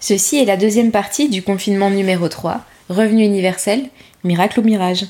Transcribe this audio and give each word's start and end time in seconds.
Ceci 0.00 0.36
est 0.36 0.44
la 0.44 0.56
deuxième 0.56 0.90
partie 0.90 1.28
du 1.28 1.42
confinement 1.42 1.90
numéro 1.90 2.28
3, 2.28 2.60
Revenu 2.88 3.24
universel, 3.24 3.88
miracle 4.24 4.60
ou 4.60 4.62
mirage. 4.62 5.06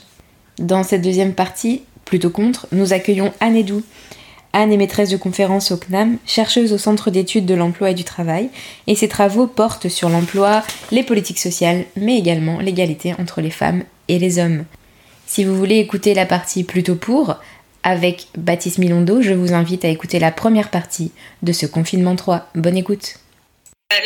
Dans 0.59 0.83
cette 0.83 1.03
deuxième 1.03 1.35
partie, 1.35 1.83
plutôt 2.05 2.31
contre, 2.31 2.67
nous 2.73 2.93
accueillons 2.93 3.33
Anne 3.41 3.57
Edou. 3.57 3.83
Anne 4.53 4.73
est 4.73 4.79
maîtresse 4.79 5.11
de 5.11 5.19
conférence 5.19 5.71
au 5.73 5.77
CNAM, 5.77 6.17
chercheuse 6.25 6.73
au 6.73 6.79
Centre 6.79 7.11
d'études 7.11 7.45
de 7.45 7.55
l'emploi 7.55 7.91
et 7.91 7.95
du 7.95 8.05
travail, 8.05 8.49
et 8.87 8.95
ses 8.95 9.09
travaux 9.09 9.47
portent 9.47 9.89
sur 9.89 10.09
l'emploi, 10.09 10.63
les 10.93 11.03
politiques 11.03 11.41
sociales, 11.41 11.85
mais 11.97 12.17
également 12.17 12.59
l'égalité 12.59 13.15
entre 13.19 13.43
les 13.43 13.51
femmes 13.51 13.83
et 14.09 14.19
les 14.19 14.39
hommes. 14.39 14.65
Si 15.27 15.45
vous 15.45 15.57
voulez 15.57 15.79
écouter 15.79 16.15
la 16.15 16.25
partie 16.25 16.65
plutôt 16.65 16.95
pour, 16.95 17.37
avec 17.83 18.29
Baptiste 18.39 18.79
Milondo, 18.79 19.21
je 19.21 19.35
vous 19.35 19.53
invite 19.53 19.85
à 19.85 19.89
écouter 19.89 20.19
la 20.19 20.31
première 20.31 20.71
partie 20.71 21.13
de 21.43 21.53
ce 21.53 21.67
confinement 21.67 22.17
3. 22.17 22.49
Bonne 22.55 22.77
écoute. 22.77 23.19
Euh, 23.93 23.97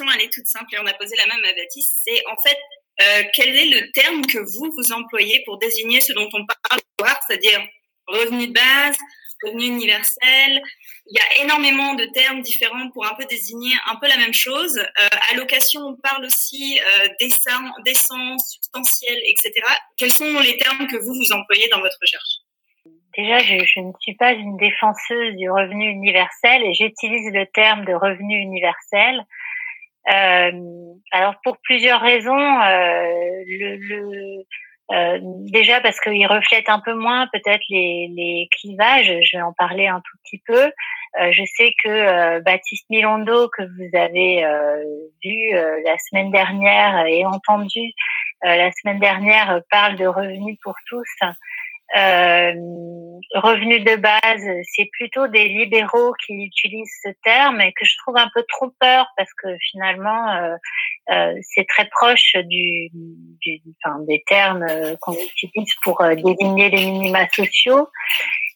question, 0.00 0.14
elle 0.14 0.24
est 0.24 0.32
toute 0.32 0.46
simple 0.46 0.74
et 0.74 0.78
on 0.78 0.86
a 0.86 0.94
posé 0.94 1.16
la 1.16 1.26
même 1.26 1.44
à 1.44 1.54
Baptiste, 1.54 2.00
c'est 2.04 2.22
en 2.26 2.36
fait, 2.42 2.58
euh, 3.02 3.22
quel 3.34 3.56
est 3.56 3.80
le 3.80 3.90
terme 3.92 4.22
que 4.22 4.38
vous, 4.38 4.72
vous 4.76 4.92
employez 4.92 5.42
pour 5.44 5.58
désigner 5.58 6.00
ce 6.00 6.12
dont 6.12 6.28
on 6.32 6.44
parle, 6.46 6.80
c'est-à-dire 7.26 7.60
revenu 8.06 8.48
de 8.48 8.52
base, 8.52 8.96
revenu 9.44 9.66
universel? 9.66 10.62
Il 11.06 11.18
y 11.18 11.20
a 11.20 11.44
énormément 11.44 11.94
de 11.94 12.04
termes 12.12 12.42
différents 12.42 12.90
pour 12.90 13.06
un 13.06 13.14
peu 13.14 13.24
désigner 13.24 13.72
un 13.86 13.96
peu 13.96 14.06
la 14.06 14.18
même 14.18 14.34
chose. 14.34 14.78
Euh, 14.78 15.08
allocation, 15.32 15.80
on 15.80 15.96
parle 15.96 16.26
aussi 16.26 16.78
euh, 16.78 17.08
d'essence, 17.20 18.50
substantiel, 18.50 19.18
etc. 19.24 19.52
Quels 19.96 20.12
sont 20.12 20.38
les 20.40 20.56
termes 20.58 20.86
que 20.86 20.96
vous, 20.96 21.14
vous 21.14 21.32
employez 21.32 21.68
dans 21.68 21.80
votre 21.80 21.96
recherche? 22.00 22.40
Déjà, 23.16 23.38
je, 23.38 23.64
je, 23.64 23.80
ne 23.80 23.92
suis 24.00 24.14
pas 24.14 24.32
une 24.32 24.56
défenseuse 24.56 25.34
du 25.36 25.50
revenu 25.50 25.90
universel 25.90 26.62
et 26.62 26.74
j'utilise 26.74 27.32
le 27.32 27.44
terme 27.52 27.84
de 27.84 27.92
revenu 27.92 28.36
universel. 28.38 29.26
Euh, 30.12 30.50
alors 31.12 31.34
pour 31.42 31.58
plusieurs 31.62 32.00
raisons, 32.00 32.38
euh, 32.38 33.44
le, 33.46 33.76
le 33.76 34.44
euh, 34.92 35.18
déjà 35.52 35.80
parce 35.80 36.00
qu'il 36.00 36.26
reflète 36.26 36.68
un 36.68 36.80
peu 36.80 36.94
moins 36.94 37.28
peut-être 37.32 37.62
les, 37.68 38.10
les, 38.16 38.48
clivages, 38.50 39.12
je 39.22 39.36
vais 39.36 39.42
en 39.42 39.52
parler 39.52 39.86
un 39.86 40.00
tout 40.00 40.16
petit 40.24 40.42
peu. 40.44 40.72
Euh, 41.20 41.32
je 41.32 41.44
sais 41.44 41.74
que 41.82 41.88
euh, 41.88 42.40
Baptiste 42.40 42.90
Milondo, 42.90 43.48
que 43.56 43.62
vous 43.62 43.96
avez 43.96 44.44
vu 45.22 45.52
la 45.84 45.96
semaine 45.98 46.30
dernière 46.30 47.06
et 47.06 47.24
entendu 47.24 47.92
la 48.42 48.72
semaine 48.72 48.98
dernière, 48.98 49.60
parle 49.70 49.96
de 49.96 50.06
revenus 50.06 50.58
pour 50.62 50.74
tous. 50.88 51.06
Euh, 51.96 52.52
revenus 53.34 53.84
de 53.84 53.96
base, 53.96 54.64
c'est 54.74 54.88
plutôt 54.92 55.26
des 55.28 55.48
libéraux 55.48 56.12
qui 56.24 56.34
utilisent 56.34 57.00
ce 57.02 57.10
terme 57.22 57.60
et 57.60 57.72
que 57.72 57.84
je 57.84 57.96
trouve 57.98 58.16
un 58.16 58.28
peu 58.34 58.42
trompeur 58.48 59.06
parce 59.16 59.30
que 59.42 59.48
finalement 59.70 60.30
euh, 60.32 60.56
euh, 61.10 61.34
c'est 61.42 61.66
très 61.66 61.86
proche 61.86 62.34
du, 62.44 62.90
du 63.40 63.60
enfin, 63.84 63.98
des 64.06 64.22
termes 64.26 64.66
qu'on 65.00 65.14
utilise 65.14 65.74
pour 65.82 66.02
désigner 66.02 66.70
les 66.70 66.84
minima 66.86 67.28
sociaux. 67.28 67.88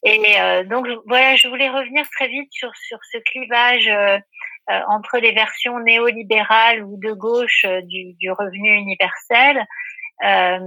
Et 0.03 0.19
donc 0.65 0.87
voilà, 1.07 1.35
je 1.35 1.47
voulais 1.47 1.69
revenir 1.69 2.05
très 2.11 2.27
vite 2.27 2.49
sur 2.51 2.69
sur 2.75 2.99
ce 3.11 3.17
clivage 3.17 3.89
entre 4.67 5.17
les 5.17 5.31
versions 5.31 5.79
néolibérales 5.79 6.83
ou 6.83 6.99
de 6.99 7.11
gauche 7.13 7.65
du, 7.83 8.13
du 8.13 8.31
revenu 8.31 8.75
universel. 8.75 9.65
Euh, 10.23 10.59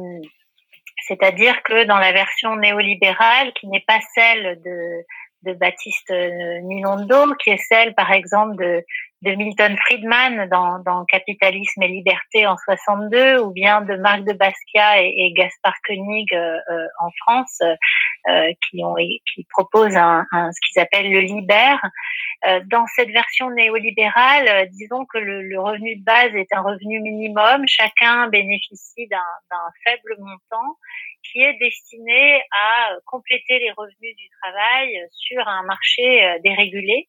c'est-à-dire 1.08 1.62
que 1.62 1.84
dans 1.84 1.98
la 1.98 2.12
version 2.12 2.56
néolibérale, 2.56 3.52
qui 3.54 3.66
n'est 3.66 3.84
pas 3.86 3.98
celle 4.14 4.60
de, 4.62 5.50
de 5.50 5.58
Baptiste 5.58 6.12
Nilondo, 6.62 7.34
qui 7.42 7.50
est 7.50 7.64
celle, 7.68 7.94
par 7.94 8.12
exemple, 8.12 8.56
de, 8.56 8.84
de 9.22 9.34
Milton 9.34 9.76
Friedman 9.78 10.48
dans, 10.48 11.04
Capitalisme 11.06 11.82
et 11.82 11.88
Liberté 11.88 12.46
en 12.46 12.56
62, 12.56 13.40
ou 13.40 13.50
bien 13.50 13.80
de 13.80 13.96
Marc 13.96 14.24
de 14.24 14.32
Basquiat 14.32 15.02
et, 15.02 15.32
Gaspard 15.36 15.74
Koenig 15.86 16.32
euh, 16.32 16.56
euh 16.70 16.86
en 17.00 17.10
France, 17.22 17.58
euh, 17.62 17.74
qui, 18.26 18.84
ont, 18.84 18.94
qui 18.96 19.46
proposent 19.50 19.96
un, 19.96 20.26
un, 20.32 20.52
ce 20.52 20.60
qu'ils 20.60 20.82
appellent 20.82 21.10
le 21.10 21.20
libère. 21.20 21.80
Euh, 22.46 22.60
dans 22.66 22.86
cette 22.94 23.10
version 23.10 23.50
néolibérale, 23.50 24.46
euh, 24.46 24.66
disons 24.70 25.04
que 25.06 25.18
le, 25.18 25.42
le, 25.42 25.60
revenu 25.60 25.96
de 25.96 26.04
base 26.04 26.32
est 26.36 26.52
un 26.52 26.62
revenu 26.62 27.00
minimum. 27.00 27.64
Chacun 27.66 28.28
bénéficie 28.28 29.08
d'un 29.08 29.18
faible 29.84 30.14
montant 30.20 30.78
qui 31.24 31.40
est 31.40 31.58
destiné 31.58 32.40
à 32.52 32.90
compléter 33.06 33.58
les 33.58 33.72
revenus 33.72 34.16
du 34.16 34.28
travail 34.40 35.00
sur 35.10 35.46
un 35.48 35.64
marché 35.64 36.38
dérégulé. 36.44 37.08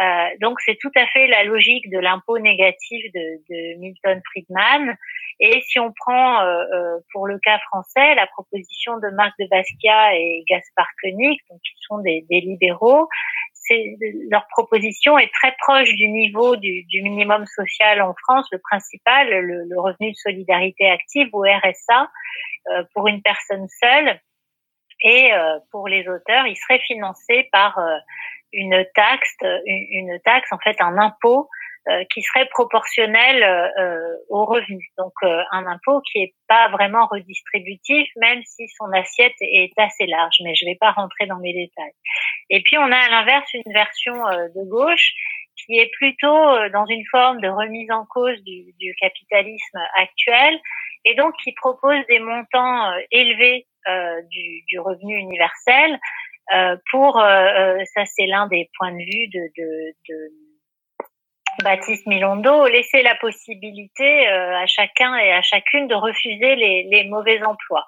Euh, 0.00 0.28
donc 0.40 0.60
c'est 0.60 0.76
tout 0.80 0.90
à 0.96 1.06
fait 1.06 1.26
la 1.28 1.44
logique 1.44 1.88
de 1.90 1.98
l'impôt 1.98 2.38
négatif 2.38 3.04
de, 3.12 3.20
de, 3.48 3.78
Milton 3.78 4.20
Friedman. 4.30 4.96
Et 5.40 5.60
si 5.62 5.78
on 5.78 5.92
prend 5.92 6.40
euh, 6.40 6.64
euh, 6.72 6.98
pour 7.12 7.26
le 7.26 7.38
cas 7.38 7.58
français 7.70 8.14
la 8.14 8.26
proposition 8.26 8.98
de 8.98 9.08
Marc 9.14 9.32
de 9.38 9.46
Basquiat 9.48 10.16
et 10.16 10.44
Gaspard 10.48 10.88
Koenig, 11.00 11.38
donc 11.50 11.60
qui 11.60 11.74
sont 11.88 11.98
des, 11.98 12.24
des 12.28 12.40
libéraux, 12.40 13.08
leur 14.30 14.46
proposition 14.48 15.18
est 15.18 15.32
très 15.32 15.54
proche 15.58 15.94
du 15.94 16.08
niveau 16.08 16.56
du, 16.56 16.84
du, 16.84 17.02
minimum 17.02 17.46
social 17.46 18.02
en 18.02 18.14
France, 18.14 18.46
le 18.52 18.58
principal, 18.58 19.30
le, 19.30 19.64
le, 19.64 19.80
revenu 19.80 20.10
de 20.10 20.16
solidarité 20.16 20.88
active 20.88 21.28
ou 21.32 21.42
RSA 21.42 22.10
euh, 22.70 22.84
pour 22.94 23.08
une 23.08 23.22
personne 23.22 23.66
seule. 23.80 24.20
Et 25.02 25.32
euh, 25.32 25.58
pour 25.70 25.88
les 25.88 26.06
auteurs, 26.08 26.46
il 26.46 26.56
serait 26.56 26.80
financé 26.80 27.48
par 27.52 27.78
une 28.54 28.86
taxe, 28.94 29.36
une, 29.66 30.18
taxe 30.24 30.52
en 30.52 30.58
fait 30.58 30.80
un 30.80 30.96
impôt 30.98 31.48
euh, 31.86 32.02
qui 32.10 32.22
serait 32.22 32.46
proportionnel 32.46 33.42
euh, 33.42 34.16
aux 34.30 34.46
revenus. 34.46 34.88
Donc 34.96 35.12
euh, 35.22 35.42
un 35.52 35.66
impôt 35.66 36.00
qui 36.00 36.22
est 36.22 36.34
pas 36.48 36.68
vraiment 36.68 37.06
redistributif, 37.06 38.08
même 38.16 38.42
si 38.44 38.66
son 38.68 38.90
assiette 38.92 39.34
est 39.42 39.70
assez 39.76 40.06
large. 40.06 40.36
Mais 40.42 40.54
je 40.54 40.64
vais 40.64 40.78
pas 40.80 40.92
rentrer 40.92 41.26
dans 41.26 41.36
les 41.40 41.52
détails. 41.52 41.92
Et 42.48 42.62
puis 42.62 42.78
on 42.78 42.90
a 42.90 42.96
à 42.96 43.10
l'inverse 43.10 43.52
une 43.52 43.70
version 43.70 44.14
de 44.14 44.70
gauche 44.70 45.12
qui 45.56 45.78
est 45.78 45.90
plutôt 45.92 46.68
dans 46.72 46.86
une 46.86 47.04
forme 47.10 47.42
de 47.42 47.48
remise 47.48 47.90
en 47.90 48.06
cause 48.06 48.42
du, 48.44 48.72
du 48.80 48.94
capitalisme 48.98 49.78
actuel 49.96 50.58
et 51.04 51.14
donc 51.16 51.34
qui 51.44 51.52
propose 51.52 51.98
des 52.08 52.18
montants 52.18 52.94
élevés 53.10 53.66
du, 54.30 54.62
du, 54.68 54.80
revenu 54.80 55.16
universel 55.18 55.92
euh, 55.92 55.98
pour 56.90 57.18
euh, 57.18 57.24
euh, 57.24 57.84
ça 57.94 58.04
c'est 58.06 58.26
l'un 58.26 58.46
des 58.48 58.70
points 58.78 58.92
de 58.92 58.98
vue 58.98 59.28
de, 59.28 59.40
de, 59.56 59.94
de 60.08 60.32
Baptiste 61.62 62.06
Milondo, 62.06 62.66
laisser 62.66 63.02
la 63.02 63.14
possibilité 63.14 64.26
à 64.26 64.66
chacun 64.66 65.14
et 65.16 65.32
à 65.32 65.40
chacune 65.40 65.86
de 65.86 65.94
refuser 65.94 66.56
les, 66.56 66.88
les 66.90 67.04
mauvais 67.04 67.40
emplois. 67.44 67.84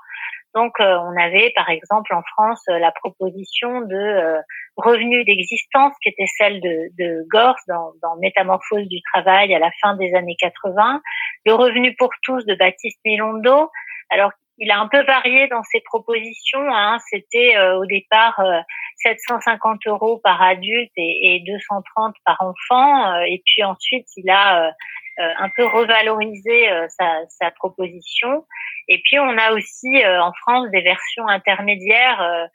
Donc, 0.54 0.72
on 0.78 1.16
avait 1.20 1.52
par 1.54 1.68
exemple 1.68 2.14
en 2.14 2.22
France 2.22 2.62
la 2.68 2.92
proposition 2.92 3.80
de 3.80 4.40
revenus 4.76 5.26
d'existence 5.26 5.94
qui 6.00 6.10
était 6.10 6.26
celle 6.38 6.60
de, 6.60 6.90
de 6.96 7.26
Gors 7.28 7.58
dans, 7.66 7.92
dans, 8.02 8.16
Métamorphose 8.20 8.86
du 8.88 9.00
travail 9.12 9.52
à 9.52 9.58
la 9.58 9.70
fin 9.82 9.96
des 9.96 10.14
années 10.14 10.36
80, 10.38 11.02
le 11.44 11.52
revenu 11.52 11.94
pour 11.96 12.10
tous 12.22 12.46
de 12.46 12.54
Baptiste 12.54 13.00
Milondo, 13.04 13.68
alors 14.10 14.30
il 14.58 14.70
a 14.70 14.80
un 14.80 14.88
peu 14.88 15.02
varié 15.04 15.48
dans 15.48 15.62
ses 15.64 15.80
propositions. 15.80 16.66
Hein. 16.72 16.98
C'était 17.10 17.56
euh, 17.56 17.78
au 17.78 17.86
départ 17.86 18.40
750 19.02 19.86
euh, 19.86 19.90
euros 19.90 20.18
par 20.18 20.40
adulte 20.42 20.90
et, 20.96 21.36
et 21.36 21.40
230 21.40 22.14
par 22.24 22.40
enfant. 22.40 23.12
Euh, 23.12 23.20
et 23.28 23.42
puis 23.44 23.62
ensuite, 23.64 24.06
il 24.16 24.30
a 24.30 24.72
un 25.18 25.48
peu 25.56 25.64
revalorisé 25.64 26.68
sa, 26.90 27.22
sa, 27.28 27.50
proposition. 27.50 28.44
Et 28.86 29.00
puis, 29.02 29.18
on 29.18 29.38
a 29.38 29.52
aussi 29.52 30.04
en 30.04 30.30
France 30.34 30.68
des 30.70 30.82
versions 30.82 31.26
intermédiaires. 31.26 32.48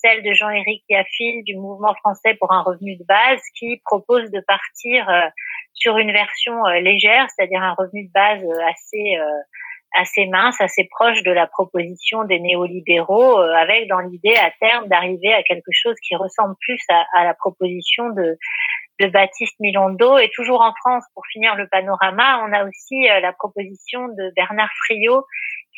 celle 0.00 0.22
de 0.22 0.32
Jean-Éric 0.32 0.84
Yaffil 0.88 1.42
du 1.42 1.56
Mouvement 1.56 1.92
français 1.96 2.34
pour 2.34 2.52
un 2.52 2.62
revenu 2.62 2.96
de 2.96 3.04
base 3.04 3.40
qui 3.58 3.82
propose 3.84 4.30
de 4.30 4.40
partir 4.46 5.04
sur 5.74 5.98
une 5.98 6.12
version 6.12 6.62
légère, 6.80 7.26
c'est-à-dire 7.30 7.60
un 7.60 7.74
revenu 7.74 8.06
de 8.06 8.12
base 8.12 8.44
assez 8.68 9.18
assez 9.92 10.26
mince, 10.26 10.60
assez 10.60 10.88
proche 10.90 11.22
de 11.22 11.30
la 11.32 11.46
proposition 11.46 12.24
des 12.24 12.40
néolibéraux, 12.40 13.38
euh, 13.38 13.54
avec 13.54 13.88
dans 13.88 14.00
l'idée 14.00 14.36
à 14.36 14.50
terme 14.60 14.88
d'arriver 14.88 15.32
à 15.32 15.42
quelque 15.42 15.72
chose 15.72 15.96
qui 16.06 16.16
ressemble 16.16 16.54
plus 16.60 16.80
à, 16.88 17.04
à 17.14 17.24
la 17.24 17.34
proposition 17.34 18.10
de, 18.10 18.36
de 19.00 19.06
Baptiste 19.06 19.58
Milondo. 19.60 20.18
Et 20.18 20.30
toujours 20.34 20.60
en 20.60 20.72
France, 20.74 21.04
pour 21.14 21.24
finir 21.32 21.56
le 21.56 21.66
panorama, 21.68 22.42
on 22.46 22.52
a 22.52 22.64
aussi 22.64 23.08
euh, 23.08 23.20
la 23.20 23.32
proposition 23.32 24.08
de 24.08 24.32
Bernard 24.36 24.70
Friot 24.84 25.24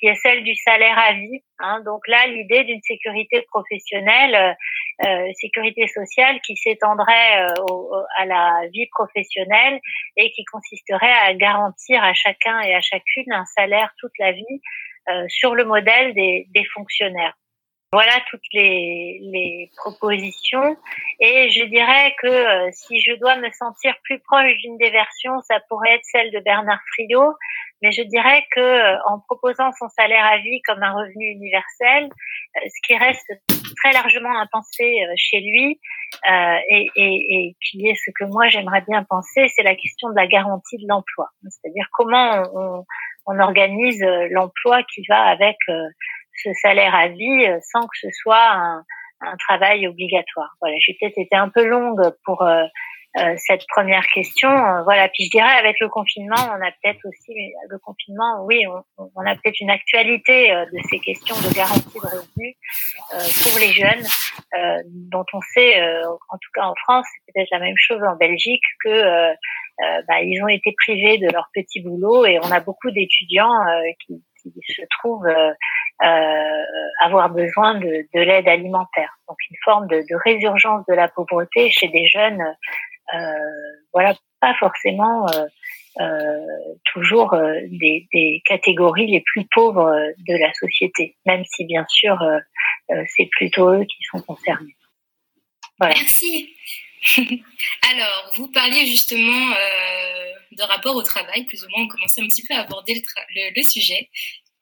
qui 0.02 0.08
est 0.08 0.16
celle 0.16 0.43
du 0.43 0.56
salaire 0.56 0.99
à 0.99 1.12
vie. 1.12 1.44
Hein. 1.60 1.81
Donc 1.87 2.08
là, 2.08 2.26
l'idée 2.26 2.64
d'une 2.64 2.82
sécurité 2.82 3.43
professionnelle, 3.43 4.34
euh, 4.34 5.06
euh 5.06 5.32
sécurité 5.34 5.87
sociale 5.87 6.40
qui 6.40 6.56
s'étendrait 6.56 7.40
euh, 7.40 8.02
à 8.19 8.26
la 8.26 8.62
vie 8.72 8.88
professionnelle 8.88 9.81
et 10.16 10.32
qui 10.32 10.44
consisterait 10.44 11.12
à 11.25 11.34
garantir 11.34 12.02
à 12.02 12.14
chacun 12.14 12.58
et 12.62 12.75
à 12.75 12.81
chacune 12.81 13.32
un 13.32 13.44
salaire 13.44 13.93
toute 14.00 14.19
la 14.19 14.32
vie 14.32 14.60
euh, 15.08 15.25
sur 15.28 15.54
le 15.54 15.64
modèle 15.64 16.14
des, 16.14 16.46
des 16.50 16.64
fonctionnaires. 16.75 17.34
voilà 17.93 18.14
toutes 18.28 18.46
les, 18.52 19.20
les, 19.20 19.70
propositions. 19.76 20.76
Et 21.20 21.50
je 21.50 21.64
dirais 21.64 22.14
que 22.20 22.26
euh, 22.26 22.70
si 22.72 23.00
je 23.00 23.12
dois 23.20 23.37
me 23.37 23.50
sentir 23.50 23.94
plus 24.02 24.19
proche 24.20 24.56
d'une 24.58 24.78
des 24.78 24.90
versions, 24.90 25.40
ça 25.43 25.60
pourrait 25.69 25.94
être 25.94 26.04
celle 26.04 26.32
de 26.32 26.40
Bernard 26.40 26.81
Friot. 26.94 27.34
Mais 27.82 27.93
je 27.93 28.02
dirais 28.02 28.44
que 28.52 28.61
euh, 28.61 28.96
en 29.06 29.20
proposant 29.20 29.70
son 29.79 29.88
salaire 29.88 30.25
à 30.25 30.38
vie 30.38 30.61
comme 30.62 30.82
un 30.82 30.93
revenu 30.93 31.26
universel, 31.26 32.05
euh, 32.05 32.61
ce 32.64 32.87
qui 32.87 32.96
reste 32.96 33.32
très 33.76 33.93
largement 33.93 34.38
à 34.38 34.46
penser 34.50 34.94
chez 35.17 35.40
lui 35.40 35.81
et, 36.25 36.87
et, 36.94 37.14
et, 37.31 37.56
qui 37.61 37.88
est 37.88 37.94
ce 37.94 38.11
que 38.14 38.25
moi 38.25 38.49
j'aimerais 38.49 38.82
bien 38.82 39.02
penser, 39.02 39.49
c'est 39.49 39.62
la 39.62 39.75
question 39.75 40.11
de 40.11 40.14
la 40.14 40.26
garantie 40.26 40.76
de 40.76 40.87
l'emploi. 40.87 41.29
C'est-à-dire 41.49 41.88
comment 41.93 42.43
on, 42.55 42.84
on 43.26 43.40
organise 43.40 44.05
l'emploi 44.31 44.82
qui 44.85 45.02
va 45.08 45.23
avec 45.23 45.56
ce 46.35 46.52
salaire 46.55 46.94
à 46.94 47.08
vie 47.08 47.46
euh, 47.46 47.58
sans 47.62 47.82
que 47.82 47.96
ce 48.00 48.08
soit 48.11 48.50
un, 48.52 48.85
un 49.20 49.37
travail 49.37 49.87
obligatoire. 49.87 50.55
Voilà, 50.61 50.76
j'ai 50.81 50.96
peut-être 50.99 51.19
été 51.19 51.37
un 51.37 51.49
peu 51.49 51.64
longue 51.64 52.02
pour 52.25 52.43
euh, 52.43 52.64
euh, 53.19 53.35
cette 53.37 53.64
première 53.69 54.06
question. 54.09 54.49
voilà, 54.85 55.09
puis 55.09 55.25
je 55.25 55.31
dirais 55.31 55.56
avec 55.59 55.76
le 55.81 55.88
confinement, 55.88 56.37
on 56.37 56.67
a 56.67 56.70
peut-être 56.70 57.00
aussi 57.06 57.53
le 57.69 57.79
confinement, 57.79 58.44
oui, 58.44 58.67
on, 58.67 59.11
on 59.14 59.26
a 59.26 59.35
peut-être 59.35 59.61
une 59.61 59.70
actualité 59.70 60.50
de 60.50 60.79
ces 60.91 60.99
questions 60.99 61.37
de 61.37 61.55
garantie 61.55 61.94
de 61.94 62.00
revenus 62.00 62.56
pour 63.43 63.59
les 63.61 63.73
jeunes, 63.73 64.05
dont 65.11 65.25
on 65.32 65.41
sait, 65.55 65.82
en 66.05 66.38
tout 66.38 66.50
cas 66.55 66.62
en 66.62 66.75
France, 66.75 67.06
c'est 67.14 67.32
peut-être 67.32 67.50
la 67.50 67.59
même 67.59 67.76
chose 67.76 68.03
en 68.03 68.17
Belgique, 68.17 68.64
que 68.82 69.32
bah, 70.09 70.23
ils 70.23 70.43
ont 70.43 70.49
été 70.49 70.75
privés 70.85 71.19
de 71.19 71.31
leur 71.31 71.49
petit 71.55 71.82
boulot 71.82 72.25
et 72.25 72.38
on 72.38 72.50
a 72.50 72.61
beaucoup 72.61 72.91
d'étudiants 72.91 73.53
qui, 74.06 74.23
qui 74.43 74.73
se 74.73 74.82
trouvent 74.99 75.29
euh, 76.03 76.64
avoir 77.00 77.31
besoin 77.31 77.79
de, 77.79 78.09
de 78.12 78.20
l'aide 78.20 78.49
alimentaire. 78.49 79.17
Donc 79.29 79.37
une 79.49 79.56
forme 79.62 79.87
de, 79.87 79.99
de, 79.99 80.17
résurgence 80.25 80.85
de 80.88 80.94
la 80.94 81.06
pauvreté 81.06 81.70
chez 81.70 81.87
des 81.88 82.06
jeunes, 82.06 82.41
euh, 82.41 82.53
voilà, 83.93 84.14
pas 84.40 84.54
forcément 84.58 85.26
euh, 85.28 85.46
euh 86.00 86.38
toujours 86.93 87.34
euh, 87.34 87.60
des, 87.69 88.43
catégories 88.44 89.06
les 89.06 89.20
plus 89.20 89.46
pauvres 89.54 89.90
de 90.28 90.37
la 90.37 90.52
société, 90.54 91.16
même 91.26 91.44
si 91.44 91.64
bien 91.64 91.84
sûr 91.88 92.19
c'est 93.16 93.28
plutôt 93.32 93.70
eux 93.70 93.84
qui 93.84 94.02
sont 94.10 94.20
concernés. 94.20 94.76
Merci. 95.81 96.54
Alors, 97.90 98.32
vous 98.37 98.49
parliez 98.49 98.87
justement 98.87 99.52
euh, 99.52 100.32
de 100.52 100.62
rapport 100.62 100.94
au 100.94 101.02
travail, 101.02 101.44
plus 101.44 101.62
ou 101.64 101.69
moins, 101.70 101.84
on 101.84 101.88
commençait 101.88 102.22
un 102.22 102.28
petit 102.28 102.43
peu 102.46 102.54
à 102.54 102.60
aborder 102.60 103.02
le, 103.56 103.62
sujet. 103.62 104.08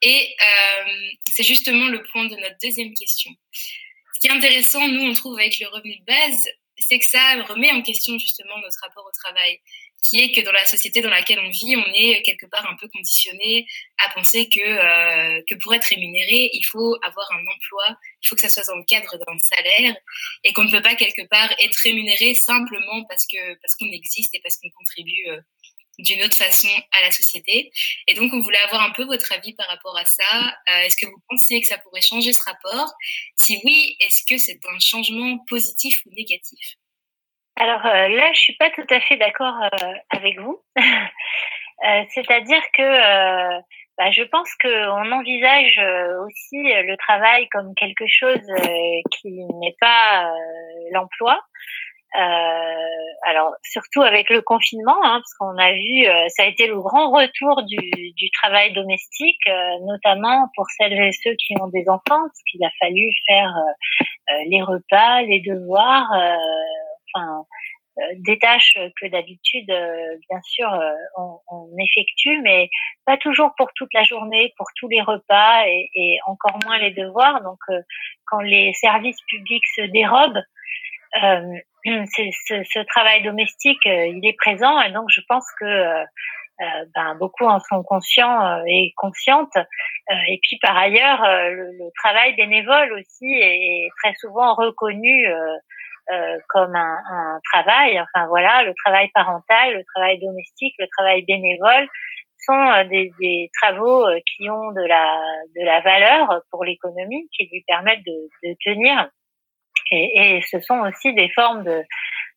Et 0.01 0.35
euh, 0.41 1.09
c'est 1.29 1.43
justement 1.43 1.87
le 1.87 2.01
point 2.03 2.25
de 2.25 2.35
notre 2.35 2.55
deuxième 2.63 2.93
question. 2.93 3.31
Ce 3.51 4.19
qui 4.19 4.27
est 4.27 4.35
intéressant, 4.35 4.87
nous, 4.87 5.03
on 5.03 5.13
trouve 5.13 5.37
avec 5.37 5.59
le 5.59 5.67
revenu 5.67 5.97
de 5.97 6.05
base, 6.05 6.47
c'est 6.81 6.99
que 6.99 7.05
ça 7.05 7.43
remet 7.43 7.71
en 7.71 7.81
question 7.81 8.17
justement 8.17 8.57
notre 8.59 8.79
rapport 8.81 9.05
au 9.05 9.11
travail, 9.11 9.59
qui 10.03 10.19
est 10.19 10.31
que 10.31 10.41
dans 10.41 10.51
la 10.51 10.65
société 10.65 11.01
dans 11.01 11.09
laquelle 11.09 11.39
on 11.39 11.49
vit, 11.49 11.75
on 11.75 11.93
est 11.93 12.21
quelque 12.23 12.47
part 12.47 12.67
un 12.67 12.75
peu 12.75 12.87
conditionné 12.87 13.67
à 13.99 14.09
penser 14.09 14.49
que, 14.49 14.59
euh, 14.59 15.41
que 15.47 15.55
pour 15.55 15.73
être 15.73 15.85
rémunéré, 15.85 16.49
il 16.53 16.63
faut 16.65 16.97
avoir 17.03 17.31
un 17.33 17.41
emploi, 17.41 17.97
il 18.23 18.27
faut 18.27 18.35
que 18.35 18.41
ça 18.41 18.49
soit 18.49 18.65
dans 18.65 18.77
le 18.77 18.85
cadre 18.85 19.15
d'un 19.17 19.37
salaire, 19.39 19.95
et 20.43 20.53
qu'on 20.53 20.63
ne 20.63 20.71
peut 20.71 20.81
pas 20.81 20.95
quelque 20.95 21.27
part 21.29 21.51
être 21.59 21.77
rémunéré 21.83 22.33
simplement 22.33 23.05
parce 23.07 23.25
parce 23.61 23.75
qu'on 23.75 23.91
existe 23.91 24.33
et 24.33 24.39
parce 24.41 24.57
qu'on 24.57 24.69
contribue 24.71 25.29
euh, 25.29 25.39
d'une 26.01 26.23
autre 26.23 26.37
façon 26.37 26.67
à 26.91 27.01
la 27.01 27.11
société. 27.11 27.71
Et 28.07 28.13
donc, 28.13 28.31
on 28.33 28.39
voulait 28.39 28.61
avoir 28.65 28.81
un 28.83 28.91
peu 28.91 29.03
votre 29.03 29.31
avis 29.31 29.53
par 29.55 29.67
rapport 29.67 29.97
à 29.97 30.05
ça. 30.05 30.53
Euh, 30.69 30.81
est-ce 30.83 30.97
que 30.97 31.05
vous 31.05 31.21
pensez 31.29 31.61
que 31.61 31.67
ça 31.67 31.77
pourrait 31.77 32.01
changer 32.01 32.33
ce 32.33 32.43
rapport? 32.43 32.91
Si 33.35 33.59
oui, 33.63 33.95
est-ce 34.01 34.23
que 34.27 34.37
c'est 34.37 34.59
un 34.67 34.79
changement 34.79 35.37
positif 35.47 36.01
ou 36.05 36.09
négatif? 36.15 36.75
Alors 37.57 37.85
euh, 37.85 38.07
là, 38.07 38.31
je 38.33 38.39
suis 38.39 38.55
pas 38.55 38.69
tout 38.71 38.85
à 38.89 38.99
fait 39.01 39.17
d'accord 39.17 39.55
euh, 39.61 39.93
avec 40.09 40.39
vous. 40.39 40.61
C'est-à-dire 42.13 42.61
que 42.77 43.59
bah, 43.97 44.11
je 44.11 44.21
pense 44.21 44.49
qu'on 44.61 45.11
envisage 45.11 45.79
aussi 46.27 46.61
le 46.61 46.95
travail 46.97 47.49
comme 47.49 47.73
quelque 47.73 48.05
chose 48.07 48.45
qui 49.09 49.31
n'est 49.31 49.75
pas 49.79 50.31
l'emploi. 50.91 51.41
Euh, 52.13 52.19
alors 53.23 53.53
surtout 53.63 54.01
avec 54.01 54.29
le 54.29 54.41
confinement, 54.41 54.97
hein, 55.01 55.21
parce 55.21 55.33
qu'on 55.39 55.57
a 55.57 55.71
vu, 55.71 56.07
euh, 56.07 56.27
ça 56.27 56.43
a 56.43 56.47
été 56.47 56.67
le 56.67 56.77
grand 56.77 57.09
retour 57.09 57.63
du, 57.63 57.77
du 58.17 58.29
travail 58.31 58.73
domestique, 58.73 59.39
euh, 59.47 59.79
notamment 59.85 60.49
pour 60.55 60.65
celles 60.77 60.91
et 60.91 61.13
ceux 61.13 61.35
qui 61.35 61.53
ont 61.61 61.67
des 61.67 61.87
enfants, 61.87 62.01
parce 62.09 62.43
qu'il 62.49 62.63
a 62.65 62.71
fallu 62.81 63.07
faire 63.27 63.53
les 64.47 64.61
repas, 64.61 65.21
les 65.23 65.41
devoirs, 65.41 66.07
enfin 67.13 67.43
des 68.15 68.39
tâches 68.39 68.77
que 68.99 69.07
d'habitude, 69.07 69.67
bien 69.67 70.41
sûr, 70.43 70.69
on, 71.17 71.37
on, 71.49 71.69
effectue, 71.77 72.41
mais 72.41 72.69
pas 73.05 73.17
toujours 73.17 73.51
pour 73.57 73.67
toute 73.75 73.93
la 73.93 74.03
journée, 74.03 74.53
pour 74.57 74.67
tous 74.77 74.87
les 74.87 75.01
repas 75.01 75.67
et, 75.67 75.89
et 75.93 76.19
encore 76.27 76.57
moins 76.63 76.77
les 76.77 76.91
devoirs. 76.91 77.41
Donc, 77.41 77.59
quand 78.25 78.39
les 78.39 78.71
services 78.73 79.21
publics 79.27 79.67
se 79.75 79.81
dérobent, 79.81 80.41
euh, 81.15 81.57
ce, 81.85 82.63
ce, 82.63 82.79
travail 82.85 83.23
domestique, 83.23 83.85
euh, 83.85 84.07
il 84.07 84.25
est 84.25 84.37
présent 84.37 84.79
et 84.81 84.91
donc 84.91 85.05
je 85.09 85.21
pense 85.27 85.45
que 85.59 85.65
euh, 85.65 86.05
ben, 86.95 87.15
beaucoup 87.15 87.45
en 87.45 87.59
sont 87.59 87.81
conscients 87.83 88.63
et 88.67 88.93
conscientes. 88.95 89.57
et 90.27 90.39
puis 90.43 90.59
par 90.61 90.77
ailleurs, 90.77 91.21
le, 91.23 91.71
le, 91.71 91.89
travail 92.03 92.35
bénévole 92.35 92.93
aussi 92.93 93.25
est 93.25 93.89
très 94.03 94.13
souvent 94.19 94.53
reconnu 94.53 95.25
comme 96.49 96.75
un, 96.75 96.97
un, 97.09 97.39
travail. 97.51 97.99
Enfin 97.99 98.27
voilà, 98.27 98.61
le 98.61 98.73
travail 98.85 99.09
parental, 99.11 99.73
le 99.73 99.83
travail 99.95 100.19
domestique, 100.19 100.75
le 100.77 100.85
travail 100.95 101.23
bénévole 101.23 101.87
sont 102.45 102.83
des, 102.89 103.11
des, 103.19 103.49
travaux 103.59 104.05
qui 104.27 104.47
ont 104.51 104.71
de 104.71 104.87
la, 104.87 105.19
de 105.55 105.65
la 105.65 105.81
valeur 105.81 106.43
pour 106.51 106.63
l'économie, 106.63 107.27
qui 107.35 107.49
lui 107.51 107.63
permettent 107.67 108.05
de, 108.05 108.29
de 108.43 108.55
tenir 108.63 109.09
et, 109.91 110.37
et, 110.37 110.41
ce 110.41 110.59
sont 110.59 110.79
aussi 110.79 111.13
des 111.13 111.29
formes 111.29 111.63
de, 111.63 111.83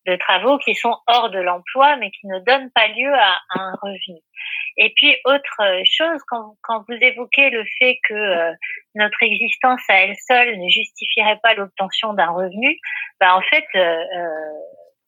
de, 0.06 0.16
travaux 0.16 0.58
qui 0.58 0.74
sont 0.74 0.96
hors 1.06 1.30
de 1.30 1.38
l'emploi, 1.38 1.96
mais 1.96 2.10
qui 2.10 2.26
ne 2.26 2.38
donnent 2.40 2.70
pas 2.74 2.88
lieu 2.88 3.12
à, 3.12 3.40
un 3.50 3.72
revenu. 3.80 4.20
Et 4.76 4.92
puis, 4.96 5.16
autre 5.24 5.82
chose, 5.84 6.20
quand, 6.28 6.56
quand 6.62 6.84
vous 6.88 6.96
évoquez 7.00 7.50
le 7.50 7.64
fait 7.78 7.98
que 8.08 8.14
euh, 8.14 8.52
notre 8.96 9.22
existence 9.22 9.80
à 9.88 10.00
elle 10.00 10.16
seule 10.26 10.58
ne 10.58 10.68
justifierait 10.68 11.38
pas 11.42 11.54
l'obtention 11.54 12.12
d'un 12.12 12.30
revenu, 12.30 12.76
bah 13.20 13.36
en 13.36 13.42
fait, 13.42 13.66
euh, 13.76 13.80
euh 13.80 14.28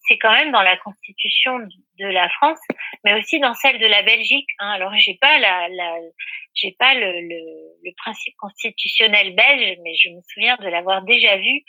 c'est 0.08 0.18
quand 0.18 0.32
même 0.32 0.52
dans 0.52 0.62
la 0.62 0.76
constitution 0.76 1.58
de 1.58 2.06
la 2.06 2.28
France, 2.28 2.60
mais 3.04 3.14
aussi 3.14 3.40
dans 3.40 3.54
celle 3.54 3.78
de 3.78 3.86
la 3.86 4.02
Belgique. 4.02 4.48
Hein. 4.58 4.70
Alors 4.70 4.92
j'ai 4.96 5.14
pas 5.20 5.38
la, 5.38 5.68
la 5.68 5.96
j'ai 6.54 6.74
pas 6.78 6.94
le, 6.94 7.20
le, 7.20 7.40
le, 7.84 7.92
principe 7.96 8.34
constitutionnel 8.38 9.34
belge, 9.34 9.78
mais 9.82 9.94
je 9.94 10.10
me 10.10 10.20
souviens 10.32 10.56
de 10.56 10.68
l'avoir 10.68 11.02
déjà 11.02 11.36
vu. 11.36 11.62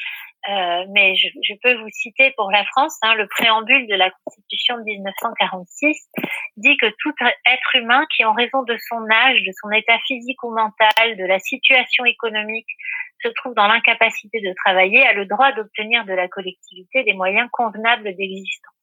Euh, 0.49 0.85
mais 0.93 1.15
je, 1.15 1.27
je, 1.43 1.53
peux 1.61 1.75
vous 1.75 1.89
citer 1.91 2.31
pour 2.37 2.49
la 2.51 2.63
France, 2.65 2.97
hein, 3.01 3.15
le 3.15 3.27
préambule 3.27 3.85
de 3.87 3.95
la 3.95 4.09
Constitution 4.23 4.77
de 4.77 4.83
1946 4.83 6.09
dit 6.55 6.77
que 6.77 6.85
tout 6.99 7.13
être 7.45 7.75
humain 7.75 8.05
qui, 8.15 8.23
en 8.23 8.33
raison 8.33 8.63
de 8.63 8.77
son 8.77 9.03
âge, 9.11 9.41
de 9.43 9.51
son 9.61 9.69
état 9.71 9.97
physique 10.07 10.41
ou 10.43 10.51
mental, 10.51 11.17
de 11.17 11.25
la 11.25 11.39
situation 11.39 12.05
économique, 12.05 12.67
se 13.21 13.27
trouve 13.29 13.55
dans 13.55 13.67
l'incapacité 13.67 14.39
de 14.39 14.53
travailler 14.63 15.05
a 15.05 15.13
le 15.13 15.25
droit 15.25 15.51
d'obtenir 15.51 16.05
de 16.05 16.13
la 16.13 16.27
collectivité 16.27 17.03
des 17.03 17.13
moyens 17.13 17.49
convenables 17.51 18.15
d'existence. 18.15 18.73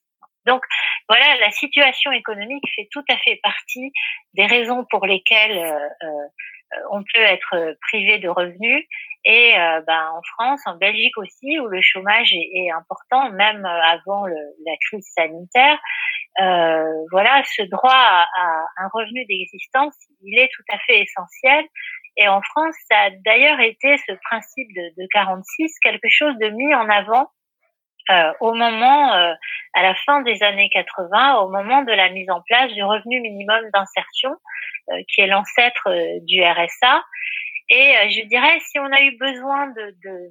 Donc 0.47 0.63
voilà, 1.09 1.37
la 1.41 1.51
situation 1.51 2.13
économique 2.13 2.65
fait 2.75 2.89
tout 2.91 3.05
à 3.09 3.17
fait 3.19 3.41
partie 3.43 3.93
des 4.35 4.47
raisons 4.47 4.85
pour 4.91 5.07
lesquelles 5.07 5.57
euh, 5.57 5.89
euh, 6.03 6.29
on 6.91 7.03
peut 7.03 7.21
être 7.21 7.77
privé 7.89 8.19
de 8.19 8.29
revenus. 8.29 8.85
Et 9.25 9.59
euh, 9.59 9.81
ben, 9.87 10.11
en 10.13 10.23
France, 10.35 10.61
en 10.67 10.77
Belgique 10.77 11.17
aussi, 11.17 11.59
où 11.59 11.67
le 11.67 11.81
chômage 11.81 12.33
est, 12.33 12.51
est 12.55 12.71
important, 12.71 13.31
même 13.31 13.65
avant 13.65 14.27
le, 14.27 14.37
la 14.67 14.73
crise 14.87 15.07
sanitaire, 15.17 15.79
euh, 16.41 16.85
voilà, 17.11 17.43
ce 17.45 17.63
droit 17.63 17.91
à, 17.91 18.27
à 18.37 18.65
un 18.79 18.89
revenu 18.93 19.25
d'existence, 19.27 19.95
il 20.23 20.39
est 20.39 20.51
tout 20.55 20.65
à 20.71 20.79
fait 20.87 21.01
essentiel. 21.01 21.65
Et 22.17 22.29
en 22.29 22.43
France, 22.43 22.75
ça 22.91 22.99
a 22.99 23.11
d'ailleurs 23.25 23.61
été 23.61 23.97
ce 24.07 24.13
principe 24.31 24.69
de, 24.75 25.03
de 25.03 25.09
46 25.13 25.73
quelque 25.83 26.09
chose 26.09 26.37
de 26.39 26.51
mis 26.51 26.75
en 26.75 26.89
avant 26.89 27.29
euh, 28.11 28.33
au 28.41 28.55
moment, 28.55 29.15
euh, 29.15 29.33
à 29.75 29.83
la 29.83 29.95
fin 29.95 30.23
des 30.23 30.43
années 30.43 30.69
80, 30.73 31.37
au 31.39 31.49
moment 31.51 31.83
de 31.83 31.93
la 31.93 32.11
mise 32.11 32.31
en 32.31 32.43
place 32.43 32.73
du 32.73 32.83
revenu 32.83 33.21
minimum 33.21 33.71
d'insertion, 33.73 34.31
euh, 34.91 35.03
qui 35.09 35.23
est 35.23 35.27
l'ancêtre 35.27 35.89
euh, 35.89 36.19
du 36.25 36.43
RSA. 36.43 37.03
Et 37.71 37.97
euh, 37.97 38.11
je 38.11 38.27
dirais, 38.27 38.61
si 38.61 38.79
on 38.79 38.93
a 38.93 39.01
eu 39.01 39.17
besoin 39.17 39.69
de, 39.69 39.95
de 40.05 40.31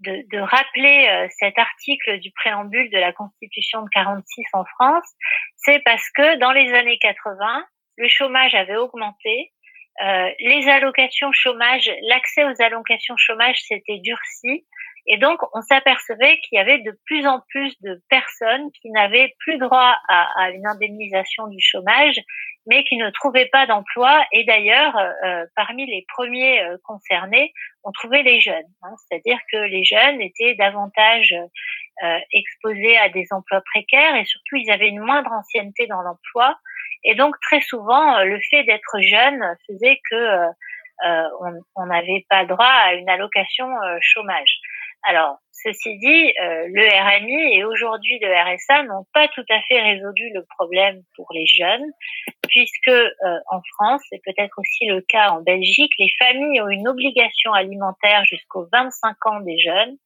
de, 0.00 0.24
de, 0.32 0.38
rappeler 0.40 1.28
cet 1.38 1.56
article 1.60 2.18
du 2.18 2.32
préambule 2.32 2.90
de 2.90 2.98
la 2.98 3.12
Constitution 3.12 3.82
de 3.82 3.88
46 3.90 4.42
en 4.52 4.64
France, 4.64 5.08
c'est 5.54 5.78
parce 5.84 6.10
que 6.10 6.38
dans 6.38 6.50
les 6.50 6.74
années 6.74 6.98
80, 6.98 7.64
le 7.98 8.08
chômage 8.08 8.52
avait 8.56 8.74
augmenté 8.74 9.52
les 10.40 10.68
allocations 10.68 11.30
chômage, 11.30 11.88
l'accès 12.08 12.42
aux 12.42 12.60
allocations 12.60 13.16
chômage 13.16 13.60
s'était 13.60 14.00
durci 14.00 14.66
et 15.06 15.18
donc, 15.18 15.40
on 15.52 15.60
s'apercevait 15.62 16.38
qu'il 16.38 16.56
y 16.56 16.60
avait 16.60 16.78
de 16.78 16.96
plus 17.06 17.26
en 17.26 17.40
plus 17.48 17.74
de 17.82 18.00
personnes 18.08 18.70
qui 18.80 18.90
n'avaient 18.90 19.34
plus 19.40 19.58
droit 19.58 19.96
à, 20.08 20.50
une 20.52 20.66
indemnisation 20.66 21.48
du 21.48 21.58
chômage, 21.60 22.20
mais 22.66 22.84
qui 22.84 22.96
ne 22.96 23.10
trouvaient 23.10 23.48
pas 23.50 23.66
d'emploi. 23.66 24.24
Et 24.30 24.44
d'ailleurs, 24.44 24.96
euh, 24.96 25.44
parmi 25.56 25.86
les 25.86 26.06
premiers 26.14 26.62
euh, 26.62 26.76
concernés, 26.84 27.52
on 27.82 27.90
trouvait 27.90 28.22
les 28.22 28.40
jeunes. 28.40 28.62
Hein. 28.82 28.94
C'est-à-dire 28.96 29.38
que 29.50 29.56
les 29.56 29.82
jeunes 29.84 30.20
étaient 30.20 30.54
davantage 30.54 31.34
euh, 32.04 32.18
exposés 32.32 32.96
à 32.98 33.08
des 33.08 33.26
emplois 33.32 33.62
précaires 33.72 34.14
et 34.14 34.24
surtout, 34.24 34.54
ils 34.54 34.70
avaient 34.70 34.88
une 34.88 35.00
moindre 35.00 35.32
ancienneté 35.32 35.88
dans 35.88 36.02
l'emploi. 36.02 36.56
Et 37.02 37.16
donc, 37.16 37.34
très 37.40 37.60
souvent, 37.60 38.22
le 38.22 38.38
fait 38.48 38.62
d'être 38.62 39.00
jeune 39.00 39.56
faisait 39.66 40.00
que 40.08 40.46
on 41.74 41.86
n'avait 41.86 42.24
pas 42.30 42.44
droit 42.44 42.64
à 42.64 42.94
une 42.94 43.08
allocation 43.08 43.66
chômage. 44.00 44.60
Alors, 45.04 45.38
ceci 45.50 45.98
dit, 45.98 46.32
euh, 46.40 46.68
le 46.68 46.86
RMI 46.86 47.56
et 47.56 47.64
aujourd'hui 47.64 48.18
le 48.20 48.28
RSA 48.28 48.84
n'ont 48.84 49.04
pas 49.12 49.26
tout 49.28 49.44
à 49.50 49.60
fait 49.62 49.80
résolu 49.80 50.30
le 50.32 50.44
problème 50.56 51.02
pour 51.16 51.26
les 51.32 51.46
jeunes, 51.46 51.84
puisque 52.48 52.88
euh, 52.88 53.10
en 53.50 53.60
France, 53.74 54.02
et 54.12 54.20
peut-être 54.24 54.56
aussi 54.58 54.86
le 54.86 55.00
cas 55.00 55.30
en 55.30 55.42
Belgique, 55.42 55.92
les 55.98 56.10
familles 56.18 56.60
ont 56.60 56.68
une 56.68 56.86
obligation 56.86 57.52
alimentaire 57.52 58.24
jusqu'aux 58.26 58.68
25 58.72 59.26
ans 59.26 59.40
des 59.40 59.58
jeunes, 59.58 59.96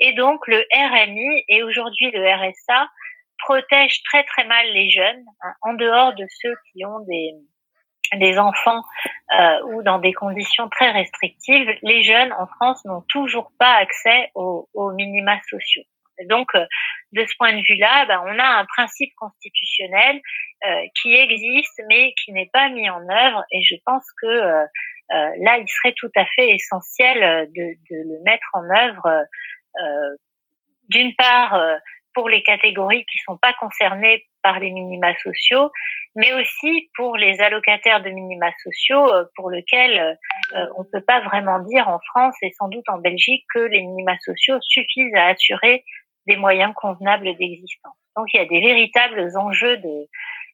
et 0.00 0.12
donc 0.12 0.46
le 0.46 0.64
RMI 0.74 1.44
et 1.48 1.62
aujourd'hui 1.62 2.10
le 2.10 2.28
RSA 2.28 2.88
protègent 3.38 4.02
très 4.04 4.24
très 4.24 4.44
mal 4.44 4.66
les 4.72 4.90
jeunes, 4.90 5.24
hein, 5.42 5.52
en 5.62 5.74
dehors 5.74 6.14
de 6.14 6.26
ceux 6.40 6.54
qui 6.70 6.84
ont 6.84 7.00
des 7.00 7.32
des 8.16 8.38
enfants 8.38 8.82
euh, 9.38 9.62
ou 9.68 9.82
dans 9.82 9.98
des 9.98 10.12
conditions 10.12 10.68
très 10.68 10.90
restrictives, 10.90 11.68
les 11.82 12.02
jeunes 12.02 12.32
en 12.34 12.46
France 12.46 12.84
n'ont 12.84 13.02
toujours 13.08 13.52
pas 13.58 13.74
accès 13.74 14.30
aux, 14.34 14.68
aux 14.74 14.92
minima 14.92 15.38
sociaux. 15.48 15.82
donc, 16.28 16.54
euh, 16.54 16.66
de 17.12 17.24
ce 17.26 17.34
point 17.36 17.52
de 17.52 17.62
vue-là, 17.62 18.06
ben, 18.06 18.22
on 18.26 18.38
a 18.38 18.60
un 18.60 18.64
principe 18.64 19.12
constitutionnel 19.16 20.20
euh, 20.64 20.86
qui 21.00 21.14
existe 21.14 21.82
mais 21.88 22.14
qui 22.14 22.32
n'est 22.32 22.50
pas 22.52 22.68
mis 22.70 22.88
en 22.88 23.02
œuvre. 23.08 23.44
Et 23.50 23.62
je 23.62 23.76
pense 23.84 24.04
que 24.20 24.26
euh, 24.26 24.62
euh, 24.62 25.30
là, 25.40 25.58
il 25.58 25.68
serait 25.68 25.94
tout 25.96 26.10
à 26.16 26.24
fait 26.24 26.50
essentiel 26.50 27.48
de, 27.54 27.62
de 27.90 27.96
le 27.96 28.22
mettre 28.24 28.48
en 28.54 28.64
œuvre. 28.64 29.26
D'une 30.88 31.14
part, 31.16 31.58
pour 32.14 32.28
les 32.28 32.42
catégories 32.42 33.04
qui 33.06 33.18
sont 33.18 33.36
pas 33.36 33.52
concernées 33.54 34.26
par 34.42 34.58
les 34.58 34.70
minima 34.70 35.14
sociaux, 35.22 35.70
mais 36.16 36.32
aussi 36.34 36.90
pour 36.96 37.16
les 37.16 37.40
allocataires 37.40 38.02
de 38.02 38.10
minima 38.10 38.50
sociaux 38.62 39.12
euh, 39.12 39.24
pour 39.36 39.50
lesquels 39.50 40.18
euh, 40.54 40.66
on 40.76 40.82
ne 40.82 40.88
peut 40.92 41.04
pas 41.04 41.20
vraiment 41.20 41.60
dire 41.60 41.88
en 41.88 42.00
France 42.10 42.34
et 42.42 42.50
sans 42.58 42.68
doute 42.68 42.88
en 42.88 42.98
Belgique 42.98 43.44
que 43.54 43.60
les 43.60 43.82
minima 43.82 44.16
sociaux 44.18 44.58
suffisent 44.60 45.14
à 45.14 45.28
assurer 45.28 45.84
des 46.26 46.36
moyens 46.36 46.72
convenables 46.74 47.36
d'existence. 47.36 47.96
Donc 48.16 48.26
il 48.34 48.38
y 48.38 48.40
a 48.40 48.46
des 48.46 48.60
véritables 48.60 49.30
enjeux 49.36 49.78
de, 49.78 50.08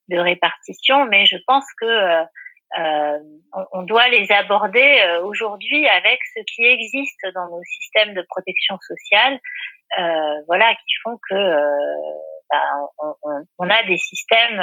de 0.08 0.18
répartition, 0.18 1.06
mais 1.06 1.26
je 1.26 1.36
pense 1.46 1.66
que 1.80 1.86
euh, 1.86 2.24
euh 2.78 3.18
on, 3.72 3.82
doit 3.82 4.08
les 4.08 4.30
aborder 4.30 5.18
aujourd'hui 5.24 5.88
avec 5.88 6.20
ce 6.36 6.40
qui 6.54 6.62
existe 6.64 7.26
dans 7.34 7.48
nos 7.48 7.64
systèmes 7.64 8.12
de 8.12 8.22
protection 8.28 8.76
sociale, 8.78 9.40
euh, 9.98 10.42
voilà, 10.46 10.74
qui 10.74 10.92
font 11.02 11.18
que 11.28 11.34
ben, 12.50 12.60
on, 12.98 13.44
on, 13.58 13.70
a 13.70 13.82
des 13.84 13.98
systèmes 13.98 14.60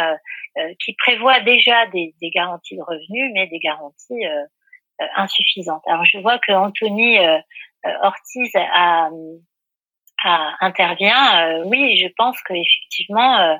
euh, 0.57 0.73
qui 0.83 0.93
prévoient 0.93 1.41
déjà 1.41 1.85
des, 1.87 2.13
garanties 2.33 2.77
de 2.77 2.81
revenus, 2.81 3.31
mais 3.33 3.47
des 3.47 3.59
garanties 3.59 4.25
euh, 4.25 4.43
euh, 5.01 5.05
insuffisantes. 5.17 5.83
Alors 5.87 6.05
je 6.05 6.17
vois 6.19 6.39
que 6.39 6.51
Anthony 6.51 7.19
Ortiz 8.01 8.51
a, 8.55 9.09
a 10.23 10.55
intervient. 10.61 11.63
oui, 11.65 11.97
je 11.97 12.07
pense 12.17 12.41
qu'effectivement, 12.43 13.59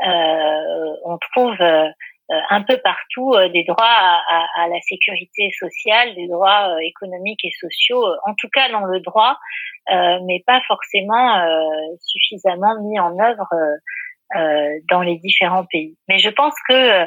on 0.00 1.18
trouve 1.32 1.56
un 2.28 2.62
peu 2.62 2.78
partout 2.78 3.34
des 3.52 3.64
droits 3.64 3.84
à, 3.84 4.46
à, 4.56 4.68
la 4.68 4.80
sécurité 4.80 5.50
sociale, 5.58 6.14
des 6.14 6.26
droits 6.26 6.74
économiques 6.82 7.44
et 7.44 7.52
sociaux, 7.60 8.02
en 8.26 8.34
tout 8.34 8.48
cas 8.48 8.70
dans 8.70 8.86
le 8.86 9.00
droit, 9.00 9.36
euh, 9.90 10.18
mais 10.24 10.42
pas 10.46 10.62
forcément 10.66 11.38
euh, 11.40 11.96
suffisamment 12.00 12.80
mis 12.82 12.98
en 12.98 13.18
œuvre 13.18 13.48
euh, 14.34 14.80
dans 14.90 15.02
les 15.02 15.16
différents 15.18 15.66
pays. 15.66 15.98
Mais 16.08 16.18
je 16.18 16.30
pense 16.30 16.54
que 16.68 17.06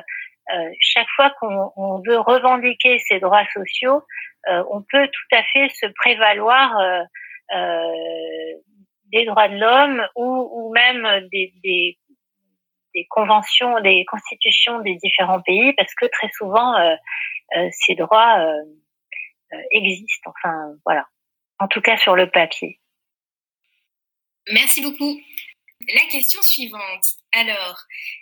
chaque 0.79 1.09
fois 1.15 1.33
qu'on 1.41 2.01
veut 2.07 2.19
revendiquer 2.19 2.99
ces 2.99 3.19
droits 3.19 3.45
sociaux, 3.53 4.01
on 4.47 4.81
peut 4.89 5.07
tout 5.07 5.35
à 5.35 5.43
fait 5.43 5.67
se 5.69 5.87
prévaloir 5.87 6.73
des 9.11 9.25
droits 9.25 9.49
de 9.49 9.57
l'homme 9.57 10.07
ou, 10.15 10.49
ou, 10.53 10.73
même 10.73 11.27
des, 11.33 11.53
des, 11.65 11.97
des, 12.97 13.07
conventions, 13.09 13.79
des 13.81 14.05
constitutions 14.09 14.79
des 14.81 14.95
différents 14.95 15.41
pays, 15.41 15.73
parce 15.73 15.93
que 15.95 16.05
très 16.07 16.29
souvent 16.37 16.73
ces 17.85 17.95
droits 17.95 18.43
existent. 19.71 20.31
Enfin, 20.35 20.73
voilà 20.85 21.05
en 21.59 21.67
tout 21.67 21.81
cas 21.81 21.97
sur 21.97 22.15
le 22.15 22.29
papier. 22.29 22.79
Merci 24.51 24.81
beaucoup. 24.81 25.19
La 25.93 26.01
question 26.09 26.41
suivante. 26.41 27.03
Alors, 27.33 27.77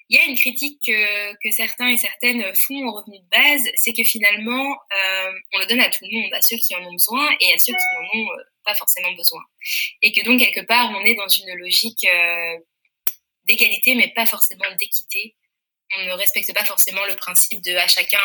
il 0.10 0.18
y 0.18 0.20
a 0.20 0.26
une 0.26 0.36
critique 0.36 0.80
que, 0.86 1.52
certains 1.52 1.88
et 1.88 1.98
certaines 1.98 2.44
font 2.54 2.86
au 2.86 2.92
revenu 2.92 3.20
de 3.20 3.30
base, 3.30 3.64
c'est 3.76 3.94
que 3.94 4.04
finalement, 4.04 4.72
euh, 4.74 5.32
on 5.54 5.60
le 5.60 5.66
donne 5.66 5.80
à 5.80 5.90
tout 5.90 6.04
le 6.04 6.20
monde, 6.20 6.34
à 6.34 6.42
ceux 6.42 6.58
qui 6.58 6.76
en 6.76 6.84
ont 6.86 6.92
besoin 6.92 7.30
et 7.40 7.54
à 7.54 7.58
ceux 7.58 7.72
qui 7.72 7.86
n'en 7.96 8.20
ont 8.20 8.30
euh, 8.30 8.44
pas 8.66 8.76
forcément 8.76 9.12
besoin. 9.14 9.42
Et 10.02 10.12
que 10.12 10.26
donc, 10.26 10.40
quelque 10.40 10.66
part, 10.66 10.92
on 10.92 11.06
est 11.06 11.16
dans 11.16 11.30
une 11.30 11.54
logique 11.58 12.04
euh, 12.04 12.58
d'égalité, 13.48 13.96
mais 13.96 14.12
pas 14.14 14.26
forcément 14.26 14.66
d'équité. 14.80 15.36
On 15.98 16.06
ne 16.06 16.12
respecte 16.14 16.54
pas 16.54 16.66
forcément 16.66 17.06
le 17.06 17.16
principe 17.16 17.64
de 17.64 17.76
à 17.76 17.88
chacun 17.88 18.20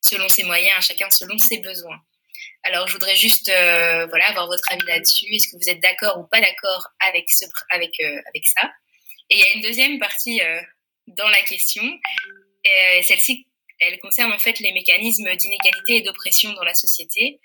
selon 0.00 0.28
ses 0.28 0.44
moyens, 0.44 0.76
à 0.76 0.80
chacun 0.80 1.10
selon 1.10 1.38
ses 1.38 1.58
besoins. 1.58 2.00
Alors, 2.64 2.88
je 2.88 2.92
voudrais 2.94 3.16
juste 3.16 3.48
euh, 3.50 4.06
voilà, 4.06 4.28
avoir 4.28 4.46
votre 4.46 4.64
avis 4.72 4.86
là-dessus. 4.86 5.26
Est-ce 5.34 5.48
que 5.48 5.56
vous 5.56 5.68
êtes 5.68 5.80
d'accord 5.80 6.18
ou 6.18 6.26
pas 6.26 6.40
d'accord 6.40 6.88
avec, 7.00 7.28
euh, 8.00 8.22
avec 8.28 8.46
ça? 8.46 8.72
Et 9.30 9.36
il 9.36 9.38
y 9.38 9.42
a 9.42 9.52
une 9.54 9.62
deuxième 9.62 9.98
partie 9.98 10.40
euh, 10.40 10.60
dans 11.06 11.28
la 11.28 11.42
question. 11.42 11.82
Celle-ci, 13.02 13.46
elle 13.78 13.98
concerne 14.00 14.32
en 14.32 14.38
fait 14.38 14.58
les 14.60 14.72
mécanismes 14.72 15.36
d'inégalité 15.36 15.96
et 15.96 16.00
d'oppression 16.00 16.52
dans 16.54 16.64
la 16.64 16.72
société. 16.72 17.40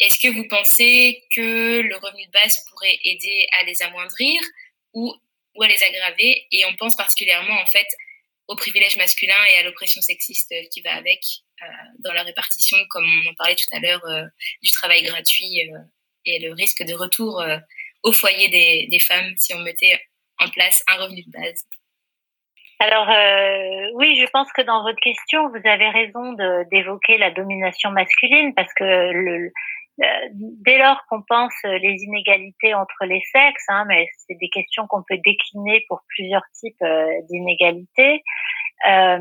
Est-ce 0.00 0.18
que 0.18 0.28
vous 0.28 0.48
pensez 0.48 1.22
que 1.36 1.80
le 1.80 1.96
revenu 1.96 2.24
de 2.24 2.30
base 2.30 2.58
pourrait 2.70 2.98
aider 3.04 3.46
à 3.52 3.64
les 3.64 3.82
amoindrir 3.82 4.40
ou, 4.94 5.14
ou 5.54 5.62
à 5.62 5.68
les 5.68 5.82
aggraver 5.82 6.46
Et 6.50 6.64
on 6.66 6.74
pense 6.76 6.96
particulièrement 6.96 7.60
en 7.60 7.66
fait 7.66 7.86
au 8.48 8.56
privilège 8.56 8.96
masculin 8.96 9.36
et 9.52 9.60
à 9.60 9.62
l'oppression 9.64 10.00
sexiste 10.02 10.54
qui 10.70 10.80
va 10.82 10.94
avec. 10.94 11.20
Euh, 11.62 11.66
dans 12.00 12.12
la 12.12 12.22
répartition, 12.22 12.76
comme 12.90 13.04
on 13.04 13.30
en 13.30 13.34
parlait 13.34 13.54
tout 13.54 13.76
à 13.76 13.78
l'heure, 13.78 14.04
euh, 14.06 14.24
du 14.62 14.70
travail 14.72 15.02
gratuit 15.02 15.70
euh, 15.70 15.78
et 16.24 16.38
le 16.40 16.52
risque 16.52 16.82
de 16.82 16.94
retour 16.94 17.42
au 18.02 18.12
foyer 18.12 18.48
des, 18.48 18.88
des, 18.90 18.98
femmes 18.98 19.32
si 19.36 19.54
on 19.54 19.60
mettait 19.60 20.00
en 20.38 20.48
place 20.50 20.82
un 20.88 20.96
revenu 20.96 21.22
de 21.22 21.30
base 21.30 21.64
alors 22.78 23.06
oui, 23.94 24.16
je 24.20 24.26
pense 24.32 24.52
que 24.52 24.62
dans 24.62 24.82
votre 24.82 24.98
question, 24.98 25.48
vous 25.50 25.68
avez 25.68 25.88
raison 25.90 26.32
d'évoquer 26.72 27.16
la 27.16 27.30
domination 27.30 27.92
masculine 27.92 28.54
parce 28.54 28.74
que 28.74 28.82
le, 28.82 29.52
dès 29.98 30.78
lors 30.78 31.00
qu'on 31.08 31.22
pense 31.22 31.54
les 31.64 31.96
inégalités 32.02 32.74
entre 32.74 33.04
les 33.04 33.20
sexes, 33.32 33.66
hein, 33.68 33.84
mais 33.86 34.08
c'est 34.16 34.36
des 34.40 34.48
questions 34.48 34.86
qu'on 34.86 35.02
peut 35.06 35.18
décliner 35.24 35.84
pour 35.88 36.00
plusieurs 36.08 36.44
types 36.54 36.84
d'inégalités, 37.28 38.22
euh, 38.88 39.18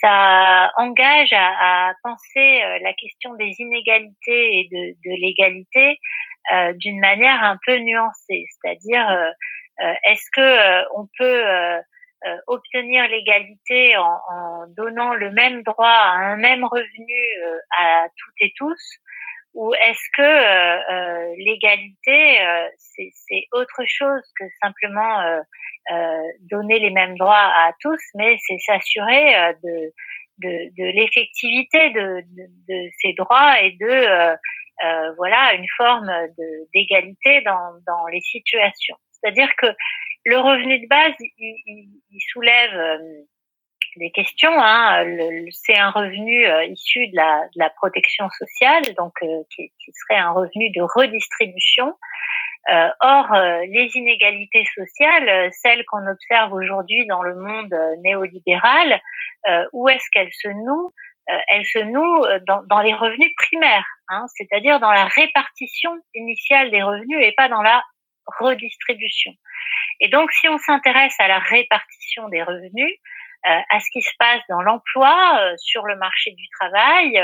ça, 0.00 0.70
engage 0.76 1.32
à, 1.32 1.94
penser 2.02 2.62
euh, 2.62 2.78
la 2.82 2.92
question 2.92 3.34
des 3.34 3.54
inégalités 3.58 4.60
et 4.60 4.68
de, 4.70 5.20
l'égalité 5.20 5.98
euh, 6.52 6.72
d'une 6.74 7.00
manière 7.00 7.42
un 7.42 7.58
peu 7.66 7.78
nuancée, 7.78 8.44
c'est-à-dire 8.50 9.08
euh, 9.08 9.94
est-ce 10.04 10.28
que 10.32 10.98
on 10.98 11.08
peut 11.18 11.42
obtenir 12.46 13.08
l'égalité 13.08 13.96
en, 13.96 14.20
en, 14.28 14.66
donnant 14.76 15.14
le 15.14 15.30
même 15.32 15.62
droit 15.62 15.88
à 15.88 16.18
un 16.18 16.36
même 16.36 16.64
revenu 16.64 17.16
à 17.78 18.06
toutes 18.16 18.34
et 18.40 18.52
tous 18.56 19.00
ou 19.54 19.74
est-ce 19.74 20.08
que 20.16 21.36
l'égalité 21.44 22.38
c'est 22.86 23.46
autre 23.52 23.82
chose 23.86 24.22
que 24.38 24.44
simplement 24.62 25.42
euh, 25.90 26.22
donner 26.42 26.78
les 26.78 26.90
mêmes 26.90 27.18
droits 27.18 27.34
à 27.56 27.72
tous, 27.80 28.00
mais 28.14 28.36
c'est 28.46 28.58
s'assurer 28.58 29.34
euh, 29.36 29.52
de, 29.64 29.92
de, 30.38 30.70
de 30.78 30.84
l'effectivité 30.92 31.90
de, 31.90 32.20
de, 32.20 32.46
de, 32.68 32.90
ces 33.00 33.12
droits 33.14 33.60
et 33.60 33.72
de 33.72 33.86
euh, 33.88 34.36
euh 34.84 35.12
voilà 35.16 35.54
une 35.54 35.66
forme 35.76 36.08
d'égalité 36.72 37.40
dans, 37.40 37.72
dans 37.84 38.06
les 38.12 38.20
situations. 38.20 38.94
C'est-à-dire 39.10 39.50
que 39.56 39.66
le 40.24 40.38
revenu 40.38 40.78
de 40.78 40.86
base, 40.86 41.14
il, 41.36 41.90
il, 42.10 42.20
soulève 42.32 42.98
des 43.96 44.10
questions. 44.10 44.52
Hein. 44.56 45.04
C'est 45.50 45.78
un 45.78 45.90
revenu 45.90 46.46
issu 46.70 47.08
de 47.08 47.16
la, 47.16 47.42
de 47.54 47.58
la, 47.58 47.70
protection 47.70 48.28
sociale, 48.30 48.82
donc 48.96 49.12
qui, 49.50 49.72
qui, 49.78 49.92
serait 49.92 50.20
un 50.20 50.30
revenu 50.30 50.70
de 50.70 50.82
redistribution. 50.82 51.94
or, 53.00 53.26
les 53.68 53.90
inégalités 53.94 54.64
sociales, 54.74 55.50
celles 55.52 55.84
qu'on 55.86 56.06
observe 56.06 56.52
aujourd'hui 56.52 57.06
dans 57.06 57.22
le 57.22 57.34
monde 57.34 57.74
néolibéral, 58.04 59.00
où 59.72 59.88
est-ce 59.88 60.08
qu'elles 60.12 60.32
se 60.32 60.48
nouent? 60.48 60.92
Euh, 61.30 61.38
elle 61.48 61.64
se 61.64 61.78
noue 61.78 62.24
euh, 62.24 62.40
dans, 62.48 62.62
dans 62.64 62.80
les 62.80 62.94
revenus 62.94 63.30
primaires, 63.36 63.86
hein, 64.08 64.26
c'est-à-dire 64.34 64.80
dans 64.80 64.90
la 64.90 65.04
répartition 65.04 65.96
initiale 66.14 66.72
des 66.72 66.82
revenus 66.82 67.18
et 67.20 67.32
pas 67.36 67.48
dans 67.48 67.62
la 67.62 67.82
redistribution. 68.26 69.32
Et 70.00 70.08
donc, 70.08 70.32
si 70.32 70.48
on 70.48 70.58
s'intéresse 70.58 71.14
à 71.20 71.28
la 71.28 71.38
répartition 71.38 72.28
des 72.28 72.42
revenus, 72.42 72.72
euh, 72.72 73.11
à 73.44 73.80
ce 73.80 73.86
qui 73.92 74.02
se 74.02 74.12
passe 74.18 74.40
dans 74.48 74.62
l'emploi, 74.62 75.54
sur 75.58 75.84
le 75.84 75.96
marché 75.96 76.32
du 76.32 76.48
travail, 76.60 77.18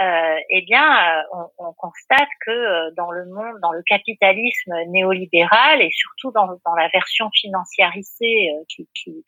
euh, 0.00 0.36
eh 0.50 0.62
bien, 0.62 1.22
on, 1.32 1.66
on, 1.68 1.72
constate 1.74 2.28
que 2.44 2.92
dans 2.96 3.12
le 3.12 3.26
monde, 3.26 3.60
dans 3.62 3.70
le 3.70 3.82
capitalisme 3.86 4.74
néolibéral 4.88 5.80
et 5.82 5.90
surtout 5.92 6.32
dans, 6.32 6.48
dans 6.66 6.74
la 6.74 6.88
version 6.88 7.30
financiarisée 7.32 8.50
qui, 8.68 8.88
qui, 8.92 9.24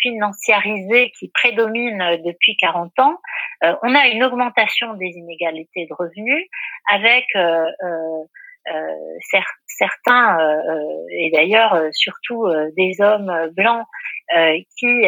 financiarisée 0.00 1.12
qui 1.18 1.30
prédomine 1.32 2.20
depuis 2.24 2.56
40 2.56 2.98
ans, 2.98 3.18
euh, 3.64 3.74
on 3.82 3.94
a 3.94 4.08
une 4.08 4.22
augmentation 4.24 4.94
des 4.94 5.06
inégalités 5.06 5.86
de 5.86 5.94
revenus 5.94 6.46
avec 6.90 7.24
euh, 7.36 7.64
euh, 7.82 8.24
certains, 9.66 10.36
et 11.10 11.30
d'ailleurs 11.30 11.80
surtout 11.92 12.46
des 12.76 13.00
hommes 13.00 13.32
blancs 13.52 13.86
qui 14.76 15.06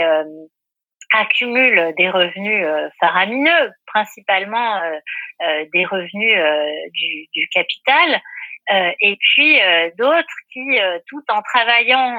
accumulent 1.13 1.95
des 1.97 2.09
revenus 2.09 2.67
faramineux, 3.01 3.71
principalement 3.87 4.81
des 5.73 5.85
revenus 5.85 6.39
du, 7.33 7.49
capital, 7.53 8.21
et 9.01 9.17
puis 9.19 9.59
d'autres 9.97 10.37
qui, 10.53 10.79
tout 11.07 11.23
en 11.29 11.43
travaillant 11.43 12.17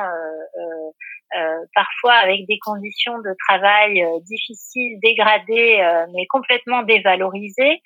euh, 1.34 1.66
parfois 1.74 2.16
avec 2.16 2.46
des 2.46 2.60
conditions 2.60 3.18
de 3.20 3.34
travail 3.48 4.04
euh, 4.04 4.20
difficiles, 4.20 5.00
dégradées, 5.02 5.80
euh, 5.80 6.06
mais 6.14 6.26
complètement 6.28 6.84
dévalorisées, 6.84 7.82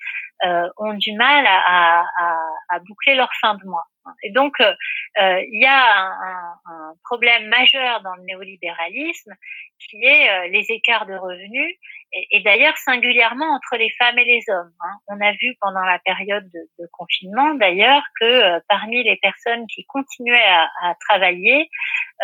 ont 0.78 0.94
du 0.94 1.12
mal 1.14 1.46
à, 1.46 2.00
à, 2.00 2.36
à, 2.68 2.78
boucler 2.80 3.14
leur 3.14 3.30
fin 3.40 3.54
de 3.54 3.64
mois. 3.64 3.84
Et 4.22 4.30
donc, 4.30 4.54
il 4.60 5.60
y 5.60 5.66
a 5.66 5.96
un, 5.96 6.54
un, 6.66 6.92
problème 7.04 7.46
majeur 7.48 8.00
dans 8.02 8.14
le 8.14 8.22
néolibéralisme 8.22 9.32
qui 9.78 10.04
est 10.04 10.48
les 10.48 10.64
écarts 10.70 11.06
de 11.06 11.14
revenus 11.14 11.76
et, 12.12 12.40
d'ailleurs 12.40 12.76
singulièrement 12.78 13.46
entre 13.54 13.76
les 13.76 13.90
femmes 13.98 14.18
et 14.18 14.24
les 14.24 14.42
hommes. 14.48 14.72
Hein. 14.80 14.96
On 15.08 15.20
a 15.20 15.32
vu 15.32 15.56
pendant 15.60 15.82
la 15.82 15.98
période 16.00 16.44
de, 16.44 16.82
de 16.82 16.88
confinement 16.92 17.54
d'ailleurs 17.54 18.02
que 18.20 18.24
euh, 18.24 18.60
parmi 18.68 19.02
les 19.02 19.16
personnes 19.16 19.66
qui 19.66 19.84
continuaient 19.86 20.36
à, 20.36 20.68
à 20.82 20.94
travailler, 21.08 21.68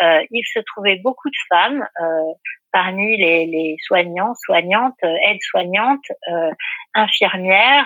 euh, 0.01 0.23
il 0.31 0.43
se 0.45 0.59
trouvait 0.59 0.97
beaucoup 0.97 1.29
de 1.29 1.37
femmes. 1.49 1.87
Euh, 2.01 2.33
parmi 2.71 3.17
les, 3.17 3.45
les, 3.45 3.75
soignants, 3.85 4.33
soignantes, 4.33 4.95
euh, 5.03 5.15
aides-soignantes, 5.27 6.11
euh, 6.27 6.49
infirmières, 6.95 7.85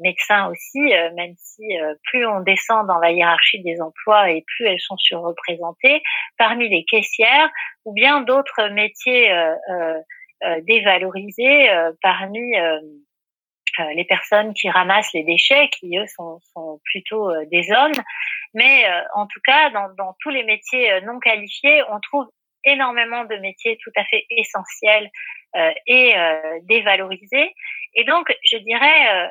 médecins 0.00 0.48
aussi, 0.50 0.80
même 1.16 1.34
si 1.36 1.62
plus 2.04 2.26
on 2.26 2.40
descend 2.40 2.86
dans 2.86 2.98
la 2.98 3.12
hiérarchie 3.12 3.62
des 3.62 3.80
emplois 3.80 4.30
et 4.30 4.44
plus 4.46 4.66
elles 4.66 4.80
sont 4.80 4.96
surreprésentées, 4.96 6.02
parmi 6.38 6.68
les 6.68 6.84
caissières 6.84 7.50
ou 7.84 7.92
bien 7.92 8.20
d'autres 8.20 8.68
métiers 8.68 9.30
euh, 10.42 10.58
dévalorisés 10.62 11.68
euh, 11.68 11.92
parmi 12.00 12.56
euh, 12.56 12.80
les 13.94 14.06
personnes 14.06 14.54
qui 14.54 14.70
ramassent 14.70 15.12
les 15.12 15.22
déchets, 15.22 15.68
qui 15.68 15.98
eux 15.98 16.06
sont, 16.06 16.40
sont 16.54 16.80
plutôt 16.82 17.30
des 17.50 17.70
hommes. 17.70 18.02
Mais 18.54 18.84
en 19.14 19.26
tout 19.26 19.40
cas, 19.44 19.70
dans, 19.70 19.88
dans, 19.96 20.14
tous 20.20 20.30
les 20.30 20.42
métiers 20.44 21.00
non 21.02 21.18
qualifiés, 21.20 21.82
on 21.90 22.00
trouve 22.00 22.26
énormément 22.64 23.24
de 23.24 23.36
métiers 23.36 23.78
tout 23.82 23.92
à 23.96 24.04
fait 24.04 24.24
essentiels 24.30 25.10
et 25.86 26.14
dévalorisés. 26.62 27.54
Et 27.94 28.04
donc, 28.04 28.32
je 28.44 28.56
dirais, 28.58 29.28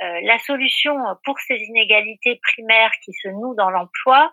la 0.00 0.38
solution 0.38 0.96
pour 1.24 1.38
ces 1.40 1.56
inégalités 1.56 2.38
primaires 2.42 2.92
qui 3.04 3.12
se 3.12 3.28
nouent 3.28 3.54
dans 3.54 3.70
l'emploi, 3.70 4.32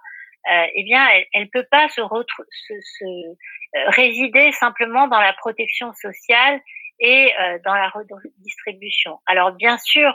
euh, 0.49 0.65
eh 0.73 0.83
bien, 0.83 1.07
elle, 1.33 1.43
ne 1.43 1.49
peut 1.49 1.67
pas 1.69 1.87
se, 1.89 2.01
se, 2.01 2.73
se 2.81 3.05
euh, 3.05 3.89
résider 3.89 4.51
simplement 4.53 5.07
dans 5.07 5.21
la 5.21 5.33
protection 5.33 5.93
sociale 5.93 6.59
et 6.99 7.31
euh, 7.39 7.59
dans 7.63 7.75
la 7.75 7.89
redistribution. 7.89 9.19
Alors, 9.27 9.51
bien 9.51 9.77
sûr, 9.77 10.09
euh, 10.09 10.13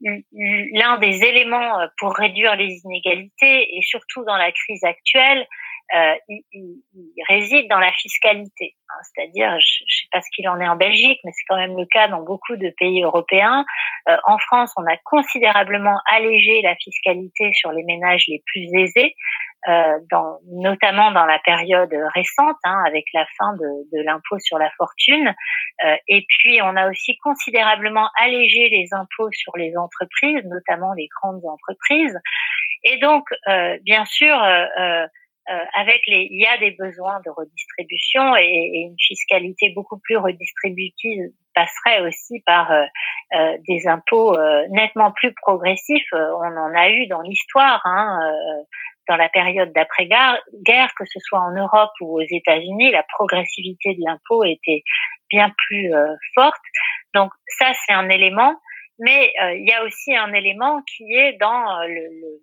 l'un 0.00 0.98
des 0.98 1.24
éléments 1.24 1.78
pour 1.98 2.14
réduire 2.14 2.56
les 2.56 2.80
inégalités 2.84 3.76
et 3.76 3.82
surtout 3.82 4.24
dans 4.24 4.36
la 4.36 4.52
crise 4.52 4.84
actuelle, 4.84 5.46
euh, 5.94 6.14
il, 6.28 6.82
réside 7.28 7.68
dans 7.68 7.78
la 7.78 7.92
fiscalité. 7.92 8.76
Hein, 8.88 9.00
C'est-à-dire, 9.02 9.58
je 9.58 9.84
ne 9.84 9.88
sais 9.88 10.08
pas 10.12 10.20
ce 10.20 10.28
qu'il 10.34 10.46
en 10.48 10.60
est 10.60 10.68
en 10.68 10.76
Belgique, 10.76 11.18
mais 11.24 11.32
c'est 11.32 11.44
quand 11.48 11.56
même 11.56 11.76
le 11.76 11.86
cas 11.86 12.08
dans 12.08 12.22
beaucoup 12.22 12.56
de 12.56 12.72
pays 12.78 13.02
européens. 13.02 13.64
Euh, 14.08 14.16
en 14.24 14.38
France, 14.38 14.72
on 14.76 14.84
a 14.86 14.96
considérablement 15.04 15.98
allégé 16.10 16.60
la 16.62 16.76
fiscalité 16.76 17.52
sur 17.54 17.72
les 17.72 17.84
ménages 17.84 18.24
les 18.28 18.42
plus 18.46 18.68
aisés, 18.74 19.14
euh, 19.66 19.98
dans, 20.10 20.38
notamment 20.46 21.10
dans 21.10 21.26
la 21.26 21.38
période 21.40 21.92
récente, 22.14 22.56
hein, 22.64 22.82
avec 22.86 23.04
la 23.12 23.26
fin 23.36 23.54
de, 23.54 23.96
de 23.96 24.02
l'impôt 24.04 24.38
sur 24.38 24.58
la 24.58 24.70
fortune. 24.76 25.34
Euh, 25.84 25.96
et 26.06 26.24
puis, 26.28 26.60
on 26.62 26.76
a 26.76 26.88
aussi 26.88 27.16
considérablement 27.18 28.08
allégé 28.20 28.68
les 28.68 28.86
impôts 28.92 29.32
sur 29.32 29.56
les 29.56 29.76
entreprises, 29.76 30.44
notamment 30.44 30.92
les 30.94 31.08
grandes 31.20 31.44
entreprises. 31.44 32.16
Et 32.84 32.98
donc, 32.98 33.24
euh, 33.48 33.78
bien 33.82 34.04
sûr, 34.04 34.40
euh, 34.42 35.06
euh, 35.50 35.64
avec 35.74 36.02
les, 36.06 36.28
il 36.30 36.42
y 36.42 36.46
a 36.46 36.58
des 36.58 36.72
besoins 36.72 37.20
de 37.24 37.30
redistribution 37.30 38.36
et, 38.36 38.44
et 38.44 38.80
une 38.82 38.96
fiscalité 38.98 39.72
beaucoup 39.74 39.98
plus 39.98 40.18
redistributive 40.18 41.30
passerait 41.54 42.06
aussi 42.06 42.42
par 42.44 42.70
euh, 42.70 42.84
euh 43.34 43.56
des 43.66 43.88
impôts 43.88 44.36
euh, 44.36 44.66
nettement 44.68 45.10
plus 45.12 45.32
progressifs. 45.32 46.12
On 46.12 46.56
en 46.56 46.74
a 46.74 46.90
eu 46.90 47.06
dans 47.06 47.22
l'histoire, 47.22 47.80
hein, 47.86 48.20
dans 49.08 49.16
la 49.16 49.28
période 49.28 49.72
d'après-guerre, 49.72 50.90
que 50.98 51.04
ce 51.04 51.18
soit 51.20 51.40
en 51.40 51.52
Europe 51.52 51.92
ou 52.00 52.20
aux 52.20 52.26
États-Unis, 52.28 52.90
la 52.90 53.04
progressivité 53.04 53.94
de 53.94 54.00
l'impôt 54.04 54.44
était 54.44 54.82
bien 55.30 55.52
plus 55.66 55.90
forte. 56.34 56.60
Donc 57.14 57.32
ça, 57.46 57.72
c'est 57.84 57.92
un 57.92 58.08
élément. 58.08 58.54
Mais 58.98 59.32
il 59.54 59.66
y 59.68 59.72
a 59.72 59.84
aussi 59.84 60.14
un 60.16 60.32
élément 60.32 60.82
qui 60.82 61.14
est 61.14 61.34
dans 61.34 61.86
le 61.86 62.40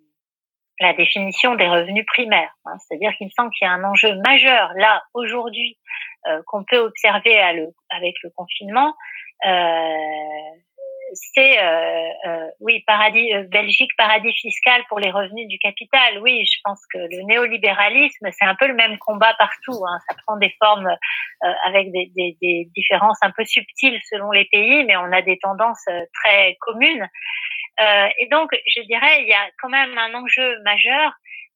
la 0.80 0.92
définition 0.92 1.54
des 1.54 1.68
revenus 1.68 2.04
primaires. 2.06 2.54
Hein. 2.64 2.76
C'est-à-dire 2.78 3.12
qu'il 3.16 3.26
me 3.26 3.32
semble 3.32 3.50
qu'il 3.50 3.66
y 3.66 3.70
a 3.70 3.72
un 3.72 3.84
enjeu 3.84 4.14
majeur 4.26 4.72
là 4.76 5.02
aujourd'hui 5.14 5.78
euh, 6.26 6.42
qu'on 6.46 6.64
peut 6.64 6.78
observer 6.78 7.38
avec 7.38 8.14
le 8.22 8.30
confinement. 8.36 8.94
Euh, 11.06 11.14
c'est 11.34 11.62
euh, 11.62 12.08
euh 12.26 12.46
oui 12.60 12.82
paradis 12.86 13.32
Belgique 13.48 13.90
paradis 13.96 14.32
fiscal 14.32 14.82
pour 14.88 14.98
les 14.98 15.10
revenus 15.10 15.48
du 15.48 15.58
capital. 15.58 16.18
Oui, 16.20 16.44
je 16.44 16.58
pense 16.64 16.80
que 16.92 16.98
le 16.98 17.22
néolibéralisme 17.26 18.28
c'est 18.32 18.46
un 18.46 18.54
peu 18.54 18.66
le 18.66 18.74
même 18.74 18.98
combat 18.98 19.34
partout. 19.38 19.80
Hein. 19.86 19.98
Ça 20.08 20.16
prend 20.26 20.36
des 20.36 20.54
formes 20.62 20.90
avec 21.66 21.92
des, 21.92 22.10
des, 22.16 22.36
des, 22.40 22.68
différences 22.74 23.18
un 23.22 23.30
peu 23.30 23.44
subtiles 23.44 24.00
selon 24.10 24.30
les 24.30 24.46
pays, 24.46 24.84
mais 24.84 24.96
on 24.96 25.12
a 25.12 25.22
des 25.22 25.38
tendances 25.38 25.84
très 26.14 26.56
communes. 26.60 27.08
Euh, 27.80 28.08
et 28.18 28.26
donc, 28.28 28.50
je 28.52 28.82
dirais, 28.82 29.22
il 29.22 29.28
y 29.28 29.34
a 29.34 29.50
quand 29.60 29.68
même 29.68 29.96
un 29.98 30.14
enjeu 30.14 30.62
majeur 30.62 31.12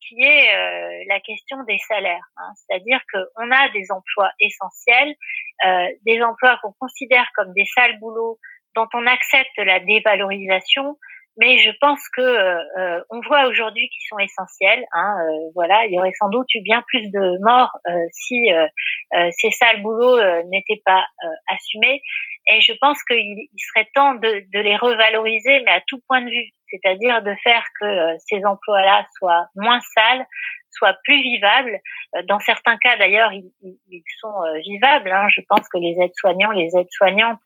qui 0.06 0.22
est 0.22 0.54
euh, 0.54 1.04
la 1.08 1.20
question 1.20 1.62
des 1.64 1.78
salaires. 1.88 2.24
Hein. 2.36 2.52
C'est-à-dire 2.56 3.00
qu'on 3.12 3.50
a 3.50 3.68
des 3.70 3.90
emplois 3.90 4.30
essentiels, 4.40 5.14
euh, 5.64 5.88
des 6.06 6.22
emplois 6.22 6.58
qu'on 6.62 6.72
considère 6.78 7.26
comme 7.34 7.52
des 7.54 7.66
sales 7.74 7.98
boulots 8.00 8.38
dont 8.74 8.88
on 8.94 9.06
accepte 9.06 9.56
la 9.58 9.80
dévalorisation, 9.80 10.96
mais 11.36 11.58
je 11.58 11.70
pense 11.80 12.00
que 12.14 12.20
euh, 12.20 13.02
on 13.08 13.20
voit 13.20 13.46
aujourd'hui 13.46 13.88
qu'ils 13.88 14.06
sont 14.08 14.18
essentiels. 14.18 14.84
Hein, 14.92 15.14
euh, 15.20 15.50
voilà, 15.54 15.86
il 15.86 15.94
y 15.94 15.98
aurait 15.98 16.12
sans 16.18 16.28
doute 16.28 16.46
eu 16.54 16.60
bien 16.60 16.82
plus 16.86 17.10
de 17.10 17.42
morts 17.42 17.72
euh, 17.88 17.92
si 18.12 18.48
ces 19.38 19.50
sales 19.50 19.82
boulots 19.82 20.20
n'étaient 20.50 20.82
pas 20.84 21.04
assumés. 21.48 22.02
Et 22.48 22.60
je 22.60 22.72
pense 22.80 23.02
qu'il 23.04 23.48
serait 23.56 23.88
temps 23.94 24.14
de, 24.14 24.44
de, 24.52 24.60
les 24.60 24.76
revaloriser, 24.76 25.60
mais 25.60 25.72
à 25.72 25.82
tout 25.86 26.00
point 26.08 26.22
de 26.22 26.30
vue, 26.30 26.50
c'est-à-dire 26.70 27.22
de 27.22 27.34
faire 27.42 27.64
que 27.80 28.16
ces 28.28 28.44
emplois-là 28.44 29.06
soient 29.18 29.46
moins 29.56 29.80
sales, 29.94 30.26
soient 30.70 30.96
plus 31.04 31.20
vivables. 31.22 31.78
Dans 32.28 32.38
certains 32.38 32.76
cas, 32.78 32.96
d'ailleurs, 32.96 33.32
ils, 33.32 33.50
ils, 33.62 34.02
sont 34.20 34.34
vivables. 34.64 35.10
Hein. 35.10 35.26
Je 35.30 35.40
pense 35.48 35.68
que 35.68 35.78
les 35.78 35.96
aides-soignants, 36.00 36.52
les 36.52 36.76
aides-soignantes 36.76 37.42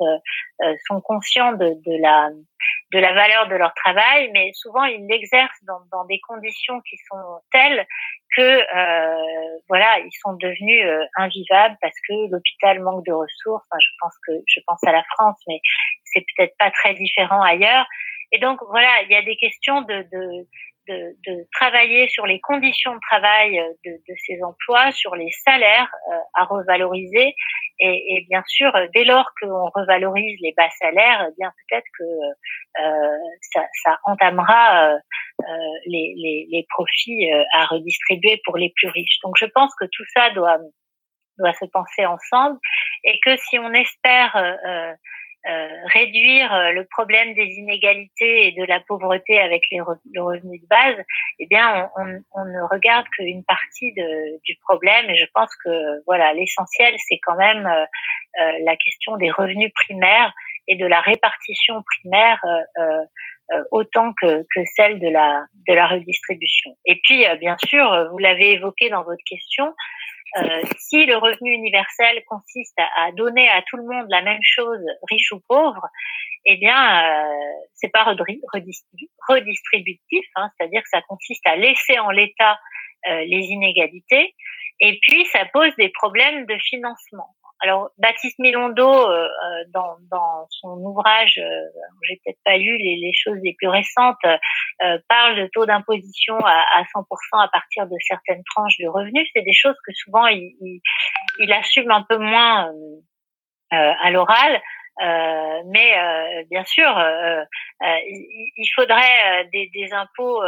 sont 0.87 1.01
conscients 1.01 1.53
de, 1.53 1.75
de, 1.87 2.03
la 2.03 2.29
de 2.93 2.99
la 2.99 3.13
valeur 3.13 3.49
de 3.49 3.57
leur 3.57 3.75
travail, 3.75 4.31
mais 4.33 4.53
souvent 4.55 4.85
ils 4.85 5.07
l'exercent 5.07 5.65
dans, 5.65 5.81
dans 5.91 6.05
des 6.05 6.21
conditions 6.21 6.81
qui 6.83 6.97
sont 7.09 7.41
telles 7.51 7.87
que 8.37 8.43
euh, 8.43 9.59
voilà, 9.69 9.99
ils 9.99 10.17
sont 10.23 10.35
devenus 10.35 10.85
euh, 10.85 11.05
invivables 11.17 11.77
parce 11.81 11.95
que 12.09 12.31
l'hôpital 12.31 12.81
manque 12.81 13.05
de 13.05 13.13
ressources. 13.13 13.65
Enfin, 13.71 13.81
je 13.81 13.89
pense 14.01 14.15
que 14.27 14.33
je 14.47 14.61
pense 14.67 14.83
à 14.85 14.93
la 14.93 15.03
France, 15.15 15.41
mais 15.49 15.61
c'est 16.05 16.25
peut-être 16.37 16.55
pas 16.59 16.71
très 16.71 16.95
différent 16.95 17.43
ailleurs. 17.43 17.87
Et 18.33 18.39
donc 18.39 18.59
voilà, 18.69 19.03
il 19.03 19.11
y 19.11 19.17
a 19.17 19.23
des 19.23 19.37
questions 19.37 19.83
de, 19.83 20.03
de 20.13 20.47
de, 20.89 21.17
de, 21.27 21.47
travailler 21.53 22.09
sur 22.09 22.27
les 22.27 22.41
conditions 22.41 22.95
de 22.95 23.01
travail 23.11 23.59
euh, 23.59 23.73
de, 23.85 23.93
de 23.93 24.15
ces 24.27 24.43
emplois, 24.43 24.93
sur 24.93 25.15
les 25.15 25.31
salaires 25.45 25.91
euh, 26.13 26.17
à 26.35 26.45
revaloriser. 26.45 27.35
Et, 27.81 28.17
et, 28.17 28.27
bien 28.29 28.43
sûr, 28.47 28.75
euh, 28.77 28.87
dès 28.95 29.05
lors 29.05 29.31
qu'on 29.41 29.71
revalorise 29.75 30.39
les 30.43 30.53
bas 30.57 30.69
salaires, 30.79 31.27
eh 31.29 31.35
bien 31.39 31.51
peut-être 31.69 31.87
que 31.99 32.05
euh, 32.83 33.19
ça, 33.53 33.67
ça, 33.83 33.99
entamera 34.05 34.95
euh, 34.95 34.99
les, 35.87 36.15
les, 36.17 36.47
les, 36.51 36.67
profits 36.69 37.31
à 37.55 37.67
redistribuer 37.67 38.41
pour 38.45 38.57
les 38.57 38.73
plus 38.77 38.89
riches. 38.89 39.19
Donc 39.23 39.35
je 39.39 39.47
pense 39.47 39.75
que 39.77 39.87
tout 39.87 40.05
ça 40.15 40.31
doit 40.31 40.59
doit 41.39 41.53
se 41.55 41.65
penser 41.65 42.07
ensemble 42.07 42.59
et 43.03 43.19
que 43.25 43.37
si 43.37 43.59
on 43.59 43.73
espère 43.73 44.37
euh, 44.37 44.95
réduire 45.93 46.53
euh, 46.53 46.73
le 46.73 46.85
problème 46.85 47.35
des 47.35 47.45
inégalités 47.45 48.49
et 48.49 48.53
de 48.53 48.65
la 48.65 48.81
pauvreté 48.81 49.39
avec 49.39 49.63
les 49.71 49.79
le 50.13 50.23
revenu 50.23 50.59
de 50.59 50.67
base, 50.67 50.97
eh 51.39 51.47
bien, 51.47 51.91
on, 51.97 52.03
on, 52.03 52.23
on 52.33 52.45
ne 52.45 52.63
regarde 52.71 53.07
qu'une 53.17 53.45
partie 53.45 53.93
de, 53.93 54.41
du 54.45 54.57
problème. 54.67 55.11
Et 55.11 55.17
je 55.17 55.27
pense 55.35 55.55
que 55.65 56.05
voilà, 56.07 56.33
l'essentiel, 56.33 56.95
c'est 57.09 57.19
quand 57.23 57.37
même 57.37 57.67
euh, 57.67 58.59
la 58.65 58.77
question 58.77 59.17
des 59.17 59.31
revenus 59.31 59.73
primaires 59.75 60.33
et 60.67 60.77
de 60.77 60.87
la 60.87 61.01
répartition 61.01 61.83
primaire 61.83 62.41
autant 63.71 64.15
que, 64.21 64.43
que 64.55 64.61
celle 64.75 65.01
de 65.01 65.09
la 65.09 65.45
de 65.69 65.75
la 65.75 65.87
redistribution. 65.87 66.71
Et 66.87 67.01
puis, 67.05 67.25
bien 67.41 67.57
sûr, 67.67 68.09
vous 68.11 68.19
l'avez 68.19 68.53
évoqué 68.53 68.89
dans 68.89 69.05
votre 69.05 69.23
question, 69.27 69.75
euh, 70.37 70.63
si 70.79 71.07
le 71.07 71.17
revenu 71.17 71.53
universel 71.53 72.25
consiste 72.27 72.77
à, 72.79 73.13
donner 73.13 73.49
à 73.49 73.63
tout 73.63 73.77
le 73.77 73.85
monde 73.85 74.07
la 74.09 74.21
même 74.23 74.43
chose, 74.43 74.81
riche 75.09 75.31
ou 75.31 75.41
pauvre, 75.49 75.87
eh 76.45 76.57
bien, 76.57 77.05
euh, 77.05 77.31
c'est 77.75 77.93
pas 77.93 78.03
redistributif, 78.05 80.27
hein, 80.35 80.51
c'est-à-dire 80.57 80.83
que 80.83 80.89
ça 80.89 81.03
consiste 81.03 81.47
à 81.47 81.55
laisser 81.55 82.01
en 82.01 82.11
l'état 82.11 82.59
euh, 83.09 83.25
les 83.27 83.47
inégalités, 83.47 84.35
et 84.81 84.99
puis 85.03 85.25
ça 85.27 85.45
pose 85.53 85.73
des 85.77 85.91
problèmes 85.91 86.47
de 86.47 86.59
financement. 86.59 87.29
Alors 87.65 87.89
Baptiste 87.97 88.39
Milondo, 88.41 88.87
euh, 88.87 89.25
euh, 89.25 89.65
dans, 89.73 90.47
son 90.51 90.77
ouvrage, 90.81 91.39
euh, 91.39 91.61
j'ai 92.03 92.21
peut-être 92.23 92.39
pas 92.45 92.59
lu 92.59 92.77
les, 92.77 93.13
choses 93.15 93.39
les 93.43 93.55
plus 93.55 93.69
récentes, 93.69 94.19
euh, 94.27 94.99
parle 95.09 95.37
de 95.37 95.49
taux 95.51 95.65
d'imposition 95.65 96.37
à, 96.45 96.63
à 96.75 96.83
100% 96.83 97.43
à 97.43 97.49
partir 97.49 97.87
de 97.87 97.97
certaines 98.07 98.43
tranches 98.55 98.77
de 98.79 98.87
revenus. 98.87 99.27
C'est 99.35 99.41
des 99.41 99.55
choses 99.55 99.77
que 99.87 99.95
souvent 99.95 100.27
il, 100.27 100.83
assume 101.53 101.91
un 101.91 102.05
peu 102.07 102.19
moins 102.19 102.71
à 103.71 104.11
l'oral. 104.11 104.61
Euh, 105.03 105.63
mais 105.67 105.99
euh, 105.99 106.45
bien 106.51 106.65
sûr, 106.65 106.97
euh, 106.97 107.45
il, 107.83 108.69
faudrait 108.77 109.45
des, 109.53 109.69
des 109.75 109.93
impôts 109.93 110.43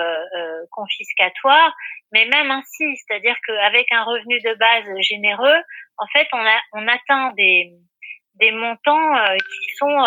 confiscatoires, 0.70 1.74
mais 2.12 2.26
même 2.26 2.50
ainsi, 2.50 2.96
c'est-à-dire 2.96 3.36
qu'avec 3.46 3.90
un 3.92 4.04
revenu 4.04 4.40
de 4.40 4.54
base 4.54 4.84
généreux, 5.00 5.62
en 5.98 6.06
fait, 6.12 6.28
on, 6.32 6.38
a, 6.38 6.60
on 6.74 6.86
atteint 6.88 7.32
des, 7.36 7.72
des 8.34 8.52
montants 8.52 9.14
qui 9.36 9.74
sont 9.76 10.06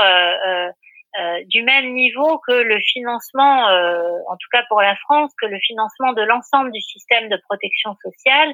euh, 1.17 1.43
du 1.47 1.63
même 1.63 1.93
niveau 1.95 2.39
que 2.47 2.51
le 2.51 2.79
financement, 2.81 3.67
euh, 3.69 3.99
en 4.27 4.37
tout 4.37 4.47
cas 4.51 4.63
pour 4.67 4.79
la 4.79 4.95
France, 4.97 5.33
que 5.41 5.47
le 5.47 5.57
financement 5.59 6.13
de 6.13 6.21
l'ensemble 6.21 6.71
du 6.71 6.81
système 6.81 7.29
de 7.29 7.37
protection 7.49 7.95
sociale. 8.03 8.53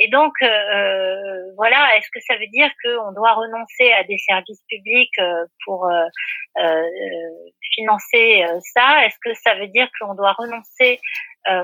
Et 0.00 0.08
donc, 0.08 0.32
euh, 0.42 1.42
voilà, 1.56 1.96
est-ce 1.96 2.08
que 2.12 2.18
ça 2.26 2.34
veut 2.36 2.48
dire 2.48 2.68
qu'on 2.82 3.12
doit 3.12 3.34
renoncer 3.34 3.92
à 3.92 4.02
des 4.02 4.18
services 4.18 4.62
publics 4.68 5.20
pour 5.64 5.88
financer 7.74 8.44
ça? 8.74 9.06
Est-ce 9.06 9.18
que 9.22 9.34
ça 9.34 9.54
veut 9.54 9.68
dire 9.68 9.88
qu'on 10.00 10.14
doit 10.14 10.32
renoncer 10.32 10.98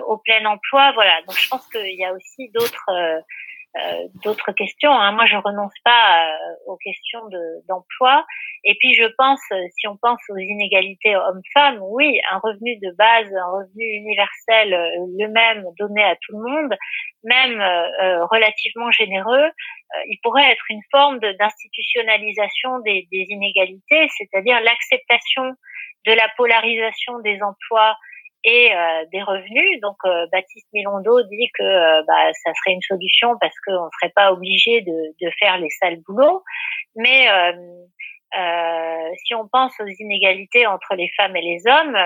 au 0.07 0.19
plein 0.19 0.45
emploi? 0.45 0.93
Voilà, 0.93 1.21
donc 1.23 1.37
je 1.37 1.49
pense 1.49 1.67
qu'il 1.69 1.99
y 1.99 2.05
a 2.05 2.13
aussi 2.13 2.49
d'autres 2.55 3.25
euh, 3.77 4.09
d'autres 4.25 4.53
questions. 4.53 4.91
Hein. 4.91 5.13
Moi, 5.13 5.27
je 5.27 5.37
renonce 5.37 5.75
pas 5.85 6.27
euh, 6.27 6.37
aux 6.67 6.79
questions 6.79 7.21
d'emploi. 7.69 8.25
et 8.65 8.75
puis, 8.81 8.95
je 8.95 9.05
pense, 9.19 9.41
euh, 9.53 9.57
si 9.77 9.87
on 9.87 9.97
pense 9.99 10.21
aux 10.31 10.39
inégalités 10.39 11.15
hommes-femmes, 11.15 11.79
oui, 11.83 12.19
un 12.31 12.39
revenu 12.39 12.79
de 12.79 12.91
base, 12.97 13.31
un 13.35 13.51
revenu 13.53 13.85
universel, 13.85 14.71
le 15.19 15.29
même 15.29 15.65
donné 15.79 16.03
à 16.03 16.17
tout 16.17 16.33
le 16.33 16.51
monde, 16.51 16.75
même 17.25 17.61
relativement 18.31 18.91
généreux, 18.91 19.51
il 20.07 20.19
pourrait 20.23 20.51
être 20.51 20.65
une 20.71 20.83
forme 20.91 21.19
d'institutionnalisation 21.19 22.79
des, 22.81 23.07
des 23.13 23.27
inégalités, 23.29 24.09
c'est-à-dire 24.17 24.61
l'acceptation 24.61 25.53
de 26.07 26.13
la 26.13 26.29
polarisation 26.37 27.19
des 27.21 27.39
emplois 27.43 27.97
et 28.45 28.75
euh, 28.75 29.05
des 29.13 29.23
revenus. 29.23 29.81
Donc 29.81 29.97
euh, 30.05 30.27
Baptiste 30.33 30.67
Milondo 30.73 31.23
dit 31.23 31.49
que 31.55 31.63
euh, 31.63 32.03
bah, 32.07 32.33
ça 32.45 32.53
serait 32.55 32.75
une 32.75 32.83
solution 32.83 33.37
parce 33.41 33.55
qu'on 33.67 33.87
ne 33.87 33.91
serait 34.01 34.13
pas 34.15 34.33
obligé 34.33 34.83
de, 34.83 35.15
de, 35.21 35.31
faire 35.39 35.59
les 35.59 35.71
sales 35.71 36.01
boulots. 36.07 36.45
Mais 36.97 37.27
si 39.25 39.35
on 39.35 39.49
pense 39.49 39.73
aux 39.81 39.87
inégalités 39.87 40.67
entre 40.67 40.95
les 40.95 41.11
femmes 41.17 41.35
et 41.37 41.41
les 41.41 41.63
hommes, 41.67 41.97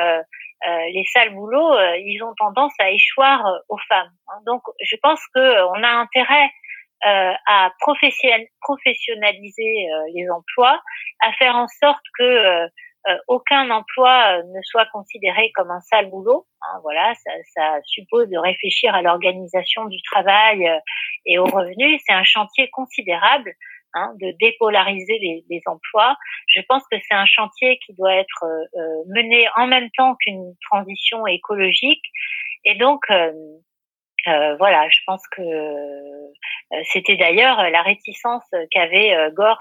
les 0.92 1.04
sales 1.12 1.34
boulots, 1.34 1.76
ils 1.96 2.22
ont 2.22 2.32
tendance 2.36 2.72
à 2.78 2.90
échoir 2.90 3.44
aux 3.68 3.78
femmes. 3.88 4.12
Hein. 4.28 4.38
Donc 4.46 4.62
je 4.80 4.94
pense 5.02 5.20
qu'on 5.34 5.82
a 5.82 5.88
intérêt 5.88 6.48
à 7.04 7.72
professionnaliser 7.80 9.88
les 10.14 10.30
emplois, 10.30 10.80
à 11.20 11.32
faire 11.32 11.56
en 11.56 11.66
sorte 11.68 12.04
que 12.18 12.68
euh, 13.08 13.16
aucun 13.26 13.68
emploi 13.70 14.38
euh, 14.38 14.42
ne 14.54 14.60
soit 14.62 14.86
considéré 14.92 15.50
comme 15.52 15.70
un 15.70 15.80
sale 15.80 16.08
boulot. 16.08 16.46
Hein, 16.60 16.78
voilà, 16.82 17.12
ça, 17.14 17.30
ça, 17.54 17.80
suppose 17.84 18.28
de 18.28 18.38
réfléchir 18.38 18.94
à 18.94 19.02
l'organisation 19.02 19.86
du 19.86 20.00
travail 20.02 20.68
euh, 20.68 20.78
et 21.26 21.38
aux 21.38 21.46
revenus. 21.46 22.00
C'est 22.06 22.12
un 22.12 22.22
chantier 22.22 22.70
considérable 22.70 23.52
hein, 23.94 24.12
de 24.20 24.32
dépolariser 24.38 25.18
les, 25.18 25.44
les, 25.50 25.60
emplois. 25.66 26.16
Je 26.46 26.60
pense 26.68 26.84
que 26.92 26.96
c'est 27.08 27.14
un 27.14 27.26
chantier 27.26 27.80
qui 27.84 27.92
doit 27.94 28.14
être 28.14 28.44
mené 29.08 29.48
en 29.56 29.66
même 29.66 29.90
temps 29.96 30.14
qu'une 30.20 30.54
transition 30.70 31.26
écologique. 31.26 32.04
Et 32.64 32.76
donc, 32.76 33.00
euh, 34.28 34.56
voilà, 34.56 34.88
je 34.88 35.00
pense 35.06 35.22
que 35.28 35.42
euh, 35.42 36.82
c'était 36.92 37.16
d'ailleurs 37.16 37.70
la 37.70 37.82
réticence 37.82 38.44
qu'avait 38.70 39.14
euh, 39.14 39.30
Gors 39.32 39.58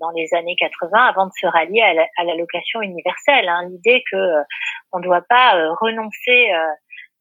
dans 0.00 0.10
les 0.10 0.32
années 0.34 0.56
80 0.58 0.96
avant 0.98 1.26
de 1.26 1.32
se 1.38 1.46
rallier 1.46 1.82
à 1.82 2.24
l'allocation 2.24 2.80
universelle. 2.82 3.48
Hein, 3.48 3.68
L'idée 3.70 4.04
que 4.10 4.16
on 4.92 4.98
ne 4.98 5.04
doit 5.04 5.24
pas 5.28 5.52
renoncer 5.80 6.52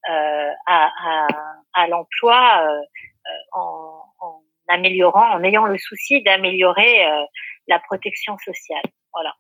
à 0.06 1.88
l'emploi 1.88 2.68
en, 3.54 4.04
en, 4.20 4.42
améliorant, 4.68 5.34
en 5.34 5.44
ayant 5.44 5.66
le 5.66 5.78
souci 5.78 6.22
d'améliorer 6.22 7.06
la 7.68 7.80
protection 7.80 8.38
sociale. 8.38 8.84
Voilà. 9.14 9.34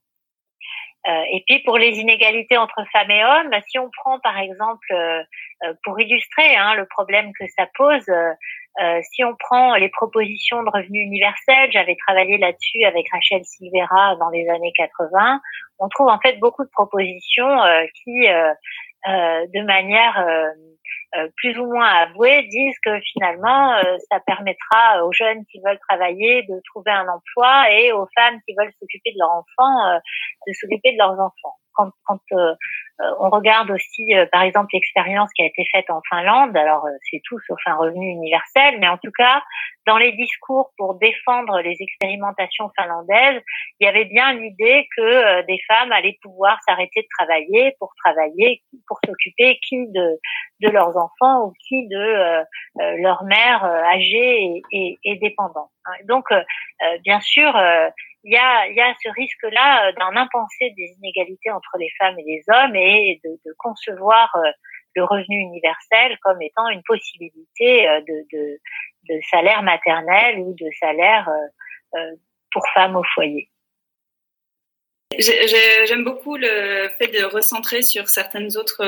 Euh, 1.05 1.23
et 1.31 1.43
puis 1.45 1.59
pour 1.63 1.77
les 1.77 1.99
inégalités 1.99 2.57
entre 2.57 2.81
femmes 2.93 3.11
et 3.11 3.23
hommes, 3.25 3.51
si 3.67 3.77
on 3.77 3.89
prend 3.91 4.19
par 4.19 4.37
exemple, 4.37 4.87
euh, 4.91 5.21
euh, 5.65 5.73
pour 5.83 5.99
illustrer 5.99 6.55
hein, 6.55 6.75
le 6.75 6.85
problème 6.85 7.31
que 7.37 7.45
ça 7.57 7.67
pose, 7.75 8.09
si 9.11 9.23
on 9.23 9.35
prend 9.35 9.75
les 9.75 9.89
propositions 9.89 10.63
de 10.63 10.69
revenus 10.69 11.05
universels, 11.05 11.71
j'avais 11.71 11.95
travaillé 12.07 12.39
là-dessus 12.39 12.83
avec 12.85 13.05
Rachel 13.11 13.43
Silvera 13.43 14.15
dans 14.15 14.29
les 14.29 14.49
années 14.49 14.73
80, 14.75 15.41
on 15.77 15.89
trouve 15.89 16.07
en 16.07 16.19
fait 16.19 16.39
beaucoup 16.39 16.63
de 16.63 16.71
propositions 16.71 17.59
qui, 18.03 18.25
de 19.05 19.65
manière 19.65 20.25
euh, 21.15 21.27
plus 21.37 21.57
ou 21.59 21.65
moins 21.65 21.87
avoués 21.87 22.47
disent 22.49 22.79
que 22.83 22.99
finalement, 23.13 23.75
euh, 23.75 23.97
ça 24.09 24.19
permettra 24.25 25.05
aux 25.05 25.11
jeunes 25.11 25.45
qui 25.51 25.61
veulent 25.63 25.79
travailler 25.87 26.41
de 26.43 26.59
trouver 26.73 26.91
un 26.91 27.07
emploi 27.07 27.71
et 27.71 27.91
aux 27.91 28.07
femmes 28.15 28.39
qui 28.47 28.55
veulent 28.57 28.73
s'occuper 28.79 29.11
de 29.11 29.19
leurs 29.19 29.29
enfants 29.29 29.87
euh, 29.89 29.99
de 30.47 30.53
s'occuper 30.53 30.93
de 30.93 30.97
leurs 30.97 31.19
enfants. 31.19 31.55
quand, 31.73 31.91
quand 32.05 32.19
euh, 32.31 32.55
on 33.19 33.29
regarde 33.29 33.71
aussi, 33.71 34.13
euh, 34.13 34.25
par 34.31 34.43
exemple, 34.43 34.69
l'expérience 34.73 35.29
qui 35.33 35.41
a 35.41 35.45
été 35.45 35.65
faite 35.71 35.89
en 35.89 36.01
Finlande. 36.09 36.55
Alors, 36.55 36.85
euh, 36.85 36.91
c'est 37.09 37.21
tout 37.23 37.39
sauf 37.47 37.59
un 37.65 37.75
revenu 37.75 38.07
universel, 38.07 38.77
mais 38.79 38.87
en 38.87 38.97
tout 38.97 39.11
cas, 39.11 39.41
dans 39.87 39.97
les 39.97 40.11
discours 40.13 40.71
pour 40.77 40.95
défendre 40.99 41.59
les 41.61 41.75
expérimentations 41.79 42.69
finlandaises, 42.77 43.41
il 43.79 43.85
y 43.85 43.87
avait 43.87 44.05
bien 44.05 44.33
l'idée 44.33 44.87
que 44.95 45.41
des 45.45 45.59
femmes 45.67 45.91
allaient 45.91 46.17
pouvoir 46.21 46.57
s'arrêter 46.67 47.01
de 47.01 47.07
travailler 47.17 47.75
pour 47.79 47.91
travailler, 48.05 48.61
pour 48.87 48.99
s'occuper 49.05 49.59
qui 49.67 49.87
de, 49.87 50.19
de 50.61 50.69
leurs 50.69 50.95
enfants 50.95 51.47
ou 51.47 51.53
qui 51.67 51.85
de 51.89 52.45
leur 53.01 53.25
mère 53.25 53.65
âgée 53.65 54.61
et, 54.71 54.97
et, 55.03 55.15
dépendante. 55.17 55.69
Donc, 56.05 56.27
bien 57.03 57.19
sûr, 57.19 57.53
il 58.23 58.31
y 58.31 58.37
a, 58.37 58.67
il 58.67 58.75
y 58.75 58.81
a 58.81 58.93
ce 59.03 59.09
risque-là 59.09 59.87
euh, 59.87 59.91
d'un 59.99 60.15
impensé 60.15 60.71
des 60.77 60.95
inégalités 60.97 61.51
entre 61.51 61.77
les 61.77 61.89
femmes 61.99 62.17
et 62.19 62.23
les 62.23 62.43
hommes 62.47 62.75
et 62.75 62.82
de, 63.23 63.29
de 63.45 63.53
concevoir 63.57 64.29
euh, 64.35 64.51
le 64.95 65.03
revenu 65.03 65.37
universel 65.37 66.17
comme 66.21 66.41
étant 66.41 66.67
une 66.69 66.83
possibilité 66.83 67.87
euh, 67.87 68.01
de, 68.31 68.59
salaire 69.31 69.63
maternel 69.63 70.39
ou 70.39 70.53
de 70.53 70.65
salaire 70.79 71.29
pour 72.53 72.63
femmes 72.73 72.95
au 72.95 73.03
foyer. 73.13 73.49
J'aime 75.19 76.05
beaucoup 76.05 76.37
le 76.37 76.89
fait 76.97 77.07
de 77.07 77.25
recentrer 77.25 77.81
sur 77.81 78.07
certains 78.07 78.55
autres 78.55 78.81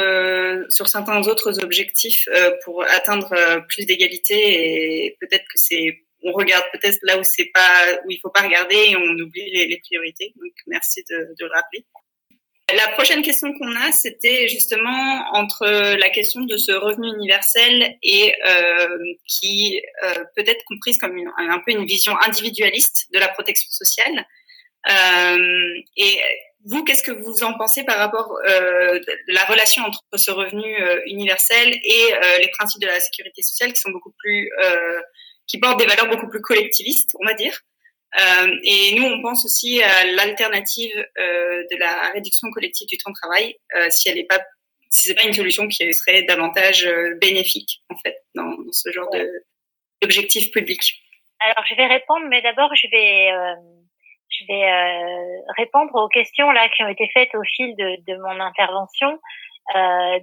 objectifs 1.61 2.29
pour 2.63 2.83
atteindre 2.83 3.65
plus 3.67 3.85
d'égalité 3.85 5.05
et 5.05 5.17
peut-être 5.19 5.43
que 5.43 5.57
c'est 5.57 6.05
on 6.25 6.31
regarde 6.31 6.65
peut-être 6.71 6.97
là 7.03 7.19
où 7.19 7.23
c'est 7.23 7.51
pas 7.53 8.01
où 8.03 8.11
il 8.11 8.19
faut 8.19 8.31
pas 8.31 8.41
regarder 8.41 8.75
et 8.75 8.95
on 8.95 9.19
oublie 9.19 9.49
les, 9.51 9.77
priorités. 9.77 10.33
Merci 10.67 11.03
de, 11.09 11.35
le 11.39 11.53
rappeler. 11.53 11.85
La 12.73 12.87
prochaine 12.89 13.21
question 13.21 13.53
qu'on 13.53 13.75
a, 13.75 13.91
c'était 13.91 14.47
justement 14.47 15.23
entre 15.33 15.67
la 15.67 16.09
question 16.09 16.41
de 16.41 16.57
ce 16.57 16.71
revenu 16.71 17.09
universel 17.15 17.95
et 18.01 18.33
euh, 18.47 18.97
qui 19.27 19.81
euh, 20.03 20.23
peut 20.35 20.43
être 20.47 20.63
comprise 20.65 20.97
comme 20.97 21.15
un 21.37 21.59
peu 21.59 21.71
une 21.71 21.85
vision 21.85 22.17
individualiste 22.21 23.07
de 23.13 23.19
la 23.19 23.27
protection 23.27 23.69
sociale. 23.69 24.25
Euh, 24.89 25.81
et 25.95 26.19
vous, 26.65 26.83
qu'est-ce 26.83 27.03
que 27.03 27.11
vous 27.11 27.43
en 27.43 27.55
pensez 27.57 27.83
par 27.83 27.97
rapport 27.97 28.39
euh, 28.47 28.99
de 28.99 29.33
la 29.33 29.45
relation 29.45 29.83
entre 29.83 30.01
ce 30.15 30.31
revenu 30.31 30.81
euh, 30.81 30.99
universel 31.05 31.79
et 31.83 32.13
euh, 32.13 32.37
les 32.39 32.49
principes 32.49 32.81
de 32.81 32.87
la 32.87 32.99
sécurité 32.99 33.43
sociale 33.43 33.71
qui 33.73 33.79
sont 33.79 33.91
beaucoup 33.91 34.13
plus 34.17 34.49
qui 35.47 35.59
portent 35.59 35.77
des 35.77 35.85
valeurs 35.85 36.09
beaucoup 36.09 36.27
plus 36.27 36.41
collectivistes, 36.41 37.11
on 37.21 37.25
va 37.25 37.35
dire? 37.35 37.61
Euh, 38.17 38.55
et 38.63 38.95
nous, 38.97 39.05
on 39.05 39.21
pense 39.21 39.43
aussi 39.45 39.81
à 39.83 40.05
l'alternative 40.05 40.95
euh, 41.17 41.63
de 41.69 41.77
la 41.77 42.11
réduction 42.13 42.49
collective 42.51 42.87
du 42.87 42.97
temps 42.97 43.11
de 43.11 43.15
travail, 43.21 43.55
euh, 43.75 43.89
si 43.89 44.09
elle 44.09 44.15
n'est 44.15 44.25
pas, 44.25 44.39
si 44.89 45.07
c'est 45.07 45.15
pas 45.15 45.27
une 45.27 45.33
solution 45.33 45.67
qui 45.67 45.93
serait 45.93 46.23
davantage 46.23 46.87
bénéfique 47.19 47.81
en 47.89 47.97
fait 47.97 48.17
dans, 48.33 48.55
ce 48.71 48.91
genre 48.91 49.09
d'objectif 50.01 50.51
public. 50.51 50.79
Alors, 51.41 51.65
je 51.67 51.75
vais 51.75 51.87
répondre, 51.87 52.25
mais 52.29 52.41
d'abord, 52.41 52.73
je 52.75 52.87
vais 52.89 53.31
je 54.29 54.45
vais 54.47 54.65
répondre 55.57 55.93
aux 55.95 56.07
questions 56.07 56.51
là 56.51 56.67
qui 56.69 56.83
ont 56.83 56.87
été 56.87 57.09
faites 57.13 57.33
au 57.35 57.43
fil 57.43 57.75
de, 57.75 58.17
mon 58.17 58.39
intervention. 58.39 59.19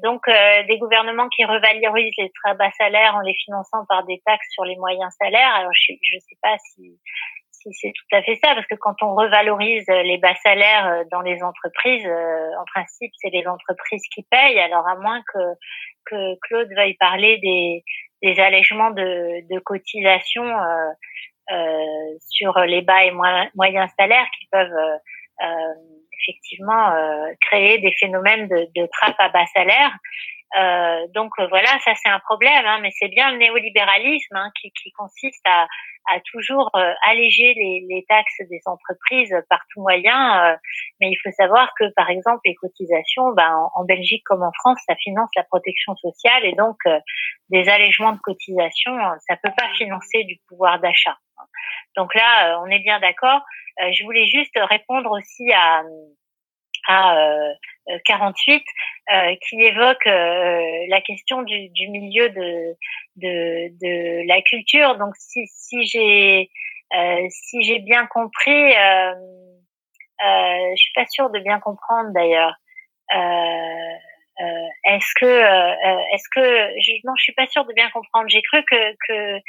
Donc 0.02 0.22
des 0.26 0.78
gouvernements 0.78 1.28
qui 1.28 1.44
revalorisent 1.44 2.14
les 2.16 2.30
très 2.42 2.54
bas 2.54 2.70
salaires 2.78 3.14
en 3.14 3.20
les 3.20 3.34
finançant 3.44 3.84
par 3.88 4.04
des 4.06 4.22
taxes 4.24 4.48
sur 4.50 4.64
les 4.64 4.76
moyens 4.76 5.12
salaires. 5.20 5.54
Alors 5.54 5.72
je 5.74 5.92
ne 5.92 6.20
sais 6.20 6.38
pas 6.40 6.56
si, 6.58 6.98
si 7.62 7.72
c'est 7.72 7.92
tout 7.92 8.16
à 8.16 8.22
fait 8.22 8.38
ça, 8.42 8.54
parce 8.54 8.66
que 8.66 8.74
quand 8.74 9.02
on 9.02 9.14
revalorise 9.14 9.86
les 9.88 10.18
bas 10.18 10.34
salaires 10.42 10.86
euh, 10.86 11.04
dans 11.10 11.20
les 11.20 11.42
entreprises, 11.42 12.06
en 12.06 12.64
principe 12.66 13.12
c'est 13.20 13.30
les 13.30 13.46
entreprises 13.46 14.02
qui 14.14 14.26
payent. 14.30 14.60
Alors 14.60 14.86
à 14.88 14.96
moins 14.96 15.22
que, 15.32 15.38
que 16.06 16.38
Claude 16.42 16.68
veuille 16.76 16.96
parler 16.98 17.38
des, 17.38 17.84
des 18.22 18.40
allègements 18.40 18.90
de, 18.90 19.46
de 19.52 19.60
cotisations 19.60 20.52
sur 22.20 22.58
les 22.60 22.82
bas 22.82 23.04
et 23.04 23.12
moyens 23.54 23.90
salaires 23.98 24.28
qui 24.38 24.46
peuvent 24.50 24.98
effectivement 26.22 26.94
euh, 26.94 27.32
créer 27.40 27.78
des 27.78 27.92
phénomènes 27.92 28.48
de, 28.48 28.68
de 28.76 28.88
trappe 28.92 29.16
à 29.18 29.28
bas 29.28 29.46
salaire. 29.54 29.90
Euh, 30.58 31.06
donc 31.14 31.32
euh, 31.38 31.46
voilà, 31.48 31.78
ça 31.84 31.94
c'est 31.94 32.10
un 32.10 32.20
problème, 32.20 32.66
hein, 32.66 32.78
mais 32.82 32.90
c'est 32.98 33.08
bien 33.08 33.30
le 33.30 33.38
néolibéralisme 33.38 34.36
hein, 34.36 34.50
qui, 34.60 34.70
qui, 34.72 34.90
consiste 34.92 35.40
à, 35.46 35.66
à 36.10 36.20
toujours 36.30 36.70
euh, 36.76 36.92
alléger 37.06 37.54
les, 37.54 37.86
les, 37.88 38.04
taxes 38.06 38.42
des 38.50 38.60
entreprises 38.66 39.34
par 39.48 39.60
tout 39.72 39.80
moyen. 39.80 40.58
mais 41.00 41.10
il 41.10 41.16
faut 41.22 41.30
savoir 41.30 41.72
que 41.78 41.84
par 41.94 42.10
exemple 42.10 42.40
les 42.44 42.54
cotisations, 42.54 43.32
ben, 43.32 43.50
en, 43.74 43.80
en, 43.80 43.84
Belgique 43.84 44.24
comme 44.26 44.42
en 44.42 44.52
France, 44.52 44.78
ça 44.86 44.94
finance 44.96 45.30
la 45.36 45.44
protection 45.44 45.96
sociale 45.96 46.44
et 46.44 46.52
donc 46.52 46.76
des 47.48 47.68
allégements 47.70 48.12
de 48.12 48.20
cotisations, 48.20 48.96
ça 49.26 49.36
peut 49.42 49.52
pas 49.56 49.68
financer 49.78 50.24
du 50.24 50.38
pouvoir 50.48 50.80
d'achat. 50.80 51.16
Donc 51.96 52.14
là, 52.14 52.60
on 52.62 52.66
est 52.66 52.80
bien 52.80 53.00
d'accord. 53.00 53.40
je 53.78 54.04
voulais 54.04 54.26
juste 54.26 54.56
répondre 54.56 55.10
aussi 55.10 55.50
à 55.52 55.82
à 56.86 57.52
48 58.04 58.54
euh, 58.54 59.14
euh, 59.14 59.34
qui 59.46 59.60
évoque 59.62 60.06
euh, 60.06 60.86
la 60.88 61.00
question 61.00 61.42
du, 61.42 61.68
du 61.70 61.88
milieu 61.88 62.28
de, 62.30 62.76
de, 63.16 63.68
de, 63.80 64.26
la 64.28 64.40
culture. 64.42 64.96
Donc 64.96 65.14
si, 65.16 65.46
si 65.46 65.84
j'ai 65.84 66.50
si 67.30 67.62
j'ai 67.62 67.78
bien 67.78 68.06
compris, 68.06 68.76
euh, 68.76 69.14
je 70.20 70.76
suis 70.76 70.92
pas 70.94 71.06
sûre 71.06 71.30
de 71.30 71.38
bien 71.38 71.58
comprendre 71.58 72.10
d'ailleurs. 72.12 72.54
est-ce 74.84 75.14
que 75.18 76.14
est-ce 76.14 76.28
que 76.34 76.80
je, 76.80 76.92
non, 77.04 77.14
je 77.16 77.22
suis 77.22 77.32
pas 77.32 77.46
sûre 77.46 77.64
de 77.64 77.72
bien 77.72 77.88
comprendre. 77.90 78.28
J'ai 78.28 78.42
cru 78.42 78.62
que 78.64 78.92
que 79.08 79.40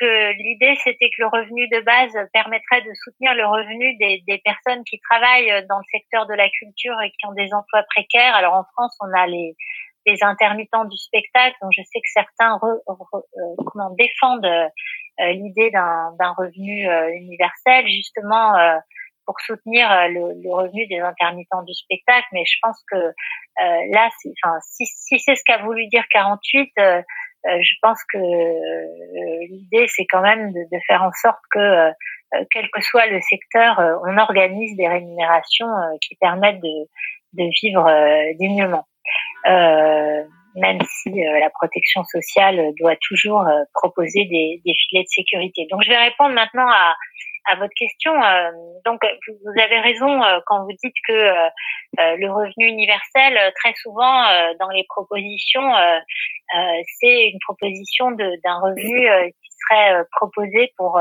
que 0.00 0.32
l'idée 0.32 0.74
c'était 0.82 1.10
que 1.10 1.22
le 1.22 1.28
revenu 1.28 1.68
de 1.68 1.80
base 1.80 2.16
permettrait 2.32 2.80
de 2.82 2.90
soutenir 3.04 3.34
le 3.34 3.46
revenu 3.46 3.96
des, 3.98 4.22
des, 4.26 4.38
personnes 4.38 4.82
qui 4.84 4.98
travaillent 5.00 5.66
dans 5.68 5.78
le 5.78 5.84
secteur 5.92 6.26
de 6.26 6.34
la 6.34 6.48
culture 6.48 6.96
et 7.02 7.10
qui 7.10 7.26
ont 7.26 7.34
des 7.34 7.52
emplois 7.52 7.84
précaires. 7.94 8.34
Alors 8.34 8.54
en 8.54 8.64
France, 8.74 8.96
on 9.00 9.12
a 9.16 9.26
les, 9.26 9.54
les 10.06 10.16
intermittents 10.22 10.84
du 10.84 10.96
spectacle, 10.96 11.56
dont 11.62 11.70
je 11.70 11.82
sais 11.82 12.00
que 12.00 12.10
certains 12.12 12.58
euh, 12.62 13.54
comment, 13.66 13.90
défendent 13.90 14.46
euh, 14.46 14.68
l'idée 15.32 15.70
d'un 15.70 16.32
revenu 16.38 16.88
euh, 16.88 17.14
universel, 17.14 17.86
justement 17.86 18.54
pour 19.26 19.38
soutenir 19.40 19.88
le, 20.08 20.42
le, 20.42 20.50
revenu 20.50 20.86
des 20.88 20.98
intermittents 20.98 21.62
du 21.62 21.74
spectacle. 21.74 22.26
Mais 22.32 22.44
je 22.46 22.56
pense 22.62 22.82
que 22.90 22.96
là, 23.92 24.08
enfin, 24.08 24.58
si, 24.72 24.86
si 24.86 25.18
c'est 25.18 25.36
ce 25.36 25.42
qu'a 25.44 25.58
voulu 25.58 25.86
dire 25.88 26.04
48, 26.10 26.72
euh, 26.78 27.02
je 27.44 27.74
pense 27.82 27.98
que 28.12 28.18
euh, 28.18 29.46
l'idée, 29.48 29.86
c'est 29.88 30.06
quand 30.06 30.22
même 30.22 30.52
de, 30.52 30.60
de, 30.60 30.80
faire 30.86 31.02
en 31.02 31.10
sorte 31.12 31.40
que, 31.50 31.58
euh, 31.58 31.92
quel 32.50 32.68
que 32.70 32.80
soit 32.80 33.06
le 33.06 33.20
secteur, 33.20 33.80
on 34.06 34.16
organise 34.18 34.76
des 34.76 34.88
rémunérations 34.88 35.66
qui 36.00 36.16
permettent 36.16 36.60
de, 36.60 36.88
de 37.34 37.50
vivre 37.62 37.86
dignement. 38.38 38.86
même 40.54 40.78
si 40.82 41.10
la 41.10 41.50
protection 41.50 42.04
sociale 42.04 42.72
doit 42.78 42.96
toujours 43.08 43.44
proposer 43.74 44.26
des, 44.26 44.60
des, 44.64 44.74
filets 44.74 45.02
de 45.02 45.08
sécurité. 45.08 45.66
Donc, 45.70 45.82
je 45.82 45.90
vais 45.90 45.96
répondre 45.96 46.34
maintenant 46.34 46.68
à, 46.68 46.94
à 47.46 47.56
votre 47.56 47.72
question, 47.76 48.12
euh, 48.12 48.50
donc 48.84 49.00
vous 49.26 49.60
avez 49.60 49.80
raison 49.80 50.22
euh, 50.22 50.40
quand 50.46 50.64
vous 50.64 50.72
dites 50.82 50.94
que 51.06 51.12
euh, 51.12 51.48
le 51.96 52.30
revenu 52.30 52.66
universel, 52.66 53.52
très 53.56 53.74
souvent 53.74 54.22
dans 54.58 54.68
les 54.70 54.84
propositions, 54.88 55.72
c'est 57.00 57.28
une 57.28 57.38
proposition 57.40 58.10
d'un 58.12 58.60
revenu 58.62 59.32
qui 59.42 59.50
serait 59.68 60.04
proposé 60.12 60.72
pour 60.76 61.00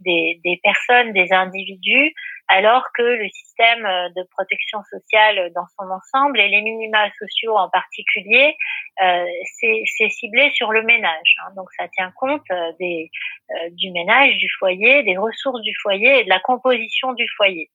des, 0.00 0.40
des, 0.44 0.60
personnes, 0.62 1.12
des 1.12 1.32
individus, 1.32 2.12
alors 2.50 2.84
que 2.94 3.02
le 3.02 3.28
système 3.28 3.82
de 3.82 4.22
protection 4.30 4.80
sociale 4.90 5.52
dans 5.54 5.66
son 5.78 5.88
ensemble 5.90 6.40
et 6.40 6.48
les 6.48 6.62
minima 6.62 7.08
sociaux 7.18 7.56
en 7.56 7.70
particulier, 7.70 8.56
euh, 9.02 9.24
c'est 9.58 10.08
ciblé 10.10 10.50
sur 10.54 10.72
le 10.72 10.82
ménage. 10.82 11.36
Hein. 11.42 11.52
donc 11.56 11.68
ça 11.78 11.88
tient 11.88 12.12
compte 12.16 12.42
euh, 12.50 12.72
euh, 12.80 13.54
du 13.72 13.90
ménage, 13.92 14.36
du 14.36 14.48
foyer, 14.58 15.02
des 15.04 15.16
ressources 15.16 15.62
du 15.62 15.74
foyer 15.80 16.20
et 16.20 16.24
de 16.24 16.28
la 16.28 16.40
composition 16.40 17.12
du 17.12 17.26
foyer. 17.36 17.70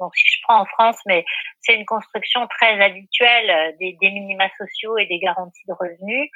Donc 0.00 0.14
si 0.14 0.24
je 0.28 0.40
prends 0.42 0.60
en 0.60 0.66
France, 0.66 0.98
mais 1.06 1.24
c'est 1.60 1.74
une 1.74 1.86
construction 1.86 2.46
très 2.48 2.80
habituelle 2.80 3.50
euh, 3.50 3.72
des, 3.80 3.96
des, 4.00 4.10
minima 4.10 4.48
sociaux 4.58 4.98
et 4.98 5.06
des 5.06 5.18
garanties 5.18 5.64
de 5.66 5.72
revenus. 5.72 6.30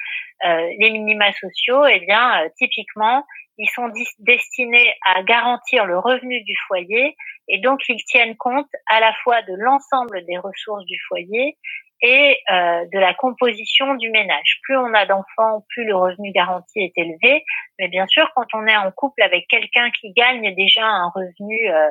Euh, 0.45 0.69
les 0.79 0.89
minima 0.89 1.31
sociaux, 1.33 1.85
eh 1.85 1.99
bien, 1.99 2.47
typiquement, 2.57 3.23
ils 3.57 3.69
sont 3.69 3.89
destinés 4.19 4.93
à 5.05 5.23
garantir 5.23 5.85
le 5.85 5.99
revenu 5.99 6.41
du 6.43 6.55
foyer 6.67 7.15
et 7.47 7.59
donc 7.59 7.81
ils 7.89 8.03
tiennent 8.05 8.35
compte 8.37 8.69
à 8.87 8.99
la 8.99 9.13
fois 9.23 9.41
de 9.43 9.53
l'ensemble 9.57 10.25
des 10.25 10.37
ressources 10.37 10.85
du 10.85 10.97
foyer 11.07 11.57
et 12.01 12.37
euh, 12.51 12.85
de 12.91 12.99
la 12.99 13.13
composition 13.13 13.93
du 13.95 14.09
ménage. 14.09 14.59
Plus 14.63 14.77
on 14.77 14.93
a 14.93 15.05
d'enfants, 15.05 15.63
plus 15.69 15.85
le 15.85 15.95
revenu 15.95 16.31
garanti 16.31 16.79
est 16.79 16.93
élevé. 16.95 17.43
Mais 17.79 17.87
bien 17.87 18.07
sûr, 18.07 18.29
quand 18.35 18.47
on 18.53 18.65
est 18.67 18.75
en 18.75 18.91
couple 18.91 19.21
avec 19.21 19.47
quelqu'un 19.47 19.89
qui 19.99 20.11
gagne 20.13 20.53
déjà 20.55 20.83
un 20.85 21.09
revenu 21.13 21.69
euh, 21.69 21.89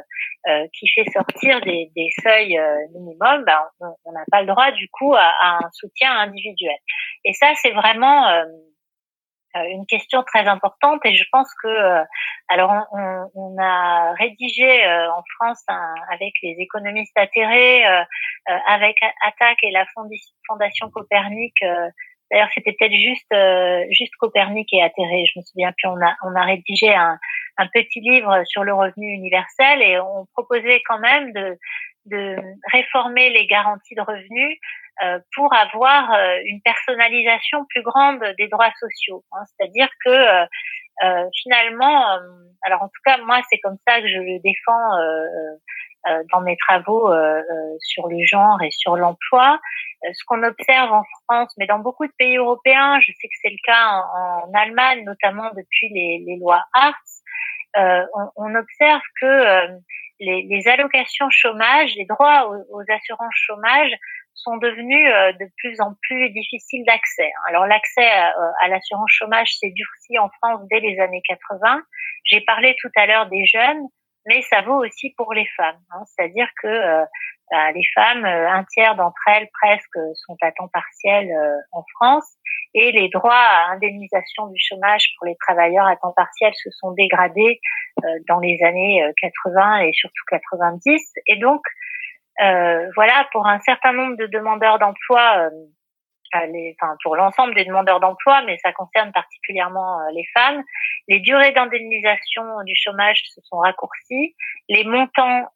euh, 0.48 0.66
qui 0.72 0.88
fait 0.88 1.08
sortir 1.10 1.60
des, 1.60 1.90
des 1.96 2.08
seuils 2.22 2.58
euh, 2.58 2.76
minimums, 2.94 3.44
ben, 3.44 3.60
on 4.04 4.12
n'a 4.12 4.24
pas 4.30 4.40
le 4.40 4.48
droit 4.48 4.72
du 4.72 4.88
coup 4.88 5.14
à, 5.14 5.32
à, 5.40 5.58
un 5.64 5.70
soutien 5.72 6.12
individuel. 6.18 6.76
Et 7.24 7.32
ça, 7.32 7.52
c'est 7.56 7.72
vraiment 7.72 8.28
euh, 8.28 8.44
une 9.54 9.86
question 9.86 10.22
très 10.22 10.46
importante 10.46 11.00
et 11.04 11.14
je 11.14 11.24
pense 11.32 11.48
que 11.62 11.68
euh, 11.68 12.04
alors 12.48 12.72
on, 12.92 13.30
on, 13.34 13.56
a 13.60 14.12
rédigé 14.14 14.84
euh, 14.86 15.10
en 15.12 15.22
France 15.36 15.64
avec 16.10 16.32
les 16.42 16.56
économistes 16.58 17.16
atterrés 17.16 17.84
avec 18.66 18.96
Attac 19.22 19.58
et 19.62 19.70
la 19.70 19.84
Fondation 20.46 20.90
Copernic 20.90 21.54
d'ailleurs 22.30 22.48
c'était 22.54 22.72
peut-être 22.78 22.94
juste 22.94 23.34
juste 23.90 24.14
Copernic 24.18 24.72
et 24.72 24.82
atterré 24.82 25.24
je 25.32 25.38
me 25.40 25.44
souviens 25.44 25.72
plus 25.72 25.88
on 25.88 26.00
a 26.00 26.14
on 26.24 26.34
a 26.34 26.44
rédigé 26.44 26.94
un, 26.94 27.18
un 27.58 27.66
petit 27.68 28.00
livre 28.00 28.42
sur 28.46 28.64
le 28.64 28.72
revenu 28.72 29.12
universel 29.12 29.82
et 29.82 29.98
on 30.00 30.26
proposait 30.32 30.80
quand 30.86 30.98
même 30.98 31.32
de 31.32 31.58
de 32.10 32.36
réformer 32.72 33.30
les 33.30 33.46
garanties 33.46 33.94
de 33.94 34.00
revenus 34.00 34.58
euh, 35.02 35.18
pour 35.34 35.54
avoir 35.54 36.12
euh, 36.12 36.36
une 36.44 36.60
personnalisation 36.60 37.64
plus 37.70 37.82
grande 37.82 38.22
des 38.36 38.48
droits 38.48 38.72
sociaux. 38.78 39.24
Hein. 39.32 39.42
C'est-à-dire 39.46 39.88
que 40.04 40.10
euh, 40.10 41.26
finalement, 41.42 42.04
alors 42.62 42.82
en 42.82 42.88
tout 42.88 43.00
cas 43.06 43.16
moi 43.24 43.40
c'est 43.48 43.58
comme 43.60 43.78
ça 43.88 44.02
que 44.02 44.08
je 44.08 44.18
le 44.18 44.38
défends 44.40 44.90
dans 46.30 46.42
mes 46.42 46.56
travaux 46.58 47.10
sur 47.78 48.08
le 48.08 48.22
genre 48.26 48.60
et 48.62 48.70
sur 48.70 48.96
l'emploi. 48.96 49.58
ce 50.02 50.22
qu'on 50.26 50.42
observe 50.42 50.92
en 50.92 51.04
France, 51.24 51.54
mais 51.56 51.66
dans 51.66 51.78
beaucoup 51.78 52.06
de 52.06 52.12
pays 52.18 52.36
européens, 52.36 53.00
je 53.00 53.12
sais 53.12 53.28
que 53.28 53.34
c'est 53.40 53.48
le 53.48 53.64
cas 53.64 54.02
en, 54.14 54.52
Allemagne, 54.52 55.04
notamment 55.04 55.48
depuis 55.56 55.88
les, 55.94 56.22
les 56.26 56.36
lois 56.36 56.62
Hartz, 56.74 57.22
on, 57.74 58.30
on, 58.36 58.54
observe 58.54 59.00
que 59.22 59.80
les, 60.20 60.42
les, 60.42 60.68
allocations 60.68 61.28
chômage, 61.30 61.94
les 61.96 62.04
droits 62.04 62.48
aux, 62.48 62.78
aux 62.78 62.84
assurances 62.88 63.34
chômage 63.34 63.92
sont 64.34 64.56
devenus 64.56 65.08
euh, 65.12 65.32
de 65.32 65.46
plus 65.58 65.80
en 65.80 65.94
plus 66.02 66.30
difficiles 66.30 66.84
d'accès. 66.86 67.30
Alors 67.48 67.66
l'accès 67.66 68.06
euh, 68.06 68.50
à, 68.62 68.68
l'assurance 68.68 69.10
chômage 69.10 69.54
s'est 69.56 69.72
durci 69.74 70.18
en 70.18 70.28
France 70.38 70.60
dès 70.70 70.80
les 70.80 70.98
années 71.00 71.22
80. 71.28 71.82
J'ai 72.24 72.40
parlé 72.42 72.74
tout 72.80 72.90
à 72.96 73.06
l'heure 73.06 73.28
des 73.28 73.44
jeunes, 73.46 73.82
mais 74.26 74.42
ça 74.42 74.62
vaut 74.62 74.84
aussi 74.84 75.14
pour 75.16 75.32
les 75.32 75.46
femmes. 75.56 75.80
Hein. 75.90 76.02
C'est-à-dire 76.06 76.48
que 76.62 76.68
euh, 76.68 77.04
bah, 77.50 77.72
les 77.72 77.82
femmes, 77.94 78.24
un 78.24 78.64
tiers 78.64 78.94
d'entre 78.94 79.20
elles 79.26 79.48
presque 79.60 79.98
sont 80.26 80.36
à 80.42 80.52
temps 80.52 80.68
partiel 80.72 81.28
en 81.72 81.82
France, 81.96 82.36
et 82.74 82.92
les 82.92 83.08
droits 83.08 83.34
à 83.34 83.72
indemnisation 83.72 84.46
du 84.46 84.58
chômage 84.58 85.02
pour 85.18 85.26
les 85.26 85.36
travailleurs 85.36 85.86
à 85.86 85.96
temps 85.96 86.12
partiel 86.14 86.52
se 86.54 86.70
sont 86.70 86.92
dégradés 86.92 87.60
dans 88.28 88.38
les 88.38 88.56
années 88.62 89.02
80 89.20 89.78
et 89.80 89.92
surtout 89.92 90.24
90. 90.28 91.12
Et 91.26 91.36
donc 91.38 91.60
euh, 92.40 92.88
voilà, 92.94 93.28
pour 93.32 93.46
un 93.46 93.60
certain 93.60 93.92
nombre 93.92 94.16
de 94.16 94.26
demandeurs 94.26 94.78
d'emploi, 94.78 95.46
euh, 95.46 95.50
les, 96.52 96.76
enfin 96.80 96.96
pour 97.02 97.16
l'ensemble 97.16 97.54
des 97.54 97.64
demandeurs 97.64 98.00
d'emploi, 98.00 98.42
mais 98.46 98.56
ça 98.58 98.72
concerne 98.72 99.12
particulièrement 99.12 100.00
euh, 100.00 100.10
les 100.14 100.26
femmes, 100.34 100.62
les 101.08 101.20
durées 101.20 101.52
d'indemnisation 101.52 102.44
du 102.64 102.74
chômage 102.76 103.22
se 103.28 103.40
sont 103.42 103.58
raccourcies, 103.58 104.34
les 104.68 104.84
montants 104.84 105.48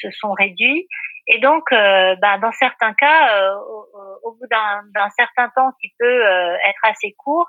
se 0.00 0.10
sont 0.10 0.32
réduits, 0.32 0.86
et 1.28 1.38
donc, 1.38 1.64
ben, 1.70 2.38
dans 2.40 2.50
certains 2.52 2.94
cas, 2.94 3.54
au, 3.54 3.86
au, 4.24 4.32
bout 4.32 4.46
d'un 4.48 5.10
certain 5.10 5.50
temps 5.54 5.70
qui 5.80 5.92
peut 5.98 6.22
être 6.22 6.80
assez 6.84 7.14
court, 7.16 7.48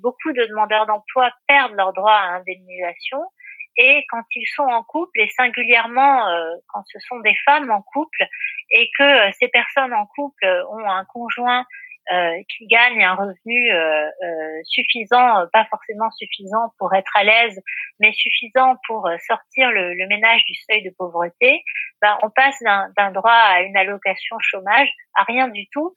beaucoup 0.00 0.32
de 0.32 0.46
demandeurs 0.46 0.86
d'emploi 0.86 1.30
perdent 1.46 1.74
leur 1.74 1.92
droit 1.92 2.14
à 2.14 2.36
indemnisation. 2.36 3.20
Et 3.76 4.04
quand 4.08 4.22
ils 4.34 4.46
sont 4.54 4.62
en 4.62 4.82
couple 4.84 5.20
et 5.20 5.28
singulièrement 5.30 6.28
euh, 6.28 6.54
quand 6.68 6.82
ce 6.86 6.98
sont 7.00 7.18
des 7.20 7.34
femmes 7.44 7.70
en 7.70 7.82
couple 7.82 8.24
et 8.70 8.88
que 8.96 9.02
euh, 9.02 9.30
ces 9.40 9.48
personnes 9.48 9.92
en 9.92 10.06
couple 10.06 10.46
ont 10.70 10.88
un 10.88 11.04
conjoint 11.06 11.60
euh, 11.60 11.64
qui 12.10 12.66
gagne 12.66 13.02
un 13.02 13.14
revenu 13.14 13.72
euh, 13.72 14.08
euh, 14.22 14.60
suffisant, 14.64 15.46
pas 15.52 15.64
forcément 15.70 16.10
suffisant 16.10 16.72
pour 16.78 16.94
être 16.94 17.10
à 17.16 17.24
l'aise, 17.24 17.60
mais 18.00 18.12
suffisant 18.12 18.76
pour 18.86 19.08
sortir 19.26 19.70
le, 19.70 19.94
le, 19.94 20.06
ménage 20.06 20.44
du 20.44 20.54
seuil 20.54 20.82
de 20.82 20.90
pauvreté, 20.98 21.62
ben, 22.02 22.18
on 22.22 22.30
passe 22.30 22.58
d'un 22.62 23.10
droit 23.12 23.32
à 23.32 23.62
une 23.62 23.76
allocation 23.76 24.36
chômage 24.40 24.88
à 25.14 25.22
rien 25.24 25.48
du 25.48 25.66
tout, 25.72 25.94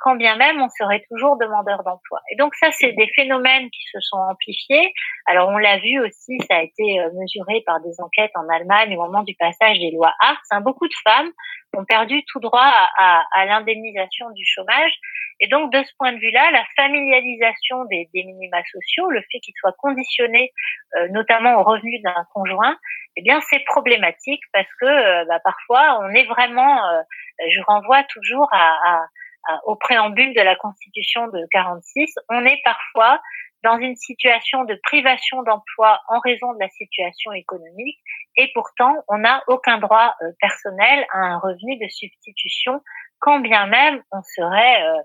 quand 0.00 0.16
bien 0.16 0.36
même 0.36 0.60
on 0.60 0.68
serait 0.68 1.02
toujours 1.08 1.38
demandeur 1.38 1.82
d'emploi. 1.84 2.20
Et 2.30 2.36
donc 2.36 2.54
ça, 2.56 2.70
c'est 2.72 2.92
des 2.92 3.08
phénomènes 3.16 3.70
qui 3.70 3.82
se 3.92 4.00
sont 4.00 4.18
amplifiés. 4.18 4.92
Alors 5.26 5.48
on 5.48 5.58
l'a 5.58 5.78
vu 5.78 5.98
aussi, 6.00 6.38
ça 6.48 6.56
a 6.56 6.62
été 6.62 6.98
mesuré 7.14 7.62
par 7.66 7.80
des 7.80 8.00
enquêtes 8.00 8.32
en 8.34 8.48
Allemagne 8.48 8.96
au 8.96 9.02
moment 9.02 9.22
du 9.22 9.34
passage 9.36 9.78
des 9.78 9.90
lois 9.92 10.12
Hartz. 10.20 10.46
Hein, 10.50 10.60
beaucoup 10.60 10.86
de 10.86 10.94
femmes 11.04 11.30
ont 11.76 11.84
perdu 11.84 12.22
tout 12.26 12.40
droit 12.40 12.60
à, 12.60 12.88
à, 12.98 13.24
à 13.32 13.46
l'indemnisation 13.46 14.30
du 14.30 14.44
chômage 14.44 14.92
et 15.40 15.48
donc, 15.48 15.72
de 15.72 15.82
ce 15.82 15.90
point 15.98 16.12
de 16.12 16.18
vue-là, 16.18 16.50
la 16.50 16.64
familialisation 16.76 17.84
des, 17.86 18.10
des, 18.12 18.24
minima 18.24 18.58
sociaux, 18.70 19.10
le 19.10 19.22
fait 19.32 19.40
qu'ils 19.40 19.54
soient 19.58 19.74
conditionnés 19.78 20.52
euh, 20.96 21.08
notamment 21.08 21.60
au 21.60 21.64
revenu 21.64 21.98
d'un 22.00 22.26
conjoint, 22.34 22.76
eh 23.16 23.22
bien, 23.22 23.40
c'est 23.48 23.60
problématique 23.60 24.42
parce 24.52 24.68
que 24.80 24.86
euh, 24.86 25.24
bah, 25.26 25.40
parfois, 25.42 25.98
on 26.02 26.10
est 26.10 26.24
vraiment, 26.24 26.86
euh, 26.90 27.02
je 27.48 27.60
renvoie 27.62 28.02
toujours 28.04 28.48
à, 28.52 28.76
à, 28.86 29.60
au 29.64 29.76
préambule 29.76 30.34
de 30.34 30.42
la 30.42 30.56
Constitution 30.56 31.28
de 31.28 31.46
46, 31.50 32.14
on 32.28 32.44
est 32.44 32.60
parfois 32.62 33.20
dans 33.62 33.78
une 33.78 33.96
situation 33.96 34.64
de 34.64 34.78
privation 34.84 35.42
d'emploi 35.42 36.00
en 36.08 36.18
raison 36.20 36.52
de 36.54 36.58
la 36.60 36.68
situation 36.68 37.32
économique 37.32 37.98
et 38.36 38.50
pourtant 38.54 38.94
on 39.08 39.18
n'a 39.18 39.42
aucun 39.48 39.78
droit 39.78 40.14
personnel 40.40 41.06
à 41.12 41.18
un 41.18 41.38
revenu 41.38 41.76
de 41.76 41.88
substitution 41.88 42.80
quand 43.20 43.40
bien 43.40 43.66
même 43.66 44.02
on 44.10 44.22
serait 44.22 44.82
euh, 44.82 44.98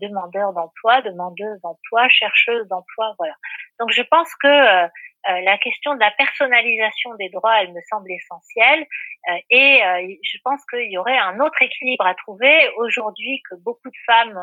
demandeurs 0.00 0.52
d'emploi, 0.52 1.02
demandeuses 1.02 1.60
d'emploi, 1.62 2.08
chercheuses 2.08 2.66
d'emploi, 2.68 3.14
voilà. 3.18 3.34
Donc 3.80 3.90
je 3.90 4.02
pense 4.02 4.32
que 4.36 4.46
euh, 4.46 4.86
euh, 5.28 5.40
la 5.40 5.58
question 5.58 5.94
de 5.94 6.00
la 6.00 6.10
personnalisation 6.12 7.14
des 7.14 7.28
droits, 7.30 7.62
elle 7.62 7.72
me 7.72 7.80
semble 7.88 8.10
essentielle. 8.12 8.86
et 9.50 9.80
je 10.22 10.38
pense 10.44 10.64
qu'il 10.66 10.90
y 10.90 10.98
aurait 10.98 11.18
un 11.18 11.40
autre 11.40 11.60
équilibre 11.62 12.06
à 12.06 12.14
trouver 12.14 12.70
aujourd'hui 12.76 13.42
que 13.48 13.56
beaucoup 13.56 13.88
de 13.88 13.96
femmes 14.06 14.38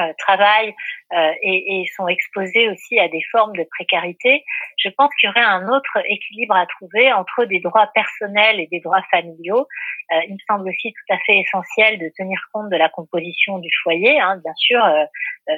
euh, 0.00 0.12
travaillent 0.18 0.74
euh, 1.12 1.32
et, 1.42 1.80
et, 1.80 1.86
sont 1.96 2.08
exposés 2.08 2.68
aussi 2.70 2.98
à 2.98 3.08
des 3.08 3.22
formes 3.30 3.54
de 3.56 3.64
précarité, 3.64 4.44
je 4.78 4.88
pense 4.88 5.10
qu'il 5.16 5.28
y 5.28 5.30
aurait 5.30 5.44
un 5.44 5.68
autre 5.68 5.98
équilibre 6.08 6.56
à 6.56 6.66
trouver 6.66 7.12
entre 7.12 7.44
des 7.44 7.60
droits 7.60 7.88
personnels 7.94 8.60
et 8.60 8.68
des 8.68 8.80
droits 8.80 9.02
familiaux. 9.10 9.66
Euh, 10.12 10.20
il 10.28 10.34
me 10.34 10.38
semble 10.48 10.68
aussi 10.68 10.92
tout 10.92 11.14
à 11.14 11.18
fait 11.26 11.38
essentiel 11.38 11.98
de 11.98 12.10
tenir 12.16 12.38
compte 12.52 12.70
de 12.70 12.76
la 12.76 12.88
composition 12.88 13.58
du 13.58 13.70
foyer. 13.82 14.18
Hein. 14.20 14.40
Bien 14.42 14.54
sûr, 14.56 14.84
euh, 14.84 15.04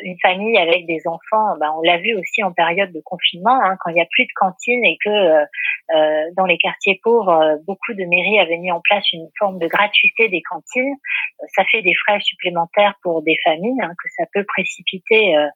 une 0.03 0.19
famille 0.21 0.57
avec 0.59 0.87
des 0.87 1.03
enfants, 1.07 1.57
ben, 1.59 1.73
on 1.77 1.83
l'a 1.83 1.99
vu 1.99 2.15
aussi 2.15 2.43
en 2.43 2.53
période 2.53 2.93
de 2.93 3.01
confinement, 3.05 3.59
hein, 3.63 3.77
quand 3.81 3.91
il 3.91 3.95
n'y 3.95 4.03
a 4.03 4.07
plus 4.11 4.25
de 4.25 4.33
cantine 4.35 4.85
et 4.85 4.99
que 5.05 5.11
euh, 5.11 6.31
dans 6.37 6.47
les 6.47 6.59
quartiers 6.59 7.01
pauvres, 7.03 7.59
beaucoup 7.67 7.95
de 7.95 8.05
mairies 8.05 8.39
avaient 8.39 8.59
mis 8.59 8.71
en 8.71 8.81
place 8.81 9.05
une 9.13 9.29
forme 9.39 9.59
de 9.59 9.67
gratuité 9.67 10.29
des 10.29 10.43
cantines. 10.43 10.95
ça 11.49 11.65
fait 11.65 11.83
des 11.83 11.95
frais 12.07 12.21
supplémentaires 12.21 12.95
pour 13.03 13.23
des 13.23 13.37
familles, 13.45 13.81
hein, 13.83 13.93
que 14.03 14.09
ça 14.17 14.24
ça 14.25 14.31
peut 14.33 14.45
précipiter 14.45 15.37
euh, 15.37 15.47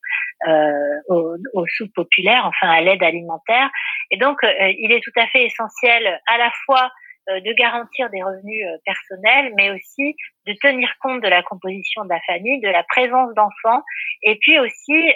euh, 0.48 1.00
aux, 1.08 1.36
aux 1.54 1.66
soupes 1.66 1.94
populaires, 1.94 2.44
enfin 2.46 2.70
à 2.70 2.80
l'aide 2.80 3.02
alimentaire. 3.02 3.70
Et 4.10 4.16
donc, 4.16 4.42
euh, 4.44 4.72
il 4.78 4.92
est 4.92 5.02
tout 5.02 5.18
à 5.18 5.26
fait 5.28 5.44
essentiel 5.44 6.20
à 6.26 6.38
la 6.38 6.50
fois 6.64 6.90
de 7.28 7.52
garantir 7.52 8.08
des 8.08 8.22
revenus 8.22 8.64
personnels, 8.86 9.52
mais 9.54 9.70
aussi 9.70 10.16
de 10.46 10.54
tenir 10.62 10.90
compte 11.02 11.22
de 11.22 11.28
la 11.28 11.42
composition 11.42 12.04
de 12.04 12.08
la 12.08 12.20
famille, 12.20 12.58
de 12.62 12.70
la 12.70 12.82
présence 12.84 13.34
d'enfants, 13.34 13.82
et 14.22 14.38
puis 14.40 14.58
aussi 14.58 15.12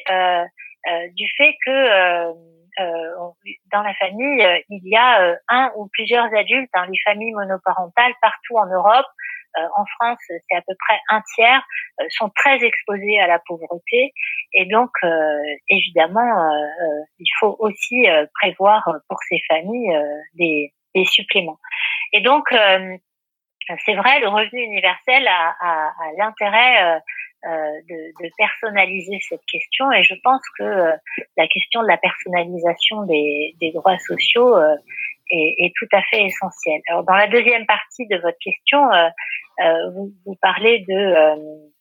du 1.16 1.26
fait 1.36 1.54
que 1.64 2.34
dans 2.76 3.82
la 3.82 3.94
famille, 3.94 4.46
il 4.68 4.82
y 4.84 4.94
a 4.94 5.38
un 5.48 5.72
ou 5.76 5.88
plusieurs 5.90 6.26
adultes. 6.34 6.68
Hein, 6.74 6.84
les 6.90 6.98
familles 7.02 7.32
monoparentales 7.32 8.12
partout 8.20 8.58
en 8.58 8.66
Europe 8.66 9.06
en 9.76 9.84
France, 9.96 10.18
c'est 10.28 10.56
à 10.56 10.62
peu 10.62 10.74
près 10.78 10.98
un 11.08 11.20
tiers, 11.34 11.62
euh, 12.00 12.04
sont 12.10 12.30
très 12.34 12.62
exposés 12.64 13.18
à 13.20 13.26
la 13.26 13.38
pauvreté. 13.46 14.12
Et 14.54 14.66
donc, 14.66 14.90
euh, 15.04 15.08
évidemment, 15.68 16.50
il 17.18 17.30
faut 17.38 17.56
aussi 17.58 18.06
prévoir 18.40 18.88
pour 19.08 19.18
ces 19.28 19.40
familles 19.48 19.96
des, 20.34 20.72
des 20.94 21.04
suppléments. 21.04 21.58
Et 22.12 22.20
donc, 22.20 22.44
c'est 22.50 23.94
vrai, 23.94 24.20
le 24.20 24.28
revenu 24.28 24.62
universel 24.62 25.26
a, 25.28 25.54
a, 25.60 25.88
a 25.88 26.12
l'intérêt 26.18 27.00
euh, 27.44 27.48
de, 27.88 28.24
de, 28.24 28.30
personnaliser 28.36 29.18
cette 29.28 29.44
question 29.50 29.90
et 29.90 30.04
je 30.04 30.14
pense 30.22 30.42
que 30.58 30.92
la 31.36 31.48
question 31.48 31.82
de 31.82 31.88
la 31.88 31.96
personnalisation 31.96 33.04
des, 33.06 33.56
des 33.60 33.72
droits 33.72 33.98
sociaux 33.98 34.54
est, 35.32 35.72
tout 35.76 35.88
à 35.92 36.02
fait 36.02 36.24
essentiel. 36.24 36.80
Alors 36.88 37.04
dans 37.04 37.14
la 37.14 37.28
deuxième 37.28 37.66
partie 37.66 38.06
de 38.06 38.16
votre 38.16 38.38
question, 38.38 38.90
euh, 38.92 39.08
euh, 39.08 39.10
vous, 39.94 40.12
vous, 40.24 40.36
parlez 40.40 40.84
de 40.88 41.72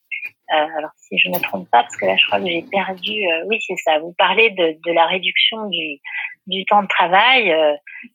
alors 0.50 0.92
si 0.98 1.18
je 1.18 1.30
ne 1.30 1.36
me 1.36 1.42
trompe 1.42 1.70
pas, 1.72 1.84
parce 1.84 1.96
que 1.96 2.06
là 2.06 2.16
je 2.18 2.26
crois 2.28 2.40
que 2.40 2.48
j'ai 2.48 2.66
perdu. 2.70 3.26
oui, 3.48 3.60
c'est 3.66 3.78
ça. 3.78 4.00
Vous 4.00 4.14
parlez 4.18 4.50
de, 4.50 4.78
de 4.86 4.92
la 4.92 5.06
réduction 5.06 5.70
du, 5.70 6.00
du 6.48 6.66
temps 6.66 6.84
de 6.84 6.88
travail. 6.88 7.56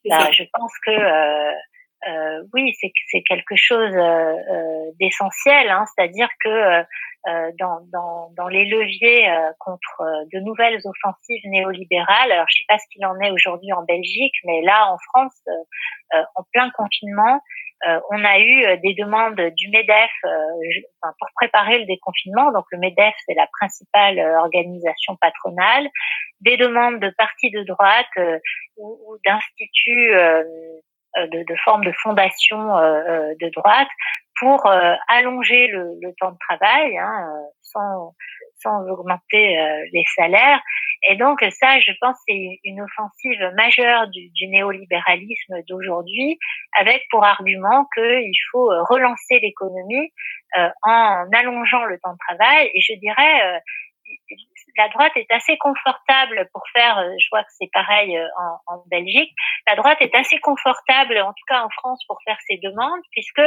Bah, 0.08 0.30
je 0.32 0.44
pense 0.52 0.72
que 0.84 0.90
euh, 0.90 1.52
oui, 2.52 2.74
c'est 2.80 3.22
quelque 3.22 3.56
chose 3.56 3.92
d'essentiel, 5.00 5.68
hein, 5.70 5.84
c'est-à-dire 5.94 6.28
que 6.44 6.84
euh, 7.28 7.50
dans, 7.58 7.80
dans, 7.92 8.30
dans, 8.36 8.46
les 8.46 8.64
leviers 8.66 9.28
euh, 9.28 9.50
contre 9.58 10.00
euh, 10.00 10.24
de 10.32 10.38
nouvelles 10.44 10.78
offensives 10.84 11.42
néolibérales. 11.46 12.30
Alors, 12.30 12.46
je 12.48 12.58
sais 12.58 12.64
pas 12.68 12.78
ce 12.78 12.84
qu'il 12.92 13.04
en 13.04 13.18
est 13.18 13.32
aujourd'hui 13.32 13.72
en 13.72 13.82
Belgique, 13.82 14.34
mais 14.44 14.62
là, 14.62 14.92
en 14.92 14.96
France, 15.08 15.34
en 16.36 16.44
plein 16.52 16.70
confinement, 16.70 17.40
on 18.10 18.24
a 18.24 18.38
eu 18.38 18.78
des 18.78 18.94
demandes 18.94 19.40
du 19.56 19.68
MEDEF 19.70 20.10
pour 21.02 21.28
préparer 21.34 21.80
le 21.80 21.86
déconfinement. 21.86 22.52
Donc, 22.52 22.64
le 22.70 22.78
MEDEF, 22.78 23.14
c'est 23.26 23.34
la 23.34 23.48
principale 23.58 24.20
organisation 24.38 25.16
patronale. 25.20 25.88
Des 26.42 26.56
demandes 26.56 27.00
de 27.00 27.12
partis 27.18 27.50
de 27.50 27.64
droite 27.64 28.38
ou 28.76 29.16
d'instituts 29.24 30.12
de, 31.16 31.44
de 31.44 31.56
formes 31.64 31.84
de 31.84 31.92
fondations 32.02 32.66
de 32.66 33.50
droite 33.54 33.88
pour 34.38 34.66
euh, 34.66 34.94
allonger 35.08 35.68
le, 35.68 35.94
le, 36.00 36.12
temps 36.20 36.32
de 36.32 36.38
travail 36.38 36.98
hein, 36.98 37.28
euh, 37.28 37.46
sans, 37.62 38.14
sans 38.56 38.86
augmenter 38.88 39.58
euh, 39.58 39.84
les 39.92 40.04
salaires. 40.14 40.60
Et 41.08 41.16
donc 41.16 41.40
ça, 41.50 41.80
je 41.80 41.92
pense, 42.00 42.16
c'est 42.28 42.58
une 42.64 42.80
offensive 42.80 43.52
majeure 43.56 44.08
du, 44.08 44.30
du 44.30 44.48
néolibéralisme 44.48 45.56
d'aujourd'hui, 45.68 46.38
avec 46.78 47.02
pour 47.10 47.24
argument 47.24 47.86
qu'il 47.94 48.32
faut 48.52 48.68
relancer 48.88 49.38
l'économie 49.40 50.12
en 50.84 51.26
allongeant 51.32 51.84
le 51.84 51.98
temps 51.98 52.12
de 52.12 52.18
travail. 52.28 52.70
Et 52.72 52.80
je 52.80 52.94
dirais, 52.98 53.60
la 54.76 54.88
droite 54.88 55.12
est 55.16 55.30
assez 55.30 55.56
confortable 55.58 56.48
pour 56.52 56.62
faire, 56.74 56.98
euh, 56.98 57.10
je 57.18 57.28
vois 57.30 57.42
que 57.42 57.50
c'est 57.58 57.70
pareil 57.72 58.16
euh, 58.16 58.26
en, 58.66 58.82
Belgique, 58.86 59.32
la 59.66 59.76
droite 59.76 59.98
est 60.00 60.14
assez 60.14 60.38
confortable, 60.38 61.18
en 61.18 61.32
tout 61.32 61.44
cas 61.48 61.62
en 61.62 61.70
France, 61.70 62.04
pour 62.06 62.18
faire 62.24 62.38
ses 62.46 62.58
demandes, 62.58 63.00
puisque 63.12 63.42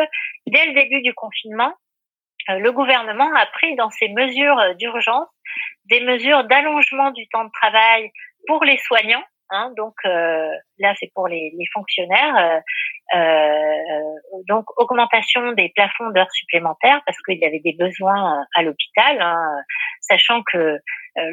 dès 0.47 0.65
le 0.67 0.73
début 0.73 1.01
du 1.01 1.13
confinement, 1.13 1.73
euh, 2.49 2.59
le 2.59 2.71
gouvernement 2.71 3.30
a 3.36 3.45
pris 3.47 3.75
dans 3.75 3.89
ses 3.89 4.09
mesures 4.09 4.75
d'urgence 4.75 5.27
des 5.86 6.01
mesures 6.01 6.43
d'allongement 6.43 7.11
du 7.11 7.27
temps 7.30 7.45
de 7.45 7.51
travail 7.51 8.11
pour 8.47 8.63
les 8.63 8.77
soignants, 8.77 9.23
Hein, 9.51 9.73
donc 9.77 9.95
là, 10.03 10.93
c'est 10.99 11.11
pour 11.15 11.27
les, 11.27 11.51
les 11.57 11.65
fonctionnaires. 11.73 12.61
Euh, 13.15 14.39
donc 14.47 14.65
augmentation 14.77 15.51
des 15.53 15.71
plafonds 15.75 16.11
d'heures 16.11 16.32
supplémentaires 16.32 17.01
parce 17.07 17.17
qu'il 17.23 17.39
y 17.39 17.45
avait 17.45 17.59
des 17.59 17.73
besoins 17.73 18.45
à 18.53 18.61
l'hôpital, 18.61 19.19
hein, 19.19 19.55
sachant 20.01 20.43
que 20.43 20.57
euh, 20.57 20.80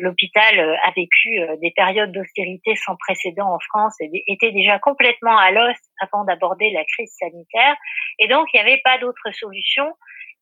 l'hôpital 0.01 0.59
euh, 0.59 0.77
a 0.85 0.91
vécu 0.91 1.39
euh, 1.39 1.57
des 1.57 1.71
périodes 1.71 2.13
d'austérité 2.13 2.75
sans 2.77 2.97
précédent 2.97 3.53
en 3.53 3.59
France 3.59 3.95
et 4.01 4.11
était 4.27 4.53
déjà 4.53 4.79
complètement 4.79 5.37
à 5.37 5.51
l'os 5.51 5.77
avant 6.01 6.25
d'aborder 6.25 6.71
la 6.71 6.85
crise 6.85 7.15
sanitaire. 7.19 7.77
Et 8.19 8.29
donc, 8.29 8.49
il 8.53 8.57
n'y 8.57 8.69
avait 8.69 8.81
pas 8.83 8.99
d'autre 8.99 9.31
solution 9.33 9.93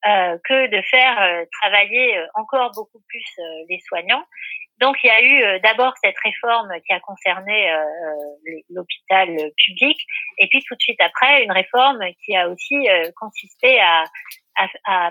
que 0.05 0.66
de 0.66 0.82
faire 0.82 1.47
travailler 1.62 2.22
encore 2.34 2.72
beaucoup 2.74 3.01
plus 3.09 3.24
les 3.70 3.78
soignants. 3.88 4.22
Donc 4.78 4.97
il 5.03 5.07
y 5.07 5.11
a 5.11 5.22
eu 5.22 5.61
d'abord 5.61 5.95
cette 5.97 6.18
réforme 6.22 6.68
qui 6.86 6.92
a 6.92 7.01
concerné 7.01 7.74
l'hôpital 8.68 9.28
public, 9.64 9.99
et 10.36 10.47
puis 10.49 10.62
tout 10.68 10.74
de 10.74 10.82
suite 10.82 11.01
après 11.01 11.45
une 11.45 11.53
réforme 11.53 12.05
qui 12.22 12.36
a 12.36 12.51
aussi 12.51 12.86
consisté 13.16 13.80
à, 13.80 14.05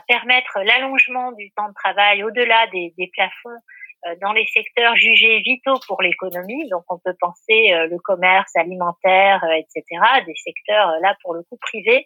permettre 0.07 0.59
l'allongement 0.63 1.31
du 1.31 1.51
temps 1.51 1.69
de 1.69 1.73
travail 1.73 2.23
au-delà 2.23 2.67
des, 2.67 3.09
plafonds 3.13 3.49
euh, 3.49 3.82
dans 4.21 4.33
les 4.33 4.45
secteurs 4.47 4.95
jugés 4.95 5.39
vitaux 5.39 5.79
pour 5.87 6.01
l'économie. 6.01 6.67
Donc, 6.69 6.83
on 6.89 6.99
peut 6.99 7.15
penser 7.19 7.73
euh, 7.73 7.87
le 7.87 7.97
commerce 7.99 8.55
alimentaire, 8.55 9.43
euh, 9.43 9.53
etc., 9.53 9.83
des 10.25 10.35
secteurs 10.35 10.91
là 11.01 11.15
pour 11.21 11.33
le 11.33 11.43
coup 11.43 11.57
privés. 11.57 12.05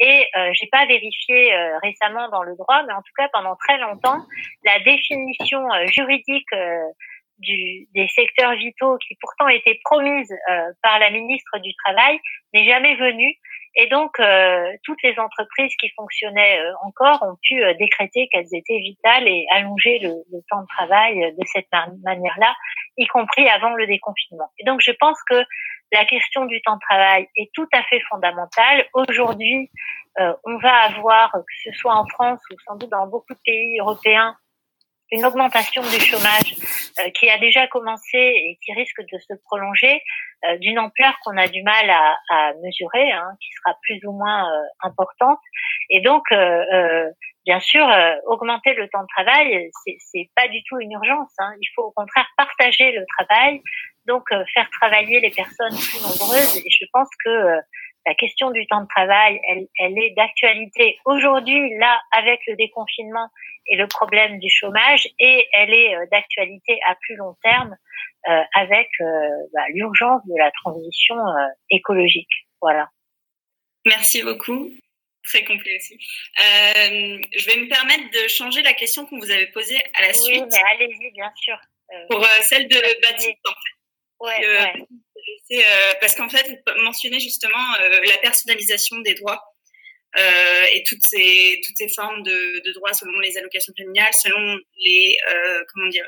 Et 0.00 0.26
euh, 0.36 0.50
j'ai 0.54 0.66
pas 0.66 0.86
vérifié 0.86 1.54
récemment 1.82 2.28
dans 2.30 2.42
le 2.42 2.56
droit, 2.56 2.82
mais 2.84 2.92
en 2.92 3.02
tout 3.02 3.12
cas 3.16 3.28
pendant 3.32 3.54
très 3.56 3.78
longtemps, 3.78 4.18
la 4.64 4.80
définition 4.80 5.60
juridique 5.86 6.48
des 7.38 8.08
secteurs 8.08 8.54
vitaux 8.54 8.96
qui 8.98 9.16
pourtant 9.20 9.48
était 9.48 9.78
promise 9.84 10.34
par 10.82 10.98
la 10.98 11.10
ministre 11.10 11.58
du 11.60 11.72
Travail 11.84 12.18
n'est 12.52 12.66
jamais 12.66 12.96
venue. 12.96 13.38
Et 13.76 13.88
donc, 13.88 14.20
euh, 14.20 14.72
toutes 14.84 15.02
les 15.02 15.18
entreprises 15.18 15.74
qui 15.80 15.90
fonctionnaient 15.96 16.60
euh, 16.60 16.72
encore 16.84 17.22
ont 17.22 17.36
pu 17.42 17.62
euh, 17.62 17.74
décréter 17.74 18.28
qu'elles 18.30 18.52
étaient 18.52 18.78
vitales 18.78 19.26
et 19.26 19.46
allonger 19.50 19.98
le, 19.98 20.10
le 20.32 20.40
temps 20.48 20.62
de 20.62 20.66
travail 20.66 21.34
de 21.36 21.44
cette 21.52 21.66
manière-là, 22.04 22.54
y 22.96 23.06
compris 23.06 23.48
avant 23.48 23.74
le 23.74 23.86
déconfinement. 23.86 24.48
Et 24.58 24.64
donc, 24.64 24.80
je 24.80 24.92
pense 24.92 25.18
que 25.28 25.42
la 25.92 26.04
question 26.04 26.44
du 26.44 26.62
temps 26.62 26.74
de 26.74 26.80
travail 26.88 27.28
est 27.36 27.50
tout 27.52 27.68
à 27.72 27.82
fait 27.84 28.00
fondamentale. 28.08 28.86
Aujourd'hui, 28.94 29.70
on 30.16 30.58
va 30.58 30.72
avoir, 30.84 31.30
que 31.32 31.70
ce 31.70 31.72
soit 31.72 31.94
en 31.94 32.06
France 32.06 32.40
ou 32.50 32.56
sans 32.66 32.76
doute 32.76 32.90
dans 32.90 33.06
beaucoup 33.06 33.34
de 33.34 33.40
pays 33.44 33.78
européens, 33.80 34.36
une 35.14 35.24
augmentation 35.24 35.82
du 35.82 36.00
chômage 36.00 36.54
euh, 36.98 37.10
qui 37.10 37.30
a 37.30 37.38
déjà 37.38 37.66
commencé 37.68 38.18
et 38.18 38.58
qui 38.64 38.72
risque 38.72 39.00
de 39.00 39.18
se 39.18 39.34
prolonger 39.44 40.02
euh, 40.44 40.58
d'une 40.58 40.78
ampleur 40.78 41.14
qu'on 41.22 41.36
a 41.36 41.46
du 41.46 41.62
mal 41.62 41.88
à, 41.88 42.52
mesurer, 42.62 43.12
hein, 43.12 43.30
qui 43.40 43.48
sera 43.58 43.76
plus 43.82 44.04
ou 44.04 44.12
moins 44.12 44.50
euh, 44.50 44.62
importante. 44.82 45.38
Et 45.90 46.00
donc, 46.00 46.24
bien 47.44 47.60
sûr, 47.60 47.86
augmenter 48.26 48.74
le 48.74 48.88
temps 48.88 49.02
de 49.02 49.08
travail, 49.14 49.70
c'est 49.98 50.30
pas 50.34 50.48
du 50.48 50.62
tout 50.64 50.78
une 50.80 50.92
urgence. 50.92 51.32
Hein. 51.38 51.52
Il 51.60 51.68
faut 51.74 51.82
au 51.82 51.92
contraire 51.92 52.26
partager 52.36 52.90
le 52.92 53.04
travail, 53.18 53.62
donc 54.06 54.24
faire 54.54 54.68
travailler 54.80 55.20
les 55.20 55.30
personnes 55.30 55.76
plus 55.76 56.02
nombreuses. 56.02 56.56
Et 56.56 56.70
je 56.70 56.86
pense 56.92 57.08
que 57.24 57.60
la 58.06 58.14
question 58.14 58.50
du 58.50 58.66
temps 58.66 58.82
de 58.82 58.88
travail, 58.88 59.40
elle, 59.48 59.66
elle 59.78 59.98
est 59.98 60.10
d'actualité 60.16 60.98
aujourd'hui, 61.04 61.76
là, 61.78 62.00
avec 62.12 62.40
le 62.46 62.56
déconfinement 62.56 63.28
et 63.66 63.76
le 63.76 63.86
problème 63.86 64.38
du 64.38 64.48
chômage, 64.50 65.08
et 65.18 65.48
elle 65.52 65.72
est 65.72 65.96
euh, 65.96 66.06
d'actualité 66.10 66.78
à 66.86 66.94
plus 66.96 67.16
long 67.16 67.34
terme 67.42 67.76
euh, 68.28 68.42
avec 68.54 68.88
euh, 69.00 69.04
bah, 69.54 69.64
l'urgence 69.70 70.22
de 70.26 70.38
la 70.38 70.50
transition 70.50 71.16
écologique. 71.70 72.28
Voilà. 72.60 72.88
Merci 73.86 74.22
beaucoup. 74.22 74.70
Très 75.24 75.44
complet 75.44 75.76
aussi. 75.76 75.96
je 76.36 77.46
vais 77.46 77.60
me 77.62 77.68
permettre 77.68 78.10
de 78.10 78.28
changer 78.28 78.62
la 78.62 78.74
question 78.74 79.06
qu'on 79.06 79.18
vous 79.18 79.30
avait 79.30 79.50
posée 79.52 79.82
à 79.94 80.02
la 80.02 80.12
suite. 80.12 80.42
Oui, 80.42 80.48
mais 80.52 80.62
allez-y, 80.74 81.10
bien 81.12 81.32
sûr. 81.36 81.58
pour 82.10 82.22
celle 82.42 82.68
de 82.68 83.00
Baptiste, 83.00 83.38
en 83.46 83.52
fait. 83.52 83.83
Ouais, 84.24 84.48
ouais. 84.48 84.72
Euh, 85.52 85.92
parce 86.00 86.14
qu'en 86.14 86.28
fait, 86.28 86.48
vous 86.48 86.82
mentionnez 86.82 87.20
justement 87.20 87.74
euh, 87.80 88.00
la 88.06 88.18
personnalisation 88.18 88.98
des 89.00 89.14
droits 89.14 89.42
euh, 90.16 90.64
et 90.72 90.82
toutes 90.84 91.04
ces 91.04 91.60
toutes 91.64 91.76
ces 91.76 91.88
formes 91.88 92.22
de, 92.22 92.62
de, 92.64 92.72
droits 92.72 92.94
selon 92.94 93.18
les 93.20 93.36
allocations 93.36 93.74
familiales, 93.76 94.14
selon 94.14 94.58
les 94.78 95.16
comment 95.72 95.88
dire 95.88 96.06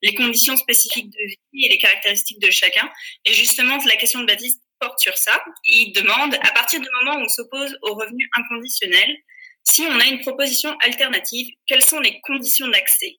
les 0.00 0.14
conditions 0.14 0.56
spécifiques 0.56 1.10
de 1.10 1.26
vie 1.26 1.66
et 1.66 1.68
les 1.68 1.78
caractéristiques 1.78 2.40
de 2.40 2.50
chacun. 2.50 2.88
Et 3.24 3.34
justement, 3.34 3.78
la 3.84 3.96
question 3.96 4.20
de 4.20 4.26
Baptiste 4.26 4.62
porte 4.78 5.00
sur 5.00 5.16
ça. 5.18 5.42
Il 5.64 5.92
demande, 5.92 6.36
à 6.36 6.52
partir 6.52 6.80
du 6.80 6.88
moment 7.00 7.18
où 7.18 7.24
on 7.24 7.28
s'oppose 7.28 7.76
au 7.82 7.94
revenu 7.94 8.30
inconditionnel, 8.36 9.16
si 9.64 9.82
on 9.82 9.98
a 9.98 10.04
une 10.06 10.20
proposition 10.20 10.76
alternative, 10.84 11.48
quelles 11.66 11.82
sont 11.82 11.98
les 11.98 12.20
conditions 12.20 12.68
d'accès? 12.68 13.16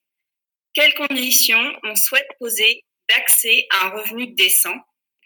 Quelles 0.72 0.94
conditions 0.94 1.72
on 1.82 1.94
souhaite 1.94 2.28
poser 2.38 2.82
d'accès 3.10 3.66
à 3.70 3.86
un 3.86 3.90
revenu 3.90 4.32
décent 4.34 4.74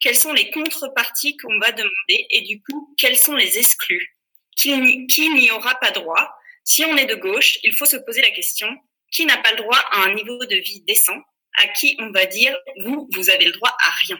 quelles 0.04 0.16
sont 0.16 0.34
les 0.34 0.50
contreparties 0.50 1.34
qu'on 1.38 1.58
va 1.58 1.72
demander 1.72 2.26
et 2.28 2.42
du 2.42 2.62
coup, 2.62 2.94
quels 2.98 3.16
sont 3.16 3.36
les 3.36 3.56
exclus? 3.56 4.18
Qui 4.54 4.76
n'y 4.76 5.50
aura 5.50 5.74
pas 5.76 5.92
droit? 5.92 6.30
Si 6.62 6.84
on 6.84 6.94
est 6.98 7.06
de 7.06 7.14
gauche, 7.14 7.58
il 7.62 7.74
faut 7.74 7.86
se 7.86 7.96
poser 7.96 8.20
la 8.20 8.30
question, 8.30 8.68
qui 9.10 9.24
n'a 9.24 9.38
pas 9.38 9.52
le 9.52 9.56
droit 9.56 9.78
à 9.92 10.02
un 10.02 10.14
niveau 10.14 10.44
de 10.44 10.56
vie 10.56 10.82
décent? 10.82 11.16
À 11.56 11.68
qui 11.68 11.96
on 12.00 12.10
va 12.10 12.26
dire, 12.26 12.54
vous, 12.84 13.08
vous 13.12 13.30
avez 13.30 13.46
le 13.46 13.52
droit 13.52 13.70
à 13.70 13.90
rien? 14.06 14.18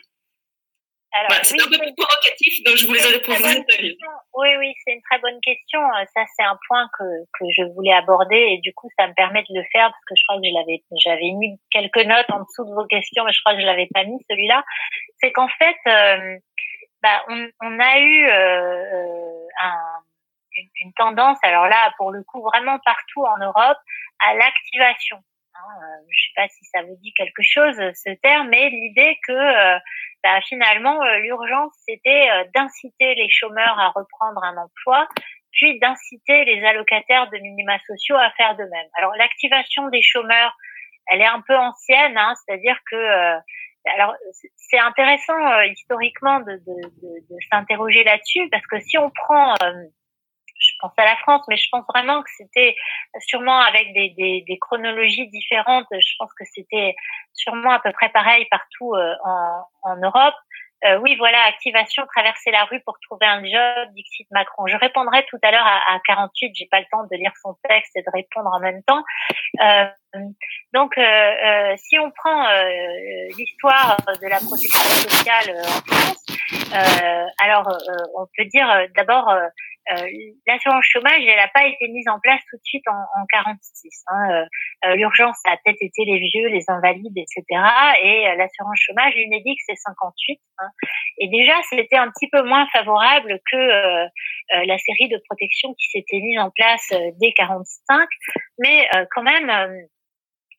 C'est 1.42 1.60
un 1.60 1.68
peu 1.68 1.78
plus 1.78 1.94
provocatif, 1.94 2.64
donc 2.64 2.76
je 2.76 2.86
voulais 2.86 3.00
poser 3.20 3.64
Oui, 4.34 4.48
oui, 4.58 4.74
c'est 4.84 4.94
une 4.94 5.02
très 5.02 5.18
bonne 5.18 5.40
question. 5.40 5.80
Euh, 5.80 6.04
ça, 6.14 6.24
c'est 6.36 6.42
un 6.42 6.58
point 6.66 6.88
que, 6.98 7.04
que 7.38 7.44
je 7.56 7.62
voulais 7.74 7.92
aborder 7.92 8.36
et 8.36 8.58
du 8.58 8.72
coup, 8.74 8.88
ça 8.98 9.06
me 9.06 9.14
permet 9.14 9.42
de 9.42 9.54
le 9.54 9.64
faire 9.72 9.90
parce 9.90 10.04
que 10.06 10.14
je 10.16 10.22
crois 10.24 10.40
que 10.40 10.96
j'avais 11.04 11.30
mis 11.32 11.58
quelques 11.70 12.04
notes 12.04 12.30
en 12.30 12.40
dessous 12.40 12.64
de 12.64 12.74
vos 12.74 12.86
questions, 12.86 13.24
mais 13.24 13.32
je 13.32 13.40
crois 13.40 13.54
que 13.54 13.60
je 13.60 13.66
l'avais 13.66 13.88
pas 13.92 14.04
mis 14.04 14.18
celui-là. 14.28 14.64
C'est 15.20 15.32
qu'en 15.32 15.48
fait, 15.48 15.76
euh, 15.86 16.38
bah, 17.02 17.24
on, 17.28 17.48
on, 17.62 17.80
a 17.80 17.98
eu 18.00 18.26
euh, 18.26 19.46
un, 19.62 19.78
une, 20.56 20.68
une, 20.82 20.92
tendance, 20.94 21.38
alors 21.42 21.68
là, 21.68 21.92
pour 21.96 22.10
le 22.10 22.22
coup, 22.24 22.42
vraiment 22.42 22.78
partout 22.84 23.22
en 23.22 23.38
Europe, 23.38 23.78
à 24.26 24.34
l'activation. 24.34 25.18
Hein, 25.54 26.00
je 26.10 26.22
sais 26.22 26.32
pas 26.34 26.48
si 26.48 26.64
ça 26.64 26.82
vous 26.82 26.96
dit 27.00 27.12
quelque 27.14 27.42
chose 27.42 27.76
ce 27.76 28.10
terme, 28.22 28.48
mais 28.48 28.70
l'idée 28.70 29.16
que 29.26 29.78
bah, 30.24 30.40
finalement, 30.48 30.98
l'urgence, 31.22 31.72
c'était 31.86 32.28
d'inciter 32.54 33.14
les 33.14 33.28
chômeurs 33.30 33.78
à 33.78 33.90
reprendre 33.90 34.42
un 34.42 34.56
emploi, 34.56 35.06
puis 35.52 35.78
d'inciter 35.78 36.44
les 36.46 36.64
allocataires 36.64 37.30
de 37.30 37.38
minima 37.38 37.78
sociaux 37.86 38.16
à 38.16 38.30
faire 38.32 38.56
de 38.56 38.64
même. 38.64 38.88
Alors, 38.94 39.14
l'activation 39.14 39.88
des 39.90 40.02
chômeurs, 40.02 40.56
elle 41.06 41.20
est 41.20 41.26
un 41.26 41.42
peu 41.46 41.56
ancienne, 41.56 42.16
hein, 42.16 42.34
c'est-à-dire 42.44 42.78
que 42.90 43.40
alors 43.92 44.14
c'est 44.56 44.78
intéressant 44.78 45.38
euh, 45.52 45.66
historiquement 45.66 46.40
de, 46.40 46.52
de, 46.52 46.88
de, 47.02 47.20
de 47.30 47.36
s'interroger 47.50 48.04
là-dessus 48.04 48.48
parce 48.50 48.66
que 48.66 48.80
si 48.80 48.96
on 48.98 49.10
prend, 49.10 49.52
euh, 49.62 49.72
je 50.58 50.72
pense 50.80 50.92
à 50.96 51.04
la 51.04 51.16
France, 51.16 51.42
mais 51.48 51.56
je 51.56 51.68
pense 51.70 51.84
vraiment 51.88 52.22
que 52.22 52.30
c'était 52.36 52.76
sûrement 53.20 53.58
avec 53.60 53.92
des, 53.92 54.10
des, 54.10 54.44
des, 54.46 54.58
chronologies 54.58 55.28
différentes. 55.28 55.86
Je 55.90 56.14
pense 56.18 56.32
que 56.34 56.44
c'était 56.44 56.94
sûrement 57.32 57.70
à 57.70 57.80
peu 57.80 57.92
près 57.92 58.08
pareil 58.10 58.46
partout 58.50 58.94
euh, 58.94 59.14
en, 59.24 59.66
en 59.82 59.96
Europe. 59.96 60.34
Euh, 60.84 60.98
oui, 60.98 61.16
voilà, 61.16 61.38
activation, 61.48 62.04
traverser 62.14 62.50
la 62.50 62.64
rue 62.64 62.80
pour 62.84 62.98
trouver 63.00 63.24
un 63.24 63.42
job, 63.42 63.88
Dixit 63.94 64.26
Macron. 64.30 64.66
Je 64.66 64.76
répondrai 64.76 65.24
tout 65.30 65.38
à 65.42 65.50
l'heure 65.50 65.66
à, 65.66 65.94
à 65.94 66.00
48, 66.06 66.52
j'ai 66.54 66.66
pas 66.70 66.80
le 66.80 66.86
temps 66.90 67.04
de 67.10 67.16
lire 67.16 67.32
son 67.42 67.56
texte 67.66 67.96
et 67.96 68.02
de 68.02 68.10
répondre 68.12 68.50
en 68.52 68.60
même 68.60 68.82
temps. 68.82 69.02
Euh, 69.62 69.86
donc, 70.74 70.98
euh, 70.98 71.02
euh 71.02 71.74
si 71.78 71.98
on 71.98 72.10
prend 72.10 72.46
euh, 72.48 72.68
l'histoire 73.38 73.96
de 74.20 74.28
la 74.28 74.36
protection 74.36 75.08
sociale 75.08 75.56
en 75.58 75.94
France, 75.94 76.26
alors 77.40 77.78
on 78.16 78.26
peut 78.36 78.44
dire 78.44 78.68
d'abord 78.94 79.30
euh, 79.30 79.46
l'assurance 80.46 80.84
chômage, 80.84 81.22
elle 81.26 81.36
n'a 81.36 81.48
pas 81.48 81.66
été 81.66 81.88
mise 81.88 82.08
en 82.08 82.18
place 82.20 82.40
tout 82.50 82.56
de 82.56 82.64
suite 82.64 82.84
en, 82.88 82.92
en 82.92 83.26
46. 83.28 84.04
Hein. 84.06 84.30
Euh, 84.30 84.44
euh, 84.86 84.96
l'urgence 84.96 85.38
a 85.46 85.56
peut-être 85.58 85.80
été 85.80 86.04
les 86.04 86.18
vieux, 86.18 86.48
les 86.48 86.64
invalides, 86.68 87.16
etc. 87.16 87.44
Et 88.02 88.34
l'assurance 88.36 88.78
chômage, 88.78 89.14
l'UNEDIC, 89.14 89.58
c'est 89.66 89.76
58. 89.76 90.40
Hein. 90.58 90.68
Et 91.18 91.28
déjà, 91.28 91.54
c'était 91.68 91.96
un 91.96 92.10
petit 92.10 92.28
peu 92.30 92.42
moins 92.42 92.66
favorable 92.72 93.38
que 93.50 94.06
la 94.50 94.78
série 94.78 95.08
de 95.08 95.20
protection 95.28 95.74
qui 95.74 95.88
s'était 95.90 96.20
mise 96.20 96.38
en 96.38 96.50
place 96.50 96.92
dès 97.20 97.32
45. 97.32 98.08
Mais 98.58 98.88
quand 99.14 99.22
même, 99.22 99.50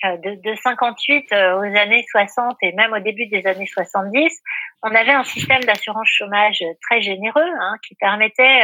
de, 0.03 0.41
de, 0.41 0.55
58 0.55 1.31
aux 1.31 1.77
années 1.77 2.05
60 2.11 2.57
et 2.61 2.73
même 2.73 2.93
au 2.93 2.99
début 2.99 3.27
des 3.27 3.45
années 3.47 3.65
70, 3.65 4.41
on 4.83 4.93
avait 4.93 5.11
un 5.11 5.23
système 5.23 5.63
d'assurance 5.63 6.07
chômage 6.07 6.63
très 6.81 7.01
généreux 7.01 7.49
hein, 7.59 7.75
qui 7.87 7.95
permettait 7.95 8.61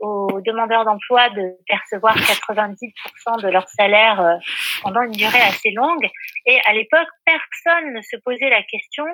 aux, 0.00 0.40
demandeurs 0.40 0.84
d'emploi 0.84 1.28
de 1.30 1.56
percevoir 1.66 2.16
90% 2.16 3.42
de 3.42 3.48
leur 3.48 3.68
salaire 3.68 4.20
euh, 4.20 4.34
pendant 4.82 5.02
une 5.02 5.12
durée 5.12 5.40
assez 5.40 5.70
longue. 5.70 6.08
Et 6.46 6.58
à 6.66 6.72
l'époque, 6.72 7.08
personne 7.24 7.92
ne 7.92 8.02
se 8.02 8.16
posait 8.24 8.50
la 8.50 8.62
question 8.62 9.04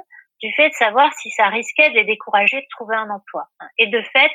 du 0.42 0.52
fait 0.54 0.68
de 0.68 0.74
savoir 0.74 1.12
si 1.14 1.30
ça 1.30 1.46
risquait 1.46 1.90
de 1.90 1.94
les 1.94 2.04
décourager 2.04 2.60
de 2.60 2.66
trouver 2.70 2.96
un 2.96 3.08
emploi. 3.10 3.46
Et 3.78 3.86
de 3.86 4.02
fait, 4.02 4.32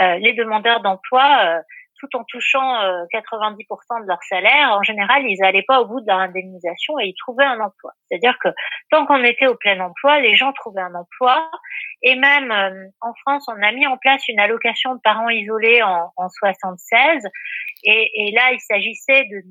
euh, 0.00 0.18
les 0.18 0.34
demandeurs 0.34 0.82
d'emploi 0.82 1.38
euh, 1.44 1.60
tout 1.98 2.16
en 2.16 2.24
touchant 2.24 2.80
90% 3.12 3.56
euh, 3.64 4.02
de 4.02 4.06
leur 4.06 4.22
salaire, 4.28 4.72
en 4.72 4.82
général, 4.82 5.22
ils 5.26 5.38
n'allaient 5.40 5.64
pas 5.66 5.80
au 5.80 5.86
bout 5.86 6.00
de 6.00 6.06
leur 6.06 6.18
indemnisation 6.18 6.98
et 6.98 7.06
ils 7.06 7.14
trouvaient 7.14 7.44
un 7.44 7.60
emploi. 7.60 7.92
C'est-à-dire 8.08 8.38
que 8.42 8.48
tant 8.90 9.06
qu'on 9.06 9.22
était 9.24 9.46
au 9.46 9.56
plein 9.56 9.78
emploi, 9.80 10.20
les 10.20 10.36
gens 10.36 10.52
trouvaient 10.52 10.82
un 10.82 10.94
emploi. 10.94 11.50
Et 12.02 12.14
même 12.14 12.50
euh, 12.50 12.88
en 13.00 13.12
France, 13.22 13.46
on 13.48 13.62
a 13.62 13.72
mis 13.72 13.86
en 13.86 13.96
place 13.96 14.26
une 14.28 14.40
allocation 14.40 14.94
de 14.94 15.00
parents 15.02 15.30
isolés 15.30 15.82
en, 15.82 16.12
en 16.16 16.28
76. 16.28 17.24
Et, 17.84 18.10
et, 18.14 18.32
là, 18.32 18.52
il 18.52 18.60
s'agissait 18.60 19.24
de, 19.24 19.42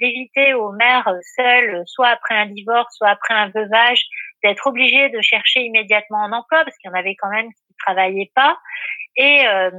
d'éviter 0.00 0.54
aux 0.54 0.72
mères 0.72 1.10
seules, 1.36 1.82
soit 1.86 2.08
après 2.08 2.34
un 2.34 2.46
divorce, 2.46 2.96
soit 2.96 3.10
après 3.10 3.34
un 3.34 3.48
veuvage, 3.48 4.02
d'être 4.42 4.66
obligées 4.66 5.08
de 5.10 5.20
chercher 5.20 5.60
immédiatement 5.60 6.22
un 6.22 6.32
emploi 6.32 6.64
parce 6.64 6.76
qu'il 6.78 6.90
y 6.90 6.94
en 6.94 6.98
avait 6.98 7.16
quand 7.16 7.30
même 7.30 7.48
qui 7.52 7.62
ne 7.70 7.76
travaillaient 7.84 8.32
pas. 8.34 8.58
Et 9.16 9.46
euh, 9.46 9.70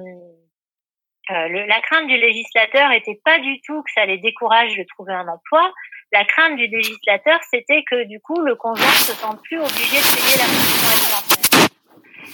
euh, 1.30 1.48
le, 1.50 1.66
la 1.66 1.82
crainte 1.82 2.08
du 2.08 2.18
législateur 2.18 2.92
était 2.92 3.20
pas 3.24 3.40
du 3.40 3.60
tout 3.62 3.84
que 3.84 3.92
ça 3.92 4.06
les 4.06 4.18
décourage 4.18 4.76
de 4.78 4.84
trouver 4.84 5.14
un 5.14 5.28
emploi. 5.28 5.74
La 6.14 6.24
crainte 6.24 6.56
du 6.56 6.68
législateur, 6.68 7.40
c'était 7.52 7.84
que 7.90 8.06
du 8.06 8.22
coup, 8.22 8.40
le 8.42 8.56
conjoint 8.56 8.86
se 8.86 9.14
sente 9.14 9.42
plus 9.44 9.58
obligé 9.60 9.98
de 9.98 10.16
payer 10.16 10.38
la 10.38 10.46
pension 10.46 10.88
alimentaire. 10.88 11.48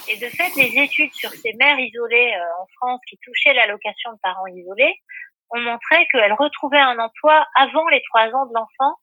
Et 0.10 0.18
de 0.18 0.30
fait, 0.30 0.54
les 0.58 0.84
études 0.84 1.14
sur 1.14 1.32
ces 1.32 1.54
mères 1.54 1.80
isolées 1.80 2.34
euh, 2.36 2.62
en 2.62 2.68
France 2.78 3.02
qui 3.10 3.18
touchaient 3.24 3.54
l'allocation 3.54 4.12
de 4.12 4.20
parents 4.22 4.48
isolés 4.48 4.96
ont 5.52 5.62
montré 5.62 6.08
qu'elles 6.12 6.34
retrouvaient 6.34 6.80
un 6.80 7.00
emploi 7.00 7.48
avant 7.56 7.88
les 7.88 8.02
trois 8.10 8.28
ans 8.36 8.46
de 8.46 8.54
l'enfant, 8.54 8.98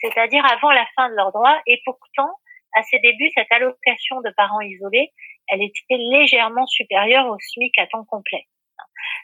c'est-à-dire 0.00 0.44
avant 0.46 0.72
la 0.72 0.86
fin 0.96 1.08
de 1.10 1.14
leurs 1.14 1.32
droits. 1.32 1.60
Et 1.66 1.80
pourtant, 1.84 2.30
à 2.74 2.82
ses 2.82 2.98
débuts, 2.98 3.30
cette 3.36 3.52
allocation 3.52 4.20
de 4.20 4.30
parents 4.36 4.60
isolés, 4.60 5.12
elle 5.48 5.62
était 5.62 5.96
légèrement 5.96 6.66
supérieure 6.66 7.26
au 7.26 7.36
SMIC 7.38 7.78
à 7.78 7.86
temps 7.86 8.04
complet. 8.04 8.46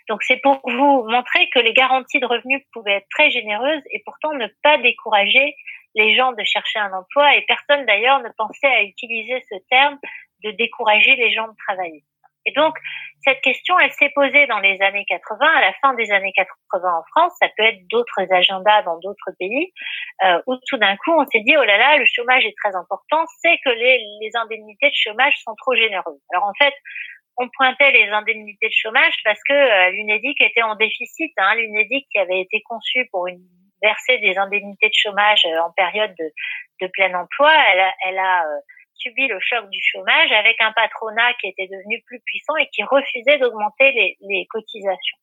Donc 0.08 0.22
c'est 0.22 0.40
pour 0.42 0.60
vous 0.64 1.04
montrer 1.08 1.48
que 1.50 1.58
les 1.58 1.72
garanties 1.72 2.20
de 2.20 2.26
revenus 2.26 2.62
pouvaient 2.72 2.96
être 2.96 3.08
très 3.10 3.30
généreuses 3.30 3.82
et 3.90 4.02
pourtant 4.04 4.32
ne 4.32 4.46
pas 4.62 4.78
décourager 4.78 5.54
les 5.94 6.16
gens 6.16 6.32
de 6.32 6.42
chercher 6.44 6.78
un 6.80 6.92
emploi 6.92 7.36
et 7.36 7.42
personne 7.42 7.86
d'ailleurs 7.86 8.20
ne 8.20 8.28
pensait 8.36 8.66
à 8.66 8.82
utiliser 8.82 9.42
ce 9.50 9.56
terme 9.70 9.98
de 10.44 10.50
décourager 10.50 11.14
les 11.16 11.32
gens 11.32 11.48
de 11.48 11.54
travailler. 11.66 12.04
Et 12.46 12.52
donc, 12.52 12.76
cette 13.24 13.40
question, 13.40 13.78
elle 13.78 13.92
s'est 13.92 14.10
posée 14.14 14.46
dans 14.46 14.58
les 14.58 14.80
années 14.82 15.06
80, 15.08 15.46
à 15.46 15.60
la 15.62 15.72
fin 15.80 15.94
des 15.94 16.10
années 16.12 16.32
80 16.36 16.48
en 16.92 17.02
France. 17.10 17.32
Ça 17.40 17.48
peut 17.56 17.62
être 17.62 17.86
d'autres 17.88 18.30
agendas 18.30 18.82
dans 18.82 18.98
d'autres 18.98 19.30
pays, 19.38 19.72
euh, 20.24 20.42
où 20.46 20.56
tout 20.68 20.76
d'un 20.76 20.96
coup, 20.96 21.12
on 21.12 21.24
s'est 21.26 21.40
dit, 21.40 21.56
oh 21.56 21.64
là 21.64 21.78
là, 21.78 21.96
le 21.96 22.04
chômage 22.06 22.44
est 22.44 22.54
très 22.62 22.76
important, 22.76 23.24
c'est 23.40 23.58
que 23.64 23.70
les, 23.70 23.98
les 24.20 24.30
indemnités 24.34 24.90
de 24.90 24.94
chômage 24.94 25.34
sont 25.38 25.54
trop 25.56 25.74
généreuses. 25.74 26.20
Alors 26.34 26.44
en 26.46 26.52
fait, 26.58 26.74
on 27.36 27.48
pointait 27.48 27.90
les 27.92 28.08
indemnités 28.10 28.68
de 28.68 28.74
chômage 28.74 29.14
parce 29.24 29.40
que 29.48 29.52
euh, 29.52 29.90
l'UNEDIC 29.90 30.40
était 30.40 30.62
en 30.62 30.76
déficit. 30.76 31.32
Hein. 31.36 31.54
L'UNEDIC 31.56 32.06
qui 32.10 32.18
avait 32.18 32.40
été 32.40 32.62
conçu 32.68 33.06
pour 33.10 33.28
verser 33.82 34.18
des 34.18 34.36
indemnités 34.38 34.88
de 34.88 34.94
chômage 34.94 35.44
euh, 35.46 35.60
en 35.60 35.72
période 35.72 36.14
de, 36.18 36.86
plein 36.92 37.14
emploi, 37.14 37.52
elle 38.06 38.18
a, 38.18 38.44
euh, 38.44 38.60
subi 38.96 39.26
le 39.26 39.38
choc 39.40 39.68
du 39.70 39.80
chômage 39.82 40.32
avec 40.32 40.60
un 40.60 40.72
patronat 40.72 41.32
qui 41.40 41.48
était 41.48 41.66
devenu 41.66 42.02
plus 42.06 42.20
puissant 42.20 42.56
et 42.56 42.68
qui 42.68 42.82
refusait 42.84 43.38
d'augmenter 43.38 44.16
les 44.20 44.46
cotisations. 44.50 45.18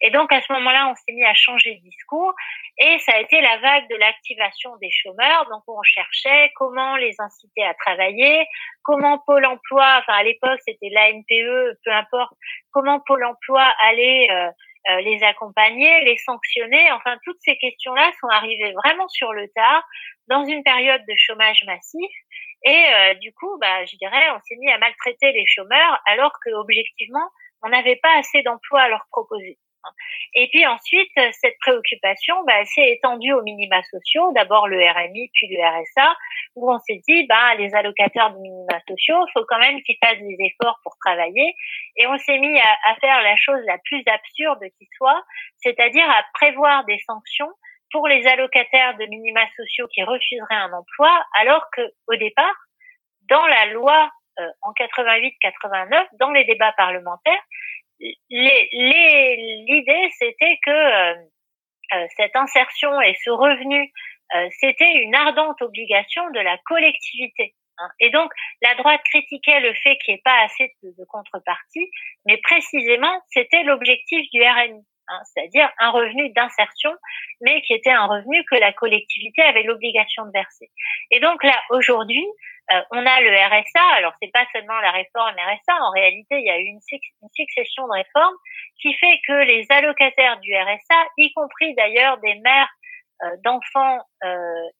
Et 0.00 0.10
donc 0.10 0.32
à 0.32 0.40
ce 0.40 0.52
moment-là, 0.52 0.88
on 0.90 0.94
s'est 0.94 1.12
mis 1.12 1.24
à 1.24 1.34
changer 1.34 1.74
de 1.74 1.80
discours 1.80 2.32
et 2.78 2.98
ça 3.00 3.12
a 3.14 3.20
été 3.20 3.40
la 3.40 3.58
vague 3.58 3.88
de 3.88 3.96
l'activation 3.96 4.76
des 4.80 4.90
chômeurs. 4.90 5.46
Donc 5.50 5.62
on 5.68 5.82
cherchait 5.82 6.50
comment 6.56 6.96
les 6.96 7.14
inciter 7.18 7.64
à 7.64 7.74
travailler, 7.74 8.44
comment 8.82 9.18
Pôle 9.26 9.46
Emploi, 9.46 10.00
enfin 10.00 10.14
à 10.14 10.22
l'époque 10.22 10.60
c'était 10.66 10.90
l'ANPE, 10.90 11.76
peu 11.84 11.92
importe, 11.92 12.32
comment 12.72 13.00
Pôle 13.06 13.24
Emploi 13.24 13.62
allait 13.80 14.28
euh, 14.30 14.48
euh, 14.90 15.00
les 15.02 15.22
accompagner, 15.22 16.00
les 16.04 16.16
sanctionner. 16.18 16.90
Enfin 16.92 17.16
toutes 17.24 17.38
ces 17.40 17.56
questions-là 17.56 18.10
sont 18.20 18.28
arrivées 18.28 18.72
vraiment 18.72 19.08
sur 19.08 19.32
le 19.32 19.48
tard 19.54 19.84
dans 20.28 20.44
une 20.44 20.62
période 20.62 21.02
de 21.08 21.14
chômage 21.16 21.62
massif. 21.66 22.10
Et 22.64 22.84
euh, 22.94 23.14
du 23.14 23.32
coup, 23.34 23.58
bah, 23.60 23.84
je 23.84 23.96
dirais, 23.96 24.30
on 24.30 24.40
s'est 24.40 24.56
mis 24.56 24.70
à 24.70 24.78
maltraiter 24.78 25.32
les 25.32 25.44
chômeurs 25.46 26.00
alors 26.06 26.32
que 26.44 26.50
objectivement, 26.50 27.28
on 27.62 27.68
n'avait 27.68 27.96
pas 27.96 28.18
assez 28.18 28.42
d'emplois 28.42 28.82
à 28.82 28.88
leur 28.88 29.04
proposer. 29.10 29.58
Et 30.34 30.48
puis 30.48 30.66
ensuite, 30.66 31.10
cette 31.32 31.58
préoccupation, 31.60 32.42
bah, 32.44 32.64
s'est 32.64 32.92
étendue 32.92 33.32
aux 33.32 33.42
minima 33.42 33.82
sociaux, 33.82 34.32
d'abord 34.32 34.68
le 34.68 34.78
RMI, 34.78 35.30
puis 35.34 35.48
le 35.48 35.60
RSA, 35.62 36.14
où 36.56 36.72
on 36.72 36.78
s'est 36.80 37.00
dit, 37.08 37.26
bah, 37.26 37.54
les 37.56 37.74
allocataires 37.74 38.32
de 38.32 38.38
minima 38.38 38.80
sociaux, 38.88 39.16
faut 39.32 39.44
quand 39.48 39.58
même 39.58 39.82
qu'ils 39.82 39.98
fassent 40.02 40.18
des 40.18 40.36
efforts 40.40 40.78
pour 40.82 40.96
travailler. 41.04 41.54
Et 41.96 42.06
on 42.06 42.18
s'est 42.18 42.38
mis 42.38 42.58
à, 42.58 42.76
à, 42.90 42.94
faire 42.96 43.22
la 43.22 43.36
chose 43.36 43.60
la 43.66 43.78
plus 43.84 44.02
absurde 44.06 44.60
qui 44.78 44.88
soit, 44.96 45.22
c'est-à-dire 45.58 46.08
à 46.08 46.24
prévoir 46.34 46.84
des 46.84 46.98
sanctions 47.06 47.50
pour 47.90 48.08
les 48.08 48.26
allocataires 48.26 48.96
de 48.96 49.04
minima 49.06 49.42
sociaux 49.56 49.86
qui 49.88 50.02
refuseraient 50.02 50.54
un 50.54 50.72
emploi, 50.72 51.24
alors 51.34 51.66
que 51.76 51.82
au 52.08 52.16
départ, 52.16 52.54
dans 53.28 53.46
la 53.46 53.66
loi 53.66 54.10
euh, 54.40 54.48
en 54.62 54.72
88-89 54.72 56.06
dans 56.18 56.30
les 56.30 56.44
débats 56.44 56.72
parlementaires, 56.72 57.42
l'idée 58.30 60.10
c'était 60.18 60.58
que 60.64 60.70
euh, 60.70 61.14
euh, 61.94 62.06
cette 62.16 62.34
insertion 62.36 63.00
et 63.00 63.14
ce 63.22 63.30
revenu, 63.30 63.92
c'était 64.60 64.90
une 64.94 65.14
ardente 65.14 65.60
obligation 65.60 66.30
de 66.30 66.40
la 66.40 66.56
collectivité. 66.64 67.54
Hein. 67.76 67.88
Et 68.00 68.08
donc, 68.08 68.32
la 68.62 68.74
droite 68.76 69.02
critiquait 69.04 69.60
le 69.60 69.74
fait 69.74 69.98
qu'il 69.98 70.14
n'y 70.14 70.18
ait 70.18 70.22
pas 70.24 70.44
assez 70.44 70.72
de, 70.82 70.88
de 70.88 71.04
contrepartie, 71.04 71.90
mais 72.24 72.38
précisément, 72.38 73.20
c'était 73.28 73.62
l'objectif 73.62 74.26
du 74.32 74.40
RNI. 74.40 74.86
Hein, 75.08 75.20
c'est-à-dire 75.24 75.68
un 75.78 75.90
revenu 75.90 76.30
d'insertion, 76.30 76.92
mais 77.40 77.60
qui 77.62 77.74
était 77.74 77.90
un 77.90 78.06
revenu 78.06 78.44
que 78.50 78.54
la 78.54 78.72
collectivité 78.72 79.42
avait 79.42 79.64
l'obligation 79.64 80.24
de 80.26 80.30
verser. 80.32 80.70
Et 81.10 81.18
donc 81.18 81.42
là, 81.42 81.60
aujourd'hui, 81.70 82.24
euh, 82.72 82.80
on 82.92 83.04
a 83.04 83.20
le 83.20 83.30
RSA. 83.30 83.96
Alors 83.96 84.12
c'est 84.22 84.30
pas 84.32 84.46
seulement 84.52 84.78
la 84.80 84.92
réforme 84.92 85.34
RSA. 85.34 85.74
En 85.82 85.90
réalité, 85.90 86.38
il 86.38 86.46
y 86.46 86.50
a 86.50 86.58
eu 86.58 86.64
une, 86.64 86.80
succession 87.34 87.86
de 87.88 87.92
réformes 87.92 88.36
qui 88.80 88.94
fait 88.94 89.20
que 89.26 89.44
les 89.44 89.66
allocataires 89.70 90.38
du 90.38 90.54
RSA, 90.54 91.06
y 91.18 91.32
compris 91.34 91.74
d'ailleurs 91.74 92.18
des 92.18 92.34
mères 92.36 92.70
d'enfants, 93.44 94.00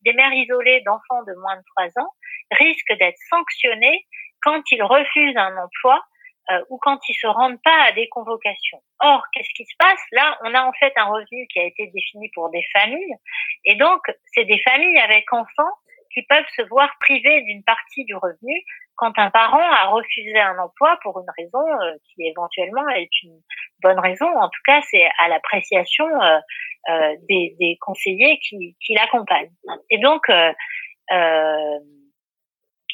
des 0.03 0.12
mères 0.14 0.33
isolées 0.33 0.81
d'enfants 0.81 1.23
de 1.27 1.35
moins 1.41 1.57
de 1.57 1.62
3 1.77 2.03
ans 2.03 2.11
risquent 2.59 2.99
d'être 2.99 3.18
sanctionnées 3.31 4.05
quand 4.43 4.61
ils 4.73 4.83
refusent 4.83 5.37
un 5.37 5.57
emploi 5.57 6.03
euh, 6.51 6.64
ou 6.70 6.78
quand 6.78 6.99
ils 7.09 7.14
se 7.14 7.26
rendent 7.26 7.61
pas 7.62 7.84
à 7.88 7.93
des 7.93 8.09
convocations. 8.09 8.82
Or, 9.01 9.22
qu'est-ce 9.32 9.53
qui 9.55 9.64
se 9.64 9.76
passe? 9.78 10.01
Là, 10.12 10.38
on 10.45 10.55
a 10.55 10.64
en 10.64 10.72
fait 10.72 10.93
un 10.97 11.05
revenu 11.05 11.47
qui 11.49 11.61
a 11.61 11.64
été 11.64 11.86
défini 11.95 12.30
pour 12.34 12.51
des 12.51 12.64
familles, 12.72 13.14
et 13.64 13.76
donc 13.76 14.01
c'est 14.34 14.45
des 14.45 14.61
familles 14.61 14.99
avec 14.99 15.32
enfants 15.32 15.72
qui 16.12 16.22
peuvent 16.22 16.49
se 16.57 16.62
voir 16.62 16.90
privés 17.01 17.43
d'une 17.43 17.64
partie 17.64 18.05
du 18.05 18.14
revenu 18.14 18.62
quand 18.97 19.18
un 19.18 19.30
parent 19.30 19.59
a 19.59 19.86
refusé 19.86 20.38
un 20.38 20.59
emploi 20.59 20.99
pour 21.03 21.18
une 21.18 21.30
raison 21.36 21.82
euh, 21.82 21.95
qui 22.05 22.26
éventuellement 22.26 22.88
est 22.90 23.11
une 23.22 23.40
bonne 23.82 23.99
raison. 23.99 24.26
En 24.26 24.49
tout 24.49 24.61
cas, 24.66 24.80
c'est 24.90 25.09
à 25.18 25.28
l'appréciation 25.28 26.07
euh, 26.07 26.38
euh 26.88 27.16
des, 27.28 27.57
des, 27.59 27.78
conseillers 27.80 28.38
qui, 28.40 28.76
qui 28.84 28.95
l'accompagnent. 28.95 29.53
Et 29.90 29.99
donc, 29.99 30.28
euh, 30.28 30.53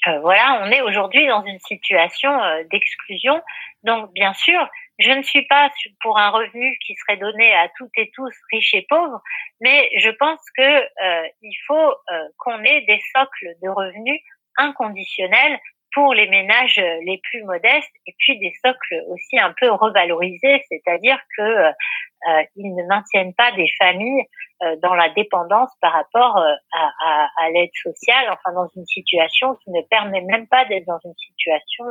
euh, 0.09 0.21
voilà, 0.21 0.63
on 0.63 0.71
est 0.71 0.81
aujourd'hui 0.83 1.27
dans 1.27 1.45
une 1.45 1.59
situation 1.61 2.33
euh, 2.43 2.63
d'exclusion. 2.71 3.43
Donc, 3.83 4.13
bien 4.13 4.33
sûr, 4.33 4.67
je 4.99 5.11
ne 5.11 5.23
suis 5.23 5.47
pas 5.47 5.71
pour 6.01 6.19
un 6.19 6.31
revenu 6.31 6.77
qui 6.85 6.95
serait 6.97 7.19
donné 7.19 7.55
à 7.55 7.69
toutes 7.77 7.97
et 7.97 8.11
tous, 8.15 8.33
riches 8.53 8.75
et 8.75 8.87
pauvres, 8.89 9.21
mais 9.61 9.89
je 9.99 10.11
pense 10.11 10.41
que 10.57 10.63
euh, 10.63 11.29
il 11.43 11.55
faut 11.67 11.95
qu'on 12.39 12.63
ait 12.65 12.83
des 12.83 13.01
socles 13.15 13.55
de 13.63 13.69
revenus 13.69 14.21
inconditionnels 14.57 15.59
pour 15.99 16.15
les 16.15 16.29
ménages 16.29 16.81
les 17.07 17.21
plus 17.25 17.43
modestes 17.43 17.91
et 18.07 18.15
puis 18.19 18.39
des 18.39 18.53
socles 18.65 19.03
aussi 19.09 19.37
un 19.37 19.53
peu 19.61 19.69
revalorisés, 19.69 20.63
c'est-à-dire 20.69 21.19
que 21.37 21.43
euh, 21.43 22.43
ils 22.55 22.73
ne 22.73 22.85
maintiennent 22.87 23.35
pas 23.35 23.51
des 23.51 23.69
familles 23.79 24.23
euh, 24.63 24.77
dans 24.81 24.95
la 24.95 25.09
dépendance 25.09 25.71
par 25.81 25.93
rapport 25.93 26.37
euh, 26.37 26.53
à, 26.73 27.51
l'aide 27.51 27.71
sociale, 27.83 28.27
enfin 28.31 28.53
dans 28.55 28.69
une 28.77 28.87
situation 28.87 29.57
qui 29.57 29.73
ne 29.73 29.83
permet 29.91 30.21
même 30.21 30.47
pas 30.47 30.67
d'être 30.67 30.87
dans 30.87 31.01
une 31.05 31.15
situation 31.15 31.85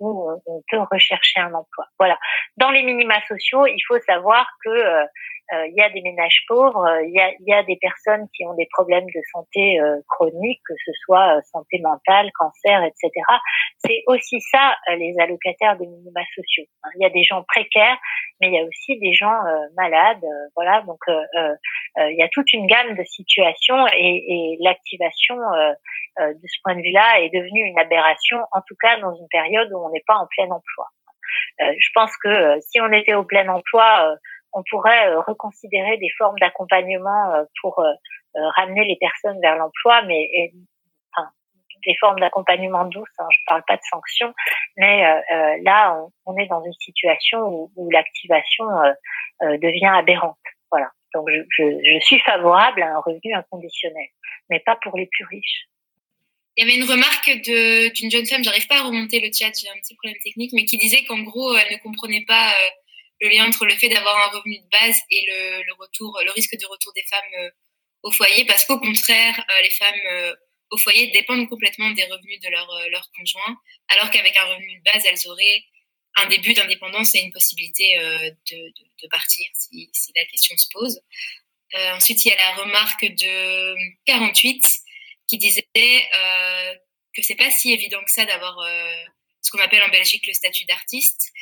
où 0.00 0.32
on, 0.44 0.62
peut 0.68 0.80
rechercher 0.90 1.38
un 1.38 1.54
emploi. 1.54 1.84
Voilà. 2.00 2.18
Dans 2.56 2.72
les 2.72 2.82
minima 2.82 3.20
sociaux, 3.28 3.66
il 3.66 3.80
faut 3.86 4.00
savoir 4.00 4.48
que 4.64 5.04
il 5.50 5.74
y 5.76 5.80
a 5.80 5.88
des 5.90 6.02
ménages 6.02 6.44
pauvres, 6.46 6.84
euh, 6.84 7.02
il 7.04 7.14
y 7.14 7.20
a, 7.20 7.32
y, 7.40 7.52
a, 7.52 7.62
des 7.62 7.76
personnes 7.76 8.28
qui 8.34 8.44
ont 8.44 8.54
des 8.54 8.68
problèmes 8.70 9.06
de 9.06 9.20
santé 9.32 9.80
euh, 9.80 9.96
chroniques, 10.08 10.60
que 10.66 10.74
ce 10.84 10.92
soit 11.04 11.40
santé 11.52 11.80
mentale, 11.80 12.30
cancer, 12.38 12.84
etc. 12.84 13.10
C'est 13.78 14.02
aussi 14.06 14.40
ça 14.52 14.76
les 14.96 15.14
allocataires 15.18 15.76
des 15.78 15.86
minima 15.86 16.20
sociaux. 16.34 16.64
Hein. 16.84 16.90
Il 16.96 17.02
y 17.02 17.06
a 17.06 17.10
des 17.10 17.24
gens 17.24 17.42
précaires, 17.44 17.96
mais 18.40 18.48
il 18.48 18.54
y 18.54 18.58
a 18.58 18.64
aussi 18.64 18.98
des 18.98 19.14
gens 19.14 19.38
malades. 19.76 20.24
voilà, 20.54 20.82
donc 20.82 21.00
il 21.08 22.16
y 22.16 22.22
a 22.22 22.28
toute 22.28 22.52
une 22.52 22.66
gamme 22.66 22.94
de 22.94 23.04
situations 23.04 23.86
et, 23.88 24.24
et 24.28 24.58
l'activation 24.60 25.36
de 26.18 26.46
ce 26.46 26.58
point 26.62 26.74
de 26.74 26.82
vue-là 26.82 27.20
est 27.20 27.30
devenue 27.30 27.62
une 27.64 27.78
aberration, 27.78 28.38
en 28.52 28.60
tout 28.66 28.76
cas 28.80 28.98
dans 29.00 29.14
une 29.14 29.28
période 29.30 29.70
où 29.72 29.78
on 29.78 29.90
n'est 29.90 30.04
pas 30.06 30.16
en 30.16 30.26
plein 30.26 30.46
emploi. 30.46 30.86
je 31.58 31.88
pense 31.94 32.16
que 32.18 32.60
si 32.60 32.80
on 32.80 32.92
était 32.92 33.14
au 33.14 33.24
plein 33.24 33.48
emploi, 33.48 34.16
on 34.52 34.62
pourrait 34.70 35.08
euh, 35.08 35.20
reconsidérer 35.20 35.96
des 35.98 36.10
formes 36.16 36.38
d'accompagnement 36.38 37.34
euh, 37.34 37.44
pour 37.60 37.78
euh, 37.80 37.92
ramener 38.56 38.84
les 38.84 38.96
personnes 38.96 39.40
vers 39.40 39.56
l'emploi, 39.56 40.02
mais 40.02 40.52
enfin, 41.12 41.28
des 41.84 41.94
formes 41.98 42.20
d'accompagnement 42.20 42.84
douces. 42.84 43.08
Hein, 43.18 43.26
je 43.30 43.40
parle 43.46 43.62
pas 43.66 43.76
de 43.76 43.82
sanctions, 43.90 44.32
mais 44.76 45.02
là, 45.62 45.98
on, 46.26 46.36
est 46.36 46.46
dans 46.46 46.62
une 46.62 46.74
situation 46.74 47.70
où, 47.74 47.90
l'activation 47.90 48.66
devient 49.40 49.90
aberrante. 49.92 50.36
Voilà. 50.70 50.90
Donc, 51.14 51.28
je, 51.30 51.40
je, 51.48 51.64
je, 51.82 52.00
suis 52.04 52.20
favorable 52.20 52.82
à 52.82 52.90
un 52.90 53.00
revenu 53.00 53.34
inconditionnel, 53.34 54.08
mais 54.50 54.60
pas 54.60 54.76
pour 54.82 54.96
les 54.96 55.06
plus 55.06 55.24
riches. 55.24 55.66
Il 56.56 56.64
y 56.64 56.68
avait 56.68 56.78
une 56.78 56.88
remarque 56.88 57.30
d'une 57.42 58.10
jeune 58.10 58.26
femme, 58.26 58.44
j'arrive 58.44 58.68
pas 58.68 58.80
à 58.80 58.82
remonter 58.82 59.20
le 59.20 59.30
chat, 59.32 59.52
j'ai 59.58 59.70
un 59.70 59.80
petit 59.80 59.96
problème 59.96 60.18
technique, 60.22 60.52
mais 60.52 60.64
qui 60.64 60.76
disait 60.76 61.04
qu'en 61.04 61.22
gros, 61.22 61.56
elle 61.56 61.72
ne 61.72 61.82
comprenait 61.82 62.24
pas 62.26 62.52
le 63.20 63.28
lien 63.28 63.46
entre 63.46 63.66
le 63.66 63.74
fait 63.76 63.88
d'avoir 63.88 64.16
un 64.16 64.38
revenu 64.38 64.58
de 64.58 64.68
base 64.70 65.00
et 65.10 65.26
le, 65.26 65.72
retour, 65.78 66.18
le 66.24 66.30
risque 66.32 66.56
de 66.56 66.66
retour 66.66 66.92
des 66.94 67.04
femmes 67.10 67.34
euh, 67.40 67.50
au 68.02 68.12
foyer, 68.12 68.44
parce 68.44 68.64
qu'au 68.64 68.78
contraire, 68.78 69.44
euh, 69.50 69.62
les 69.62 69.70
femmes 69.70 70.00
euh, 70.10 70.34
au 70.70 70.76
foyer 70.76 71.10
dépendent 71.10 71.48
complètement 71.48 71.90
des 71.90 72.04
revenus 72.04 72.40
de 72.40 72.48
leur, 72.48 72.88
leur 72.90 73.10
conjoint, 73.16 73.56
alors 73.88 74.10
qu'avec 74.10 74.36
un 74.36 74.44
revenu 74.44 74.78
de 74.78 74.82
base, 74.92 75.04
elles 75.06 75.30
auraient 75.30 75.64
un 76.16 76.26
début 76.26 76.52
d'indépendance 76.52 77.14
et 77.14 77.20
une 77.20 77.32
possibilité 77.32 77.96
de, 77.96 79.08
partir 79.08 79.46
si, 79.54 79.90
la 80.14 80.24
question 80.26 80.56
se 80.58 80.66
pose. 80.72 81.00
Ensuite, 81.74 82.24
il 82.24 82.28
y 82.28 82.32
a 82.32 82.36
la 82.36 82.54
remarque 82.56 83.04
de 83.04 83.74
48 84.06 84.62
qui 85.28 85.38
disait 85.38 85.64
euh, 85.76 86.74
que 87.14 87.22
c'est 87.22 87.36
pas 87.36 87.50
si 87.50 87.72
évident 87.72 88.02
que 88.04 88.10
ça 88.10 88.26
d'avoir 88.26 88.58
ce 89.40 89.50
qu'on 89.50 89.60
appelle 89.60 89.82
en 89.82 89.88
Belgique 89.88 90.26
le 90.26 90.34
statut 90.34 90.64
d'artiste 90.64 91.32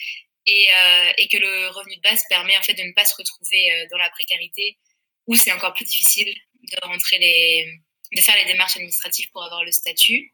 et, 0.46 0.68
euh, 0.70 1.12
et, 1.18 1.28
que 1.28 1.36
le 1.38 1.68
revenu 1.70 1.96
de 1.96 2.00
base 2.02 2.22
permet 2.28 2.56
en 2.56 2.62
fait 2.62 2.74
de 2.74 2.82
ne 2.82 2.92
pas 2.92 3.04
se 3.04 3.14
retrouver 3.16 3.72
euh, 3.72 3.86
dans 3.90 3.98
la 3.98 4.10
précarité 4.10 4.78
où 5.26 5.34
c'est 5.34 5.52
encore 5.52 5.74
plus 5.74 5.84
difficile 5.84 6.32
de 6.62 6.76
rentrer 6.82 7.18
les, 7.18 7.80
de 8.14 8.20
faire 8.20 8.36
les 8.36 8.44
démarches 8.44 8.76
administratives 8.76 9.28
pour 9.32 9.44
avoir 9.44 9.64
le 9.64 9.72
statut. 9.72 10.32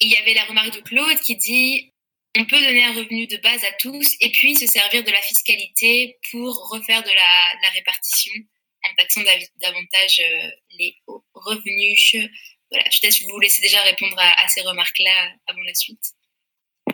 Il 0.00 0.10
y 0.10 0.16
avait 0.16 0.34
la 0.34 0.44
remarque 0.44 0.74
de 0.74 0.80
Claude 0.80 1.20
qui 1.20 1.36
dit 1.36 1.92
on 2.36 2.44
peut 2.46 2.60
donner 2.60 2.82
un 2.84 2.94
revenu 2.94 3.26
de 3.26 3.36
base 3.36 3.62
à 3.64 3.72
tous 3.72 4.16
et 4.20 4.30
puis 4.30 4.56
se 4.56 4.66
servir 4.66 5.04
de 5.04 5.10
la 5.10 5.20
fiscalité 5.20 6.18
pour 6.30 6.70
refaire 6.70 7.02
de 7.02 7.10
la, 7.10 7.70
répartition 7.74 8.32
en 8.84 8.94
taxant 8.96 9.22
davantage 9.60 10.20
euh, 10.20 10.50
les 10.78 10.96
revenus. 11.34 12.16
Voilà, 12.70 12.88
je 12.90 13.24
vous 13.30 13.38
laisser 13.38 13.60
déjà 13.60 13.82
répondre 13.82 14.18
à 14.18 14.48
ces 14.48 14.62
remarques-là 14.62 15.30
avant 15.46 15.60
la 15.60 15.74
suite. 15.74 16.14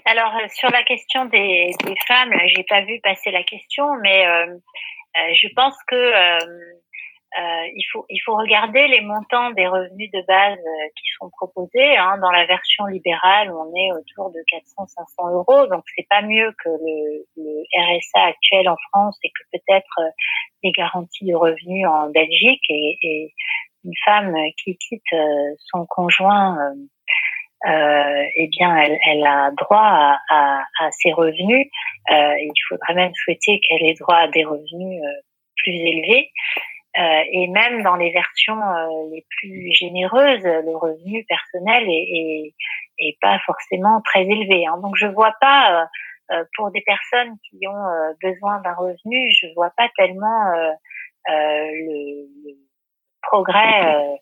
Alors 0.04 0.34
euh, 0.36 0.48
sur 0.54 0.70
la 0.70 0.82
question 0.84 1.26
des, 1.26 1.70
des 1.84 1.94
femmes, 2.06 2.32
j'ai 2.54 2.64
pas 2.64 2.82
vu 2.82 3.00
passer 3.02 3.30
la 3.30 3.42
question, 3.42 3.84
mais 4.02 4.26
euh, 4.26 4.46
euh 4.46 5.34
je 5.34 5.48
pense 5.54 5.76
que 5.86 5.94
euh, 5.94 6.38
euh, 7.38 7.66
il 7.74 7.84
faut 7.92 8.06
il 8.08 8.18
faut 8.20 8.36
regarder 8.36 8.88
les 8.88 9.00
montants 9.00 9.50
des 9.50 9.66
revenus 9.66 10.10
de 10.12 10.22
base 10.26 10.58
qui 10.96 11.04
sont 11.18 11.30
proposés. 11.30 11.96
Hein, 11.96 12.18
dans 12.22 12.30
la 12.30 12.46
version 12.46 12.86
libérale, 12.86 13.50
on 13.50 13.74
est 13.76 13.92
autour 13.92 14.30
de 14.30 14.40
400-500 14.50 15.34
euros, 15.34 15.66
donc 15.66 15.84
c'est 15.96 16.06
pas 16.08 16.22
mieux 16.22 16.54
que 16.64 16.70
le, 16.70 17.26
le, 17.36 17.62
RSA 17.76 18.24
actuel 18.24 18.68
en 18.68 18.76
France 18.90 19.18
et 19.22 19.30
que 19.30 19.58
peut-être 19.58 20.00
les 20.62 20.72
garanties 20.72 21.26
de 21.26 21.34
revenus 21.34 21.86
en 21.86 22.10
Belgique. 22.10 22.64
Et, 22.70 22.98
et 23.02 23.34
une 23.84 23.92
femme 24.04 24.34
qui 24.62 24.76
quitte 24.76 25.14
son 25.58 25.86
conjoint 25.86 26.56
euh, 27.66 28.22
eh 28.36 28.48
bien, 28.48 28.76
elle, 28.76 28.98
elle, 29.04 29.26
a 29.26 29.50
droit 29.50 29.80
à, 29.80 30.18
à, 30.30 30.62
à 30.80 30.90
ses 30.92 31.12
revenus. 31.12 31.66
Euh, 32.10 32.34
il 32.38 32.52
faudrait 32.68 32.94
même 32.94 33.12
souhaiter 33.14 33.60
qu'elle 33.60 33.84
ait 33.84 33.94
droit 33.94 34.16
à 34.16 34.28
des 34.28 34.44
revenus 34.44 35.02
euh, 35.02 35.20
plus 35.56 35.74
élevés. 35.74 36.30
Euh, 36.98 37.22
et 37.32 37.48
même 37.48 37.82
dans 37.82 37.96
les 37.96 38.12
versions 38.12 38.60
euh, 38.60 39.10
les 39.12 39.24
plus 39.36 39.72
généreuses, 39.72 40.44
le 40.44 40.76
revenu 40.76 41.24
personnel 41.24 41.84
est, 41.88 42.08
est, 42.12 42.54
est 42.98 43.16
pas 43.20 43.38
forcément 43.44 44.00
très 44.02 44.22
élevé. 44.22 44.66
Hein. 44.66 44.78
Donc, 44.82 44.94
je 44.96 45.06
vois 45.06 45.34
pas 45.40 45.88
pour 46.56 46.70
des 46.70 46.82
personnes 46.82 47.36
qui 47.48 47.66
ont 47.66 48.14
besoin 48.22 48.60
d'un 48.60 48.74
revenu, 48.74 49.30
je 49.32 49.46
vois 49.54 49.72
pas 49.78 49.88
tellement 49.96 50.52
le, 51.26 52.28
le 52.44 52.67
progrès 53.22 53.94
euh, 53.94 54.16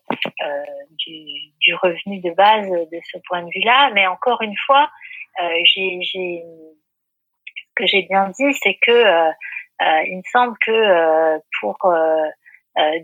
euh, 0.45 0.63
du, 1.05 1.51
du, 1.61 1.75
revenu 1.75 2.19
de 2.21 2.31
base 2.31 2.69
de 2.69 2.99
ce 3.11 3.17
point 3.27 3.43
de 3.43 3.49
vue-là. 3.49 3.91
Mais 3.93 4.07
encore 4.07 4.41
une 4.41 4.55
fois, 4.65 4.89
euh, 5.41 5.49
j'ai, 5.65 5.99
ce 6.03 7.73
que 7.75 7.85
j'ai 7.85 8.03
bien 8.03 8.29
dit, 8.29 8.53
c'est 8.61 8.77
que 8.81 9.31
il 9.79 10.17
me 10.17 10.23
semble 10.31 10.57
que 10.65 11.39
pour 11.61 11.77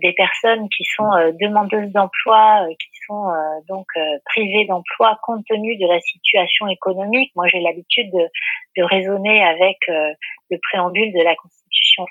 des 0.02 0.12
personnes 0.12 0.68
qui 0.68 0.84
sont 0.84 1.10
demandeuses 1.40 1.92
d'emploi, 1.92 2.66
qui 2.80 2.90
sont 3.06 3.32
donc 3.68 3.86
privées 4.24 4.66
d'emploi 4.66 5.18
compte 5.22 5.44
tenu 5.48 5.76
de 5.76 5.86
la 5.86 6.00
situation 6.00 6.66
économique. 6.66 7.30
Moi, 7.36 7.46
j'ai 7.48 7.60
l'habitude 7.60 8.10
de, 8.10 8.28
de 8.76 8.82
raisonner 8.82 9.44
avec 9.44 9.76
le 9.86 10.58
préambule 10.70 11.12
de 11.12 11.22
la 11.22 11.36
Constitution 11.36 11.63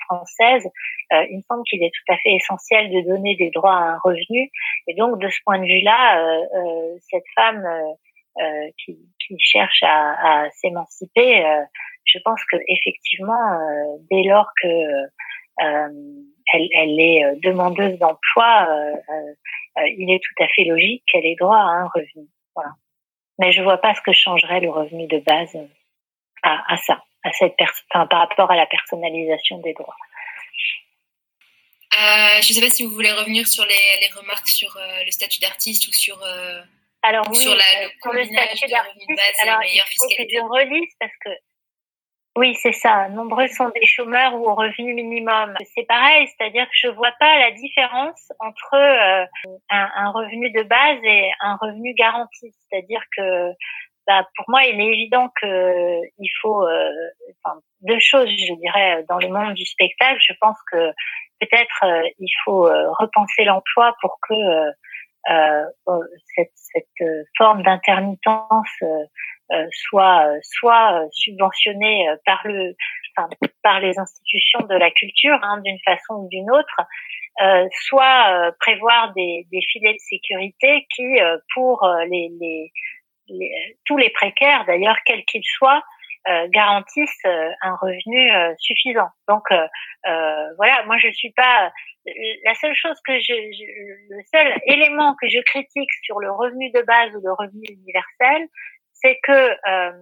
française, 0.06 0.66
euh, 1.12 1.26
il 1.30 1.36
me 1.38 1.42
semble 1.42 1.62
qu'il 1.64 1.82
est 1.82 1.90
tout 1.90 2.12
à 2.12 2.16
fait 2.18 2.32
essentiel 2.32 2.90
de 2.90 3.00
donner 3.08 3.36
des 3.36 3.50
droits 3.50 3.76
à 3.76 3.94
un 3.94 3.98
revenu. 4.02 4.50
Et 4.86 4.94
donc, 4.94 5.20
de 5.20 5.28
ce 5.28 5.38
point 5.44 5.58
de 5.58 5.66
vue-là, 5.66 6.20
euh, 6.20 6.44
euh, 6.56 6.96
cette 7.10 7.24
femme 7.34 7.64
qui, 8.78 8.98
qui, 9.20 9.36
cherche 9.38 9.84
à, 9.84 10.44
à 10.44 10.50
s'émanciper, 10.50 11.44
je 12.04 12.18
pense 12.24 12.44
que 12.50 12.56
effectivement, 12.66 13.60
dès 14.10 14.24
lors 14.24 14.48
que 14.60 14.66
elle, 15.56 16.68
elle, 16.74 16.98
est 16.98 17.36
demandeuse 17.44 17.96
d'emploi, 18.00 18.66
il 19.76 20.12
est 20.12 20.20
tout 20.20 20.42
à 20.42 20.48
fait 20.48 20.64
logique 20.64 21.04
qu'elle 21.06 21.24
ait 21.24 21.36
droit 21.38 21.58
à 21.58 21.84
un 21.84 21.88
revenu. 21.94 22.26
Voilà. 22.56 22.72
Mais 23.38 23.52
je 23.52 23.62
vois 23.62 23.78
pas 23.78 23.94
ce 23.94 24.00
que 24.00 24.12
changerait 24.12 24.58
le 24.58 24.70
revenu 24.70 25.06
de 25.06 25.18
base 25.18 25.56
à, 26.42 26.72
à 26.72 26.76
ça 26.76 27.04
à 27.24 27.32
cette 27.32 27.54
enfin, 27.60 28.06
par 28.06 28.20
rapport 28.20 28.50
à 28.50 28.56
la 28.56 28.66
personnalisation 28.66 29.58
des 29.58 29.72
droits. 29.72 29.96
Euh, 31.94 32.40
je 32.42 32.50
ne 32.50 32.54
sais 32.54 32.60
pas 32.60 32.70
si 32.70 32.84
vous 32.84 32.90
voulez 32.90 33.12
revenir 33.12 33.46
sur 33.46 33.64
les, 33.64 34.10
remarques 34.16 34.48
sur 34.48 34.76
le 35.04 35.10
statut 35.10 35.40
d'artiste 35.40 35.86
ou 35.88 35.92
sur, 35.92 36.18
alors, 37.02 37.24
oui, 37.30 37.36
sur 37.36 37.54
la, 37.54 38.12
le, 38.12 38.24
statut 38.24 38.68
d'artiste. 38.68 39.10
Alors, 39.42 39.60
il 39.62 39.80
faut 39.96 40.08
que 40.08 40.24
je 40.28 40.40
relise 40.40 40.92
parce 40.98 41.12
que 41.24 41.30
oui, 42.36 42.56
c'est 42.60 42.72
ça. 42.72 43.08
Nombreux 43.10 43.46
sont 43.46 43.68
des 43.68 43.86
chômeurs 43.86 44.34
ou 44.34 44.48
au 44.48 44.54
revenu 44.56 44.92
minimum. 44.92 45.54
C'est 45.74 45.86
pareil, 45.86 46.26
c'est-à-dire 46.26 46.64
que 46.64 46.76
je 46.76 46.88
vois 46.88 47.12
pas 47.20 47.38
la 47.38 47.52
différence 47.52 48.32
entre 48.40 48.74
euh, 48.74 49.24
un, 49.70 49.90
un, 49.94 50.10
revenu 50.10 50.50
de 50.50 50.62
base 50.64 50.98
et 51.04 51.30
un 51.40 51.56
revenu 51.60 51.94
garanti. 51.94 52.52
C'est-à-dire 52.68 53.02
que 53.16 53.52
bah, 54.06 54.26
pour 54.36 54.46
moi, 54.48 54.64
il 54.64 54.80
est 54.80 54.92
évident 54.92 55.28
que 55.40 56.00
il 56.18 56.30
faut 56.40 56.62
euh, 56.66 56.90
enfin, 57.44 57.58
deux 57.82 57.98
choses, 57.98 58.28
je 58.28 58.54
dirais, 58.60 59.04
dans 59.08 59.18
le 59.18 59.28
monde 59.28 59.54
du 59.54 59.64
spectacle. 59.64 60.18
Je 60.26 60.34
pense 60.40 60.56
que 60.70 60.90
peut-être 61.40 61.84
euh, 61.84 62.08
il 62.18 62.32
faut 62.44 62.62
repenser 62.62 63.44
l'emploi 63.44 63.94
pour 64.00 64.18
que 64.28 64.34
cette, 66.36 66.52
cette, 66.54 67.08
forme 67.38 67.62
d'intermittence 67.62 68.82
euh, 69.52 69.66
soit 69.72 70.32
soit 70.40 71.02
euh, 71.02 71.06
subventionné 71.12 72.08
euh, 72.08 72.16
par 72.24 72.40
le 72.44 72.74
enfin, 73.14 73.28
par 73.62 73.78
les 73.80 73.98
institutions 73.98 74.60
de 74.60 74.74
la 74.74 74.90
culture 74.90 75.38
hein, 75.42 75.60
d'une 75.62 75.78
façon 75.84 76.14
ou 76.14 76.28
d'une 76.30 76.50
autre, 76.50 76.80
euh, 77.42 77.66
soit 77.72 78.52
prévoir 78.58 79.12
des, 79.14 79.46
des, 79.52 79.60
filets 79.70 79.92
de 79.92 79.98
sécurité 79.98 80.86
qui, 80.94 81.04
pour 81.54 81.86
les, 82.08 82.30
les, 82.40 82.72
tous 83.84 83.96
les 83.96 84.10
précaires 84.10 84.64
d'ailleurs, 84.66 84.96
quels 85.04 85.24
qu'ils 85.24 85.44
soient, 85.44 85.82
garantissent 86.48 87.24
un 87.24 87.76
revenu 87.76 88.30
suffisant. 88.58 89.08
Donc 89.28 89.44
voilà, 90.56 90.84
moi 90.86 90.96
je 90.98 91.10
suis 91.10 91.32
pas 91.32 91.70
la 92.44 92.54
seule 92.54 92.74
chose 92.74 92.98
que 93.06 93.18
je, 93.18 93.32
je, 93.32 94.14
le 94.14 94.22
seul 94.32 94.60
élément 94.66 95.14
que 95.20 95.28
je 95.28 95.40
critique 95.40 95.90
sur 96.02 96.20
le 96.20 96.30
revenu 96.30 96.70
de 96.70 96.82
base 96.82 97.14
ou 97.16 97.20
le 97.22 97.32
revenu 97.32 97.64
universel, 97.70 98.48
c'est 98.92 99.18
que 99.22 99.32
euh, 99.32 99.92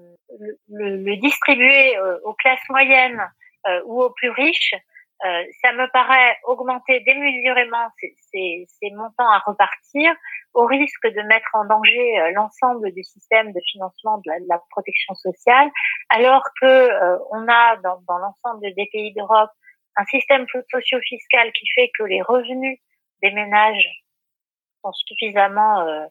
le, 0.68 0.96
le, 0.96 1.16
distribuer 1.16 1.96
euh, 1.96 2.18
aux 2.24 2.34
classes 2.34 2.68
moyennes 2.68 3.20
euh, 3.66 3.80
ou 3.86 4.02
aux 4.02 4.10
plus 4.10 4.30
riches, 4.30 4.74
ça 5.22 5.72
me 5.72 5.90
paraît 5.92 6.36
augmenter 6.44 7.00
démesurément 7.00 7.88
ces, 8.32 8.66
montants 8.92 9.28
à 9.28 9.38
repartir, 9.38 10.12
au 10.54 10.66
risque 10.66 11.06
de 11.06 11.22
mettre 11.22 11.48
en 11.54 11.64
danger 11.64 12.32
l'ensemble 12.34 12.92
du 12.92 13.04
système 13.04 13.52
de 13.52 13.60
financement 13.70 14.18
de 14.18 14.32
la, 14.48 14.60
protection 14.70 15.14
sociale, 15.14 15.70
alors 16.08 16.42
que 16.60 16.90
on 17.30 17.46
a 17.48 17.76
dans, 17.76 18.02
dans 18.08 18.18
l'ensemble 18.18 18.74
des 18.74 18.88
pays 18.92 19.12
d'Europe 19.14 19.50
un 19.96 20.04
système 20.06 20.46
socio-fiscal 20.70 21.52
qui 21.52 21.66
fait 21.74 21.90
que 21.98 22.04
les 22.04 22.22
revenus 22.22 22.78
des 23.22 23.30
ménages 23.30 24.02
sont 24.82 24.92
suffisamment 24.92 25.80
euh, 25.80 26.04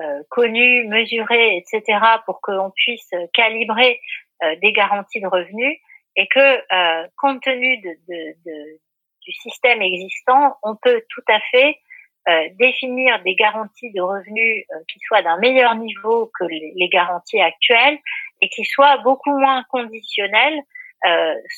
euh, 0.00 0.22
connus, 0.30 0.86
mesurés, 0.88 1.56
etc., 1.58 1.98
pour 2.26 2.40
qu'on 2.40 2.70
puisse 2.70 3.10
calibrer 3.32 4.00
euh, 4.42 4.56
des 4.56 4.72
garanties 4.72 5.20
de 5.20 5.26
revenus 5.26 5.78
et 6.16 6.26
que, 6.28 6.38
euh, 6.40 7.06
compte 7.16 7.42
tenu 7.42 7.78
de, 7.78 7.90
de, 8.08 8.34
de, 8.46 8.80
du 9.22 9.32
système 9.32 9.82
existant, 9.82 10.56
on 10.62 10.76
peut 10.76 11.02
tout 11.10 11.24
à 11.28 11.40
fait 11.50 11.78
définir 12.58 13.22
des 13.22 13.34
garanties 13.34 13.92
de 13.92 14.00
revenus 14.00 14.64
qui 14.88 14.98
soient 15.00 15.20
d'un 15.20 15.36
meilleur 15.36 15.74
niveau 15.74 16.30
que 16.40 16.46
les, 16.46 16.88
garanties 16.88 17.38
actuelles 17.38 17.98
et 18.40 18.48
qui 18.48 18.64
soient 18.64 18.96
beaucoup 19.02 19.38
moins 19.38 19.62
conditionnelles, 19.68 20.58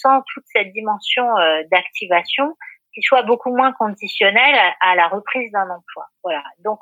sans 0.03 0.23
toute 0.23 0.43
cette 0.47 0.73
dimension 0.73 1.25
d'activation, 1.71 2.57
qui 2.93 3.03
soit 3.03 3.23
beaucoup 3.23 3.55
moins 3.55 3.75
conditionnelle 3.75 4.57
à, 4.57 4.91
à 4.91 4.97
la 4.97 5.07
reprise 5.07 5.53
d'un 5.53 5.71
emploi. 5.71 6.09
Voilà. 6.25 6.43
Donc 6.65 6.81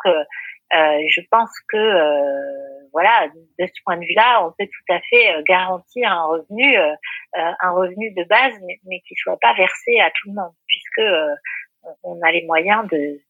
euh, 0.74 0.98
je 1.08 1.20
pense 1.30 1.50
que 1.68 1.76
euh, 1.76 2.73
voilà, 2.94 3.28
de 3.28 3.66
ce 3.66 3.82
point 3.84 3.96
de 3.96 4.04
vue-là, 4.04 4.46
on 4.46 4.52
peut 4.56 4.66
tout 4.66 4.92
à 4.94 5.00
fait 5.10 5.34
euh, 5.34 5.42
garantir 5.46 6.10
un 6.10 6.24
revenu, 6.24 6.76
un 7.34 7.70
revenu 7.72 8.12
de 8.14 8.24
base, 8.24 8.54
mais, 8.66 8.78
mais 8.86 9.00
qui 9.00 9.14
soit 9.16 9.38
pas 9.40 9.52
versé 9.54 10.00
à 10.00 10.10
tout 10.10 10.28
le 10.28 10.34
monde, 10.34 10.54
puisque 10.66 11.02
on 12.02 12.20
a 12.22 12.32
les 12.32 12.46
moyens 12.46 12.88
de, 12.88 13.20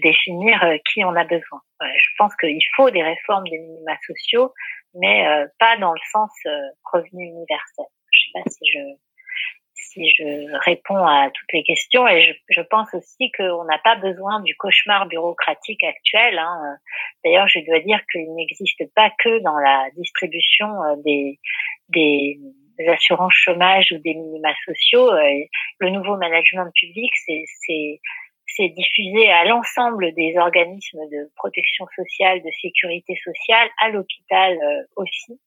définir 0.00 0.60
qui 0.90 1.02
en 1.02 1.14
a 1.16 1.24
besoin. 1.24 1.60
je 1.80 2.08
pense 2.16 2.34
qu'il 2.36 2.64
faut 2.76 2.90
des 2.90 3.02
réformes 3.02 3.48
des 3.48 3.58
minima 3.58 3.96
sociaux, 4.06 4.54
mais 4.94 5.26
pas 5.58 5.76
dans 5.78 5.92
le 5.92 6.00
sens 6.12 6.30
revenu 6.84 7.26
universel. 7.26 7.86
Je 8.12 8.20
sais 8.20 8.30
pas 8.32 8.48
si 8.48 8.60
je 8.72 8.78
si 9.92 10.10
je 10.10 10.58
réponds 10.64 11.04
à 11.04 11.30
toutes 11.32 11.52
les 11.52 11.62
questions. 11.62 12.06
Et 12.08 12.22
je, 12.22 12.32
je 12.48 12.60
pense 12.62 12.92
aussi 12.94 13.30
qu'on 13.36 13.64
n'a 13.64 13.78
pas 13.78 13.96
besoin 13.96 14.40
du 14.40 14.54
cauchemar 14.56 15.06
bureaucratique 15.06 15.84
actuel. 15.84 16.38
Hein. 16.38 16.76
D'ailleurs, 17.24 17.48
je 17.48 17.60
dois 17.66 17.80
dire 17.80 18.00
qu'il 18.10 18.32
n'existe 18.34 18.82
pas 18.94 19.10
que 19.18 19.40
dans 19.42 19.58
la 19.58 19.88
distribution 19.96 20.68
euh, 20.84 20.96
des, 21.04 21.38
des 21.88 22.38
assurances 22.88 23.34
chômage 23.34 23.92
ou 23.92 23.98
des 23.98 24.14
minima 24.14 24.52
sociaux. 24.64 25.10
Euh, 25.10 25.44
le 25.78 25.90
nouveau 25.90 26.16
management 26.16 26.70
public, 26.74 27.12
c'est 27.26 28.00
c'est 28.56 28.68
diffusé 28.68 29.30
à 29.30 29.44
l'ensemble 29.44 30.12
des 30.14 30.36
organismes 30.36 31.00
de 31.10 31.30
protection 31.36 31.86
sociale, 31.96 32.42
de 32.42 32.50
sécurité 32.60 33.14
sociale, 33.24 33.68
à 33.80 33.88
l'hôpital 33.88 34.58
euh, 34.62 34.82
aussi. 34.96 35.40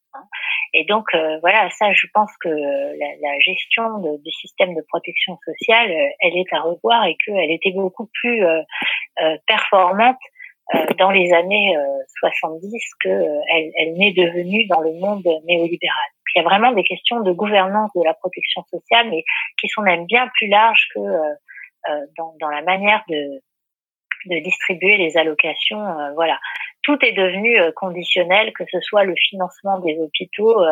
Et 0.77 0.83
donc 0.83 1.05
euh, 1.13 1.39
voilà, 1.39 1.69
ça, 1.71 1.93
je 1.93 2.05
pense 2.13 2.31
que 2.41 2.49
la, 2.49 3.07
la 3.21 3.39
gestion 3.39 3.99
de, 3.99 4.21
du 4.21 4.31
système 4.31 4.75
de 4.75 4.81
protection 4.89 5.37
sociale, 5.45 5.89
euh, 5.89 6.09
elle 6.19 6.37
est 6.37 6.51
à 6.53 6.61
revoir 6.61 7.05
et 7.05 7.15
qu'elle 7.25 7.51
était 7.51 7.71
beaucoup 7.71 8.09
plus 8.21 8.43
performante 9.47 10.19
dans 10.97 11.11
les 11.11 11.31
années 11.31 11.75
70 12.19 12.71
qu'elle 13.01 13.41
elle 13.77 13.93
n'est 13.93 14.13
devenue 14.13 14.65
dans 14.67 14.81
le 14.81 14.93
monde 14.93 15.25
néolibéral. 15.45 16.09
Il 16.35 16.39
y 16.39 16.41
a 16.41 16.43
vraiment 16.43 16.73
des 16.73 16.83
questions 16.83 17.21
de 17.21 17.31
gouvernance 17.31 17.91
de 17.95 18.03
la 18.03 18.13
protection 18.13 18.61
sociale, 18.69 19.09
mais 19.09 19.23
qui 19.57 19.69
sont 19.69 19.81
même 19.81 20.05
bien 20.05 20.27
plus 20.35 20.47
larges 20.47 20.89
que 20.93 20.99
euh, 20.99 22.05
dans, 22.17 22.33
dans, 22.41 22.49
la 22.49 22.63
manière 22.63 23.03
de, 23.07 23.41
de 24.25 24.39
distribuer 24.43 24.97
les 24.97 25.17
allocations. 25.17 25.79
Euh, 25.79 26.13
voilà, 26.15 26.39
tout 26.85 26.97
est 27.03 27.13
devenu 27.13 27.59
euh, 27.59 27.71
conditionnel, 27.75 28.53
que 28.53 28.63
ce 28.71 28.79
soit 28.81 29.03
le 29.03 29.15
financement 29.29 29.79
des 29.79 29.97
hôpitaux, 29.99 30.63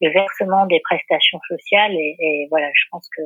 le 0.00 0.10
versement 0.10 0.66
des 0.66 0.80
prestations 0.80 1.40
sociales, 1.48 1.94
et, 1.94 2.16
et 2.20 2.46
voilà, 2.50 2.68
je 2.74 2.84
pense 2.90 3.08
que 3.16 3.22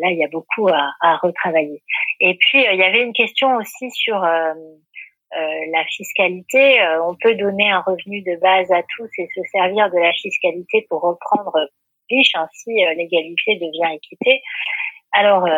là 0.00 0.10
il 0.10 0.18
y 0.18 0.24
a 0.24 0.28
beaucoup 0.28 0.68
à, 0.68 0.92
à 1.00 1.16
retravailler. 1.16 1.82
Et 2.20 2.36
puis 2.38 2.64
il 2.64 2.78
y 2.78 2.82
avait 2.82 3.02
une 3.02 3.12
question 3.12 3.56
aussi 3.56 3.90
sur 3.90 4.20
la 4.20 5.84
fiscalité. 5.88 6.78
on 7.02 7.16
peut 7.20 7.34
donner 7.34 7.70
un 7.70 7.80
revenu 7.80 8.22
de 8.22 8.36
base 8.40 8.70
à 8.70 8.82
tous 8.96 9.08
et 9.18 9.28
se 9.34 9.40
servir 9.52 9.90
de 9.90 9.98
la 9.98 10.12
fiscalité 10.12 10.86
pour 10.88 11.02
reprendre 11.02 11.68
riche, 12.10 12.34
ainsi 12.34 12.74
l'égalité 12.96 13.56
devient 13.56 13.96
équité. 13.96 14.42
Alors 15.12 15.48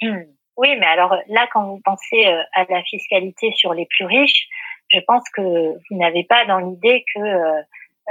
oui, 0.56 0.76
mais 0.78 0.86
alors 0.86 1.16
là, 1.28 1.48
quand 1.52 1.64
vous 1.64 1.80
pensez 1.84 2.26
euh, 2.26 2.42
à 2.52 2.64
la 2.68 2.82
fiscalité 2.82 3.50
sur 3.52 3.72
les 3.72 3.86
plus 3.86 4.04
riches, 4.04 4.46
je 4.92 5.00
pense 5.06 5.24
que 5.30 5.42
vous 5.42 5.98
n'avez 5.98 6.24
pas 6.24 6.44
dans 6.46 6.58
l'idée 6.58 7.04
que 7.14 7.20
euh, 7.20 7.62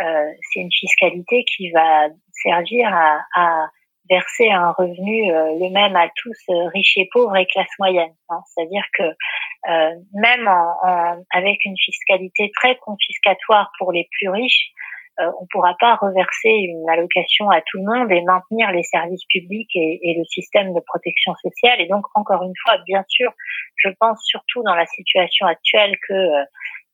euh, 0.01 0.31
c'est 0.51 0.61
une 0.61 0.71
fiscalité 0.71 1.43
qui 1.43 1.71
va 1.71 2.07
servir 2.43 2.93
à, 2.93 3.19
à 3.35 3.67
verser 4.09 4.49
un 4.49 4.71
revenu 4.71 5.27
le 5.59 5.69
même 5.69 5.95
à 5.95 6.09
tous, 6.15 6.37
riches 6.73 6.97
et 6.97 7.07
pauvres 7.11 7.37
et 7.37 7.45
classe 7.45 7.69
moyenne. 7.77 8.13
Hein. 8.29 8.39
C'est-à-dire 8.47 8.85
que 8.97 9.03
même 10.13 10.47
en, 10.47 11.23
avec 11.31 11.63
une 11.65 11.75
fiscalité 11.77 12.49
très 12.55 12.77
confiscatoire 12.77 13.71
pour 13.77 13.91
les 13.91 14.07
plus 14.11 14.29
riches, 14.29 14.71
euh, 15.19 15.31
on 15.39 15.43
ne 15.43 15.47
pourra 15.51 15.75
pas 15.79 15.95
reverser 15.95 16.49
une 16.49 16.89
allocation 16.89 17.49
à 17.49 17.61
tout 17.61 17.77
le 17.77 17.83
monde 17.83 18.11
et 18.11 18.21
maintenir 18.21 18.71
les 18.71 18.83
services 18.83 19.25
publics 19.29 19.75
et, 19.75 19.99
et, 20.01 20.15
le 20.17 20.23
système 20.23 20.73
de 20.73 20.79
protection 20.79 21.33
sociale. 21.35 21.81
Et 21.81 21.87
donc, 21.87 22.05
encore 22.15 22.41
une 22.43 22.53
fois, 22.63 22.77
bien 22.87 23.03
sûr, 23.09 23.31
je 23.75 23.89
pense 23.99 24.23
surtout 24.23 24.63
dans 24.63 24.75
la 24.75 24.85
situation 24.85 25.45
actuelle 25.45 25.97
que 26.07 26.13
euh, 26.13 26.43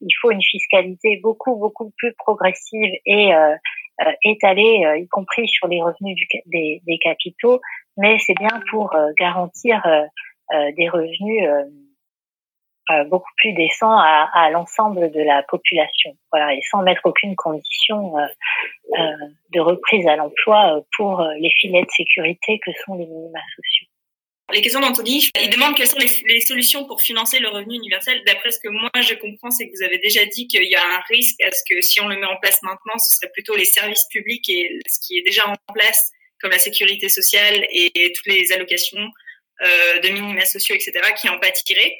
il 0.01 0.13
faut 0.21 0.31
une 0.31 0.43
fiscalité 0.43 1.19
beaucoup 1.21 1.55
beaucoup 1.55 1.91
plus 1.97 2.13
progressive 2.13 2.91
et 3.05 3.33
euh, 3.33 3.55
euh 4.01 4.11
étalée, 4.23 4.83
y 4.97 5.07
compris 5.07 5.47
sur 5.47 5.67
les 5.67 5.81
revenus 5.81 6.17
des, 6.47 6.81
des, 6.85 6.97
capitaux. 6.97 7.61
Mais 7.97 8.17
c'est 8.19 8.37
bien 8.37 8.61
pour 8.69 8.93
garantir 9.17 9.81
des 10.51 10.89
revenus 10.89 11.49
euh, 12.91 13.03
beaucoup 13.05 13.31
plus 13.37 13.53
décent 13.53 13.97
à, 13.97 14.29
à 14.31 14.51
l'ensemble 14.51 15.09
de 15.09 15.19
la 15.19 15.41
population. 15.41 16.11
Voilà, 16.31 16.53
et 16.53 16.61
sans 16.69 16.83
mettre 16.83 17.01
aucune 17.05 17.35
condition 17.35 18.15
euh, 18.19 18.27
euh 18.99 19.15
de 19.53 19.59
reprise 19.59 20.05
à 20.05 20.15
l'emploi 20.15 20.75
euh, 20.75 20.81
pour 20.95 21.23
les 21.39 21.49
filets 21.57 21.81
de 21.81 21.89
sécurité 21.89 22.59
que 22.63 22.71
sont 22.85 22.93
les 22.93 23.07
minima 23.07 23.39
sociaux. 23.55 23.87
Les 24.55 24.61
questions 24.61 24.79
d'Anthony, 24.79 25.29
il 25.41 25.49
demande 25.49 25.75
quelles 25.75 25.89
sont 25.89 25.99
les, 25.99 26.09
les, 26.33 26.39
solutions 26.39 26.85
pour 26.85 27.01
financer 27.01 27.39
le 27.39 27.49
revenu 27.49 27.75
universel. 27.75 28.23
D'après 28.25 28.51
ce 28.51 28.59
que 28.59 28.69
moi 28.69 28.89
je 29.01 29.13
comprends, 29.15 29.51
c'est 29.51 29.67
que 29.67 29.75
vous 29.75 29.83
avez 29.83 29.97
déjà 29.97 30.23
dit 30.27 30.47
qu'il 30.47 30.63
y 30.63 30.75
a 30.75 30.81
un 30.81 31.01
risque 31.09 31.41
à 31.41 31.51
ce 31.51 31.61
que 31.69 31.81
si 31.81 31.99
on 31.99 32.07
le 32.07 32.15
met 32.15 32.25
en 32.25 32.37
place 32.37 32.61
maintenant, 32.63 32.97
ce 32.97 33.17
serait 33.17 33.29
plutôt 33.33 33.53
les 33.57 33.65
services 33.65 34.05
publics 34.09 34.47
et 34.47 34.79
ce 34.87 35.05
qui 35.05 35.17
est 35.17 35.23
déjà 35.23 35.45
en 35.45 35.73
place, 35.73 36.09
comme 36.39 36.51
la 36.51 36.59
sécurité 36.59 37.09
sociale 37.09 37.67
et 37.69 38.13
toutes 38.13 38.27
les 38.27 38.53
allocations 38.53 39.05
de 39.61 40.09
minima 40.09 40.45
sociaux, 40.45 40.75
etc., 40.75 41.01
qui 41.19 41.27
en 41.27 41.37
pâtiraient. 41.37 41.97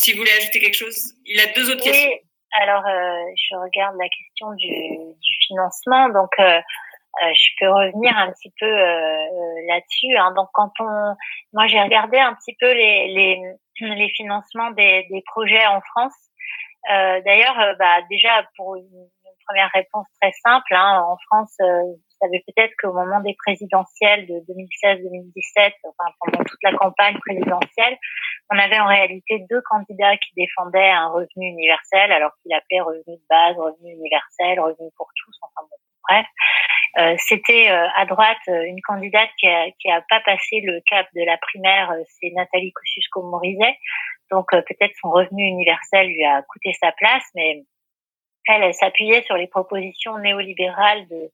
Si 0.00 0.12
vous 0.12 0.18
voulez 0.20 0.32
ajouter 0.40 0.60
quelque 0.60 0.78
chose, 0.78 1.12
il 1.26 1.38
a 1.40 1.46
deux 1.52 1.70
autres 1.70 1.84
oui. 1.84 1.92
questions. 1.92 2.18
Alors, 2.58 2.84
je 2.86 3.54
regarde 3.54 3.96
la 3.98 4.08
question 4.08 4.50
du, 4.52 4.68
du 5.20 5.34
financement. 5.46 6.08
Donc, 6.08 6.30
euh, 6.38 6.58
je 7.22 7.48
peux 7.58 7.68
revenir 7.68 8.16
un 8.16 8.30
petit 8.32 8.52
peu 8.58 8.66
euh, 8.66 9.66
là-dessus. 9.68 10.16
Hein. 10.16 10.32
Donc, 10.36 10.48
quand 10.52 10.70
on, 10.80 11.14
moi, 11.52 11.66
j'ai 11.66 11.80
regardé 11.80 12.18
un 12.18 12.34
petit 12.34 12.54
peu 12.60 12.72
les 12.72 13.08
les, 13.08 13.40
les 13.94 14.08
financements 14.10 14.70
des, 14.72 15.06
des 15.10 15.22
projets 15.26 15.66
en 15.66 15.80
France. 15.80 16.14
Euh, 16.90 17.20
D'ailleurs, 17.24 17.58
euh, 17.58 17.74
bah, 17.78 18.02
déjà 18.10 18.46
pour 18.56 18.76
une, 18.76 19.08
première 19.46 19.70
réponse 19.72 20.06
très 20.20 20.32
simple, 20.44 20.74
hein, 20.74 21.02
en 21.06 21.16
France, 21.26 21.54
euh, 21.60 21.82
vous 21.82 22.16
savez 22.20 22.42
peut-être 22.46 22.72
qu'au 22.82 22.92
moment 22.92 23.20
des 23.20 23.34
présidentielles 23.34 24.26
de 24.26 24.34
2016-2017, 24.50 25.72
enfin 25.84 26.10
pendant 26.20 26.44
toute 26.44 26.62
la 26.62 26.72
campagne 26.72 27.16
présidentielle, 27.18 27.96
on 28.50 28.58
avait 28.58 28.80
en 28.80 28.86
réalité 28.86 29.44
deux 29.48 29.62
candidats 29.62 30.16
qui 30.16 30.30
défendaient 30.36 30.90
un 30.90 31.08
revenu 31.08 31.46
universel, 31.46 32.10
alors 32.12 32.32
qu'il 32.42 32.52
appelait 32.54 32.80
revenu 32.80 33.16
de 33.16 33.26
base, 33.28 33.56
revenu 33.56 33.92
universel, 33.92 34.58
revenu 34.60 34.90
pour 34.96 35.08
tous, 35.14 35.36
enfin 35.42 35.66
bon, 35.70 35.76
bref. 36.08 36.26
Euh, 36.98 37.14
c'était 37.18 37.70
euh, 37.70 37.86
à 37.94 38.06
droite 38.06 38.38
euh, 38.48 38.62
une 38.64 38.80
candidate 38.80 39.28
qui 39.38 39.46
a, 39.46 39.70
qui 39.78 39.90
a 39.90 40.02
pas 40.08 40.20
passé 40.20 40.60
le 40.62 40.80
cap 40.88 41.06
de 41.14 41.24
la 41.24 41.36
primaire, 41.36 41.92
c'est 42.06 42.30
Nathalie 42.34 42.72
Kosciusko-Morizet. 42.72 43.76
Donc 44.30 44.46
peut-être 44.50 44.94
son 45.00 45.10
revenu 45.10 45.44
universel 45.44 46.08
lui 46.08 46.24
a 46.24 46.42
coûté 46.42 46.72
sa 46.80 46.90
place, 46.92 47.22
mais 47.34 47.62
elle, 48.48 48.62
elle 48.62 48.74
s'appuyait 48.74 49.22
sur 49.22 49.36
les 49.36 49.46
propositions 49.46 50.18
néolibérales 50.18 51.06
de 51.08 51.30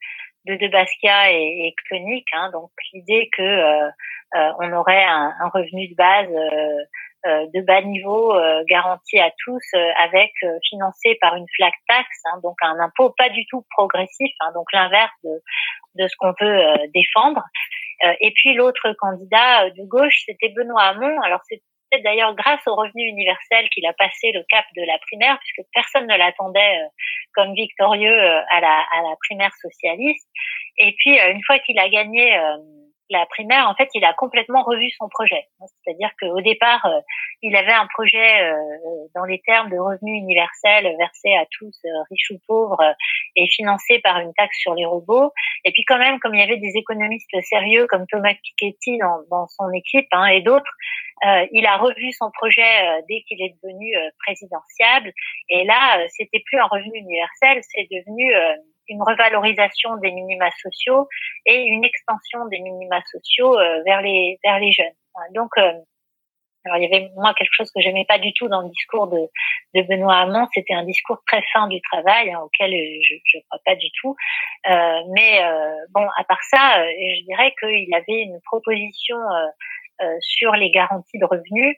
de, 0.47 0.57
de 0.57 0.69
Basquiat 0.69 1.33
et, 1.33 1.75
et 1.93 2.25
hein, 2.33 2.51
donc 2.53 2.71
l'idée 2.93 3.29
que 3.37 3.43
euh, 3.43 3.91
on 4.59 4.73
aurait 4.73 5.05
un, 5.05 5.35
un, 5.41 5.49
revenu 5.49 5.89
de 5.89 5.95
base 5.95 6.29
euh, 6.31 6.85
euh, 7.25 7.47
de 7.55 7.61
bas 7.61 7.83
niveau 7.83 8.35
euh, 8.35 8.65
garanti 8.67 9.19
à 9.21 9.31
tous 9.45 9.63
euh, 9.75 9.91
avec 10.03 10.33
financé 10.69 11.17
par 11.21 11.37
une 11.37 11.47
flat 11.55 11.71
tax, 11.87 12.09
hein, 12.25 12.41
donc 12.43 12.57
un 12.63 12.81
impôt 12.81 13.15
pas 13.17 13.29
du 13.29 13.47
tout 13.47 13.65
progressif, 13.71 14.33
hein, 14.41 14.51
donc 14.55 14.67
l'inverse 14.73 15.13
de, 15.23 15.31
de 16.03 16.09
ce 16.09 16.17
qu'on 16.19 16.35
peut 16.35 16.63
défendre. 16.93 17.45
et 18.21 18.33
puis 18.35 18.55
l'autre 18.55 18.93
candidat 18.99 19.71
de 19.71 19.85
gauche, 19.85 20.25
c'était 20.27 20.49
Benoît 20.49 20.83
Hamon. 20.83 21.21
Alors 21.21 21.41
c'est 21.49 21.63
peut-être 21.93 22.05
d'ailleurs 22.05 22.35
grâce 22.35 22.61
au 22.67 22.75
revenu 22.75 23.05
universel 23.05 23.69
qu'il 23.71 23.87
a 23.87 23.93
passé 23.93 24.33
le 24.33 24.45
cap 24.49 24.65
de 24.77 24.83
la 24.83 24.99
primaire, 24.99 25.39
puisque 25.39 25.69
personne 25.73 26.07
ne 26.07 26.17
l'attendait 26.17 26.81
comme 27.35 27.55
victorieux 27.55 28.21
à 28.51 28.61
la, 28.61 28.85
à 28.93 29.03
la 29.03 29.17
primaire 29.21 29.53
socialiste. 29.61 30.29
Et 30.79 30.95
puis 30.99 31.19
une 31.19 31.43
fois 31.45 31.59
qu'il 31.59 31.79
a 31.79 31.89
gagné 31.89 32.37
la 33.13 33.27
primaire, 33.27 33.69
en 33.69 33.75
fait, 33.75 33.89
il 33.95 34.05
a 34.05 34.13
complètement 34.15 34.63
revu 34.65 34.91
son 34.99 35.09
projet. 35.09 35.47
C'est-à-dire 35.85 36.11
qu'au 36.19 36.41
départ, 36.41 36.85
euh, 36.87 37.01
il 37.43 37.55
avait 37.55 37.73
un 37.73 37.87
projet 37.95 38.43
euh, 38.43 38.57
dans 39.15 39.25
les 39.25 39.41
termes 39.41 39.71
de 39.71 39.79
revenu 39.79 40.17
universel 40.17 40.85
versé 40.99 41.35
à 41.35 41.45
tous, 41.59 41.79
euh, 41.85 41.89
riches 42.11 42.31
ou 42.31 42.39
pauvres, 42.49 42.83
et 43.37 43.47
financé 43.49 44.01
par 44.01 44.19
une 44.19 44.33
taxe 44.35 44.59
sur 44.59 44.75
les 44.75 44.87
robots. 44.87 45.31
Et 45.65 45.73
puis 45.73 45.85
quand 45.87 45.99
même, 45.99 46.19
comme 46.21 46.35
il 46.35 46.41
y 46.41 46.43
avait 46.45 46.57
des 46.57 46.73
économistes 46.75 47.41
sérieux 47.43 47.87
comme 47.87 48.07
Thomas 48.07 48.35
Piketty 48.35 48.99
dans, 48.99 49.21
dans 49.31 49.47
son 49.49 49.71
équipe 49.73 50.09
hein, 50.13 50.27
et 50.27 50.41
d'autres, 50.41 50.73
il 51.53 51.67
a 51.67 51.77
revu 51.77 52.13
son 52.13 52.31
projet 52.31 53.03
dès 53.09 53.23
qu'il 53.23 53.41
est 53.43 53.55
devenu 53.63 53.95
présidentiable. 54.25 55.13
Et 55.49 55.65
là, 55.65 56.07
c'était 56.09 56.43
plus 56.45 56.59
un 56.59 56.67
revenu 56.67 56.99
universel, 56.99 57.61
c'est 57.71 57.89
devenu 57.91 58.33
une 58.89 59.03
revalorisation 59.03 59.97
des 59.97 60.11
minima 60.11 60.51
sociaux 60.61 61.09
et 61.47 61.63
une 61.63 61.85
extension 61.85 62.47
des 62.47 62.61
minima 62.61 63.01
sociaux 63.11 63.59
euh, 63.59 63.83
vers 63.85 64.03
les 64.03 64.39
vers 64.45 64.59
les 64.59 64.73
jeunes. 64.73 64.95
Donc 65.35 65.51
euh, 65.59 65.73
alors 66.65 66.79
il 66.79 66.83
y 66.83 66.87
avait 66.87 67.11
moi 67.17 67.35
quelque 67.35 67.53
chose 67.53 67.71
que 67.73 67.81
j'aimais 67.81 68.05
pas 68.07 68.19
du 68.19 68.33
tout 68.35 68.49
dans 68.49 68.63
le 68.63 68.69
discours 68.69 69.09
de, 69.09 69.19
de 69.75 69.83
Benoît 69.83 70.19
Hamon, 70.19 70.47
c'était 70.55 70.75
un 70.75 70.85
discours 70.85 71.19
très 71.27 71.43
fin 71.53 71.67
du 71.69 71.81
travail 71.81 72.31
hein, 72.31 72.41
auquel 72.45 72.71
je 72.71 73.15
je 73.25 73.39
crois 73.49 73.61
pas 73.65 73.77
du 73.77 73.89
tout. 74.01 74.15
Euh, 74.69 75.01
mais 75.15 75.43
euh, 75.43 75.75
bon 75.91 76.07
à 76.17 76.25
part 76.25 76.43
ça, 76.45 76.81
euh, 76.81 76.91
je 76.91 77.25
dirais 77.25 77.55
qu'il 77.59 77.95
avait 77.95 78.23
une 78.23 78.41
proposition 78.45 79.17
euh, 79.17 79.49
sur 80.21 80.53
les 80.53 80.71
garanties 80.71 81.19
de 81.19 81.25
revenus 81.25 81.77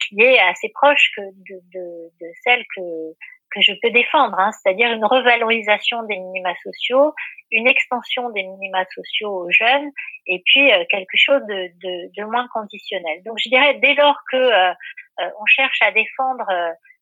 qui 0.00 0.20
est 0.20 0.38
assez 0.38 0.70
proche 0.74 1.10
que 1.16 1.22
de, 1.22 1.60
de, 1.72 2.10
de 2.20 2.26
celle 2.44 2.64
que 2.76 3.14
que 3.54 3.62
je 3.62 3.72
peux 3.80 3.90
défendre, 3.90 4.38
hein, 4.38 4.50
c'est-à-dire 4.52 4.92
une 4.92 5.04
revalorisation 5.04 6.02
des 6.04 6.16
minima 6.16 6.52
sociaux, 6.62 7.14
une 7.50 7.68
extension 7.68 8.30
des 8.30 8.42
minima 8.42 8.84
sociaux 8.92 9.44
aux 9.44 9.50
jeunes, 9.50 9.90
et 10.26 10.42
puis 10.44 10.72
euh, 10.72 10.84
quelque 10.90 11.16
chose 11.16 11.42
de, 11.42 11.68
de, 11.82 12.10
de, 12.16 12.24
moins 12.24 12.48
conditionnel. 12.48 13.22
Donc 13.24 13.38
je 13.38 13.48
dirais 13.48 13.74
dès 13.74 13.94
lors 13.94 14.18
que 14.30 14.36
euh, 14.36 14.72
euh, 15.20 15.30
on 15.40 15.46
cherche 15.46 15.80
à 15.82 15.92
défendre 15.92 16.46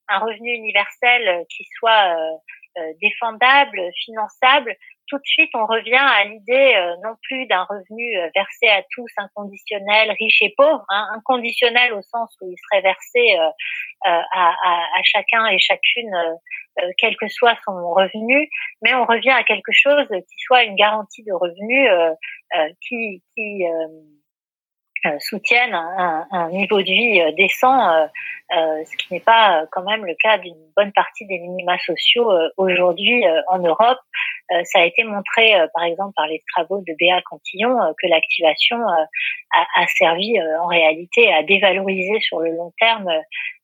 un 0.08 0.18
revenu 0.18 0.52
universel 0.52 1.46
qui 1.48 1.64
soit 1.78 2.14
défendable, 3.00 3.80
finançable, 4.04 4.76
tout 5.08 5.18
de 5.18 5.26
suite, 5.26 5.50
on 5.54 5.66
revient 5.66 5.94
à 5.94 6.24
l'idée 6.24 6.74
euh, 6.76 6.96
non 7.04 7.14
plus 7.22 7.46
d'un 7.46 7.64
revenu 7.64 8.16
euh, 8.16 8.28
versé 8.34 8.68
à 8.68 8.82
tous, 8.90 9.10
inconditionnel, 9.16 10.10
riche 10.18 10.42
et 10.42 10.54
pauvre, 10.56 10.84
hein, 10.88 11.08
inconditionnel 11.14 11.92
au 11.92 12.02
sens 12.02 12.34
où 12.40 12.50
il 12.50 12.56
serait 12.56 12.82
versé 12.82 13.38
euh, 13.38 14.20
à, 14.32 15.02
chacun 15.04 15.46
et 15.46 15.58
chacune, 15.58 16.12
quel 16.98 17.16
que 17.16 17.28
soit 17.28 17.56
son 17.64 17.72
revenu, 17.72 18.48
mais 18.80 18.94
on 18.94 19.04
revient 19.04 19.30
à 19.30 19.44
quelque 19.44 19.72
chose 19.72 20.06
qui 20.08 20.38
soit 20.46 20.64
une 20.64 20.76
garantie 20.76 21.22
de 21.24 21.32
revenu 21.32 21.88
qui, 22.80 23.22
qui 23.34 23.66
euh, 23.66 23.86
soutiennent 25.18 25.74
un, 25.74 26.26
un, 26.30 26.50
niveau 26.50 26.78
de 26.78 26.84
vie 26.84 27.20
euh, 27.20 27.32
décent, 27.32 27.90
euh, 27.90 28.06
ce 28.84 28.96
qui 28.96 29.12
n'est 29.12 29.20
pas 29.20 29.66
quand 29.72 29.82
même 29.82 30.04
le 30.04 30.14
cas 30.14 30.38
d'une 30.38 30.56
bonne 30.76 30.92
partie 30.92 31.26
des 31.26 31.38
minima 31.38 31.78
sociaux 31.78 32.30
aujourd'hui 32.56 33.24
en 33.48 33.58
Europe. 33.58 33.98
ça 34.64 34.80
a 34.80 34.84
été 34.84 35.04
montré, 35.04 35.54
par 35.72 35.84
exemple, 35.84 36.12
par 36.14 36.26
les 36.26 36.42
travaux 36.52 36.82
de 36.86 36.94
Béa 36.98 37.22
Cantillon, 37.22 37.78
que 38.00 38.06
l'activation 38.08 38.76
a, 38.76 39.06
a, 39.80 39.86
servi 39.86 40.38
en 40.60 40.66
réalité 40.66 41.32
à 41.32 41.42
dévaloriser 41.42 42.20
sur 42.20 42.40
le 42.40 42.50
long 42.50 42.72
terme 42.78 43.10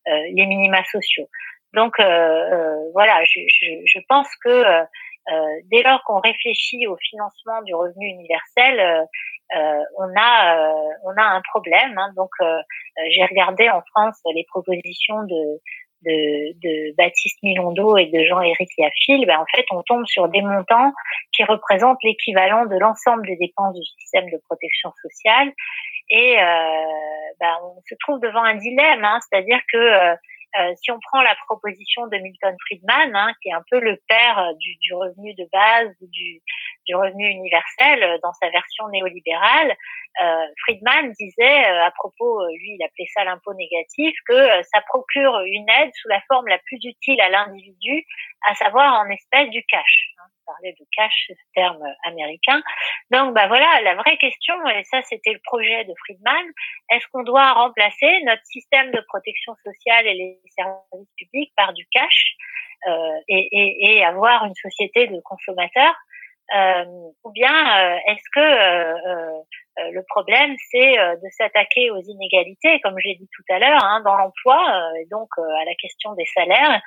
les 0.07 0.45
minima 0.47 0.83
sociaux. 0.85 1.29
Donc 1.73 1.93
voilà, 2.93 3.23
je, 3.25 3.41
je, 3.61 3.71
je, 3.85 3.99
pense 4.07 4.27
que 4.43 4.63
dès 5.69 5.83
lors 5.83 6.01
qu'on 6.03 6.19
réfléchit 6.19 6.87
au 6.87 6.97
financement 6.97 7.61
du 7.61 7.75
revenu 7.75 8.07
universel, 8.07 9.07
euh, 9.55 9.83
on 9.97 10.09
a 10.15 10.57
euh, 10.57 10.89
on 11.03 11.15
a 11.17 11.23
un 11.23 11.41
problème. 11.41 11.97
Hein. 11.97 12.11
donc 12.15 12.29
euh, 12.41 12.59
j'ai 13.11 13.25
regardé 13.25 13.69
en 13.69 13.81
France 13.93 14.19
les 14.33 14.45
propositions 14.49 15.23
de 15.23 15.59
de, 16.03 16.53
de 16.61 16.95
Baptiste 16.95 17.41
Milondo 17.43 17.97
et 17.97 18.05
de 18.05 18.23
Jean-Éric 18.25 18.69
Yafil, 18.77 19.25
ben 19.25 19.39
en 19.39 19.45
fait, 19.53 19.65
on 19.71 19.83
tombe 19.83 20.05
sur 20.05 20.29
des 20.29 20.41
montants 20.41 20.93
qui 21.33 21.43
représentent 21.43 22.01
l'équivalent 22.03 22.65
de 22.65 22.77
l'ensemble 22.77 23.25
des 23.27 23.35
dépenses 23.35 23.75
du 23.75 23.83
système 23.83 24.29
de 24.29 24.37
protection 24.47 24.93
sociale. 25.01 25.51
Et 26.09 26.37
euh, 26.39 26.85
ben, 27.39 27.53
on 27.63 27.81
se 27.87 27.95
trouve 27.99 28.19
devant 28.21 28.43
un 28.43 28.55
dilemme, 28.55 29.03
hein, 29.03 29.19
c'est-à-dire 29.21 29.59
que 29.71 30.15
euh, 30.57 30.73
si 30.81 30.89
on 30.91 30.99
prend 30.99 31.21
la 31.21 31.35
proposition 31.45 32.07
de 32.07 32.17
Milton 32.17 32.55
Friedman, 32.65 33.15
hein, 33.15 33.33
qui 33.41 33.49
est 33.49 33.53
un 33.53 33.63
peu 33.69 33.79
le 33.79 33.97
père 34.07 34.39
euh, 34.39 34.53
du, 34.59 34.75
du 34.81 34.93
revenu 34.95 35.35
de 35.35 35.47
base, 35.51 35.95
du, 36.01 36.41
du, 36.89 36.95
revenu 36.95 37.29
universel 37.29 38.03
euh, 38.03 38.17
dans 38.23 38.33
sa 38.33 38.49
version 38.49 38.87
néolibérale, 38.89 39.75
euh, 40.21 40.45
Friedman 40.63 41.11
disait 41.19 41.65
à 41.65 41.91
propos, 41.91 42.45
lui 42.47 42.77
il 42.77 42.83
appelait 42.83 43.07
ça 43.13 43.23
l'impôt 43.23 43.53
négatif, 43.53 44.15
que 44.27 44.63
ça 44.73 44.81
procure 44.87 45.39
une 45.45 45.69
aide 45.69 45.91
sous 45.93 46.09
la 46.09 46.21
forme 46.27 46.47
la 46.47 46.57
plus 46.59 46.79
utile 46.83 47.21
à 47.21 47.29
l'individu, 47.29 48.05
à 48.47 48.55
savoir 48.55 48.99
en 49.01 49.09
espèces 49.09 49.49
du 49.49 49.63
cash. 49.65 50.13
Hein, 50.17 50.27
parlait 50.45 50.73
de 50.79 50.85
cash, 50.95 51.31
terme 51.53 51.83
américain. 52.05 52.61
Donc, 53.11 53.35
bah 53.35 53.47
voilà, 53.47 53.81
la 53.83 53.95
vraie 53.95 54.17
question, 54.17 54.55
et 54.69 54.83
ça 54.85 55.01
c'était 55.03 55.33
le 55.33 55.39
projet 55.43 55.85
de 55.85 55.93
Friedman, 55.99 56.45
est-ce 56.91 57.05
qu'on 57.11 57.23
doit 57.23 57.53
remplacer 57.53 58.21
notre 58.25 58.45
système 58.45 58.91
de 58.91 59.01
protection 59.07 59.53
sociale 59.63 60.07
et 60.07 60.13
les 60.13 60.39
services 60.57 61.13
publics 61.17 61.53
par 61.55 61.73
du 61.73 61.85
cash 61.91 62.35
euh, 62.87 63.19
et, 63.27 63.49
et, 63.51 63.97
et, 63.97 64.05
avoir 64.05 64.45
une 64.45 64.55
société 64.55 65.07
de 65.07 65.19
consommateurs 65.19 65.95
euh, 65.95 66.08
ou 67.23 67.31
bien 67.31 67.51
euh, 67.51 67.97
est-ce 68.07 68.23
que 68.33 68.39
euh, 68.39 69.91
le 69.91 70.03
problème 70.09 70.55
c'est 70.71 70.97
de 70.97 71.29
s'attaquer 71.37 71.89
aux 71.89 72.01
inégalités, 72.01 72.81
comme 72.81 72.95
j'ai 72.99 73.15
dit 73.15 73.29
tout 73.33 73.43
à 73.53 73.59
l'heure, 73.59 73.81
hein, 73.81 74.01
dans 74.03 74.15
l'emploi, 74.17 74.59
et 74.99 75.05
donc 75.09 75.29
à 75.37 75.63
la 75.63 75.73
question 75.75 76.13
des 76.15 76.25
salaires, 76.33 76.81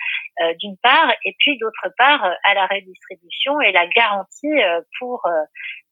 d'une 0.59 0.77
part, 0.77 1.11
et 1.25 1.35
puis 1.39 1.57
d'autre 1.57 1.89
part 1.97 2.23
à 2.45 2.55
la 2.55 2.67
redistribution 2.67 3.63
et 3.63 3.73
la 3.73 3.87
garantie 3.87 4.61
pour 4.99 5.23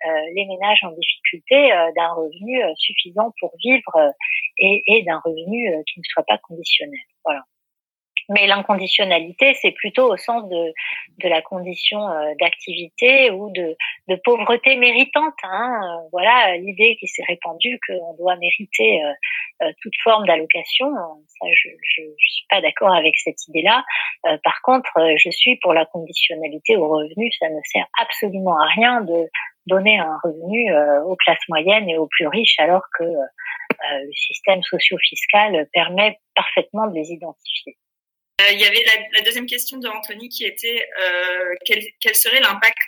les 0.05 0.45
ménages 0.45 0.81
en 0.83 0.91
difficulté 0.91 1.71
d'un 1.97 2.12
revenu 2.12 2.62
suffisant 2.77 3.33
pour 3.41 3.53
vivre 3.64 4.12
et, 4.59 4.83
et 4.87 5.03
d'un 5.03 5.23
revenu 5.25 5.73
qui 5.87 6.01
ne 6.01 6.05
soit 6.05 6.25
pas 6.27 6.37
conditionnel. 6.37 7.01
Voilà. 7.25 7.45
Mais 8.31 8.47
l'inconditionnalité, 8.47 9.55
c'est 9.55 9.72
plutôt 9.72 10.12
au 10.12 10.16
sens 10.16 10.49
de, 10.49 10.72
de 11.18 11.28
la 11.28 11.43
condition 11.43 12.09
euh, 12.09 12.33
d'activité 12.41 13.33
ou 13.33 13.51
de, 13.51 13.76
de 14.07 14.16
pauvreté 14.22 14.76
méritante. 14.76 15.35
Hein. 15.43 15.81
Euh, 15.83 16.09
voilà 16.12 16.57
l'idée 16.57 16.97
qui 17.01 17.09
s'est 17.09 17.24
répandue 17.26 17.81
qu'on 17.89 18.14
doit 18.14 18.37
mériter 18.37 19.03
euh, 19.62 19.72
toute 19.83 19.95
forme 20.05 20.26
d'allocation. 20.26 20.93
Ça, 21.26 21.47
je, 21.53 21.70
je, 21.70 22.03
suis 22.18 22.47
pas 22.49 22.61
d'accord 22.61 22.95
avec 22.95 23.18
cette 23.18 23.49
idée-là. 23.49 23.85
par 24.45 24.62
contre, 24.62 24.91
je 25.16 25.31
suis 25.31 25.57
pour 25.57 25.74
la 25.74 25.85
conditionnalité 25.87 26.76
au 26.76 26.89
revenu. 26.89 27.31
Ça 27.33 27.49
ne 27.49 27.61
sert 27.64 27.87
absolument 28.01 28.57
à 28.61 28.66
rien 28.66 29.01
de 29.01 29.28
donner 29.66 29.99
un 29.99 30.18
revenu 30.22 30.72
aux 31.05 31.16
classes 31.16 31.49
moyennes 31.49 31.89
et 31.89 31.99
aux 31.99 32.07
plus 32.07 32.28
riches, 32.28 32.59
alors 32.59 32.83
que 32.97 33.05
le 33.05 34.12
système 34.14 34.62
socio-fiscal 34.62 35.68
permet 35.72 36.18
parfaitement 36.35 36.87
de 36.87 36.95
les 36.95 37.12
identifier. 37.12 37.76
Euh, 38.41 38.53
il 38.53 38.61
y 38.61 38.64
avait 38.64 38.84
la, 39.12 39.20
deuxième 39.22 39.47
question 39.47 39.78
de 39.78 39.88
Anthony 39.88 40.28
qui 40.28 40.45
était 40.45 40.88
euh, 41.01 41.55
quel, 41.64 41.82
quel, 42.01 42.14
serait 42.14 42.41
l'impact 42.41 42.78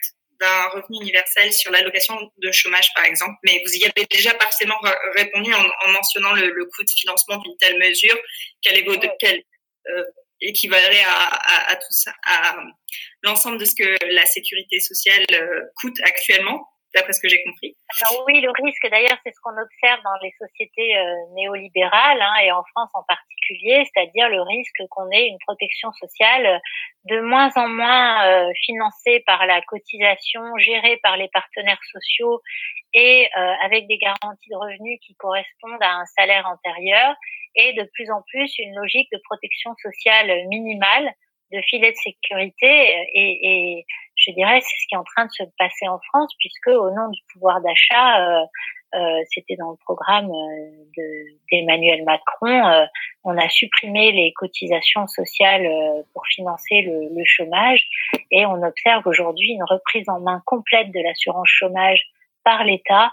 d'un 0.40 0.68
revenu 0.68 0.98
universel 1.00 1.52
sur 1.52 1.70
l'allocation 1.70 2.14
de 2.38 2.52
chômage, 2.52 2.92
par 2.94 3.04
exemple? 3.04 3.34
Mais 3.44 3.62
vous 3.64 3.72
y 3.74 3.84
avez 3.84 4.06
déjà 4.10 4.34
partiellement 4.34 4.80
répondu 5.14 5.52
en, 5.52 5.92
mentionnant 5.92 6.32
le, 6.32 6.64
coût 6.66 6.84
de 6.84 6.90
financement 6.90 7.36
d'une 7.38 7.56
telle 7.58 7.78
mesure, 7.78 8.16
quel 8.62 8.78
est 8.78 8.82
votre, 8.82 9.06
quel 9.20 9.42
euh, 9.88 10.04
équivalerait 10.40 11.04
à, 11.06 11.70
à, 11.70 11.76
tout 11.76 11.92
ça, 11.92 12.12
à 12.26 12.56
l'ensemble 13.22 13.58
de 13.58 13.64
ce 13.64 13.74
que 13.74 13.96
la 14.14 14.26
sécurité 14.26 14.80
sociale 14.80 15.26
coûte 15.76 15.96
actuellement? 16.02 16.71
D'après 16.94 17.12
ce 17.12 17.20
que 17.20 17.28
j'ai 17.28 17.42
compris. 17.44 17.76
Alors 18.00 18.24
oui, 18.26 18.40
le 18.40 18.50
risque, 18.50 18.88
d'ailleurs, 18.90 19.18
c'est 19.24 19.32
ce 19.32 19.40
qu'on 19.42 19.56
observe 19.56 20.02
dans 20.02 20.16
les 20.22 20.32
sociétés 20.38 20.96
euh, 20.96 21.14
néolibérales 21.34 22.20
hein, 22.20 22.34
et 22.42 22.52
en 22.52 22.62
France 22.72 22.90
en 22.94 23.02
particulier, 23.04 23.84
c'est-à-dire 23.92 24.28
le 24.28 24.42
risque 24.42 24.82
qu'on 24.90 25.10
ait 25.10 25.26
une 25.26 25.38
protection 25.46 25.90
sociale 25.92 26.60
de 27.04 27.20
moins 27.20 27.50
en 27.56 27.68
moins 27.68 28.26
euh, 28.26 28.50
financée 28.64 29.22
par 29.26 29.46
la 29.46 29.60
cotisation, 29.62 30.42
gérée 30.58 30.98
par 31.02 31.16
les 31.16 31.28
partenaires 31.28 31.82
sociaux 31.90 32.40
et 32.94 33.28
euh, 33.36 33.54
avec 33.64 33.86
des 33.88 33.98
garanties 33.98 34.50
de 34.50 34.56
revenus 34.56 35.00
qui 35.04 35.14
correspondent 35.16 35.82
à 35.82 35.94
un 35.94 36.06
salaire 36.06 36.46
antérieur 36.46 37.14
et 37.54 37.72
de 37.72 37.88
plus 37.94 38.10
en 38.10 38.22
plus 38.28 38.52
une 38.58 38.74
logique 38.76 39.08
de 39.12 39.20
protection 39.24 39.74
sociale 39.82 40.46
minimale 40.48 41.12
de 41.52 41.60
filet 41.62 41.92
de 41.92 41.96
sécurité 41.96 42.66
et, 43.14 43.38
et 43.42 43.86
je 44.16 44.32
dirais 44.32 44.60
c'est 44.60 44.76
ce 44.82 44.86
qui 44.88 44.94
est 44.94 44.98
en 44.98 45.04
train 45.04 45.26
de 45.26 45.30
se 45.30 45.42
passer 45.58 45.88
en 45.88 45.98
France 46.10 46.32
puisque 46.38 46.68
au 46.68 46.90
nom 46.90 47.08
du 47.10 47.20
pouvoir 47.32 47.60
d'achat 47.60 48.20
euh, 48.20 48.44
euh, 48.94 49.22
c'était 49.30 49.56
dans 49.56 49.70
le 49.70 49.76
programme 49.84 50.30
euh, 50.30 51.22
d'Emmanuel 51.50 52.04
Macron 52.04 52.66
euh, 52.68 52.84
on 53.24 53.36
a 53.38 53.48
supprimé 53.48 54.12
les 54.12 54.32
cotisations 54.34 55.06
sociales 55.06 55.66
euh, 55.66 56.02
pour 56.12 56.26
financer 56.26 56.82
le 56.82 57.22
chômage 57.24 57.86
et 58.30 58.46
on 58.46 58.62
observe 58.62 59.06
aujourd'hui 59.06 59.52
une 59.52 59.64
reprise 59.64 60.08
en 60.08 60.20
main 60.20 60.42
complète 60.46 60.90
de 60.90 61.00
l'assurance 61.00 61.48
chômage 61.48 62.00
par 62.44 62.64
l'État 62.64 63.12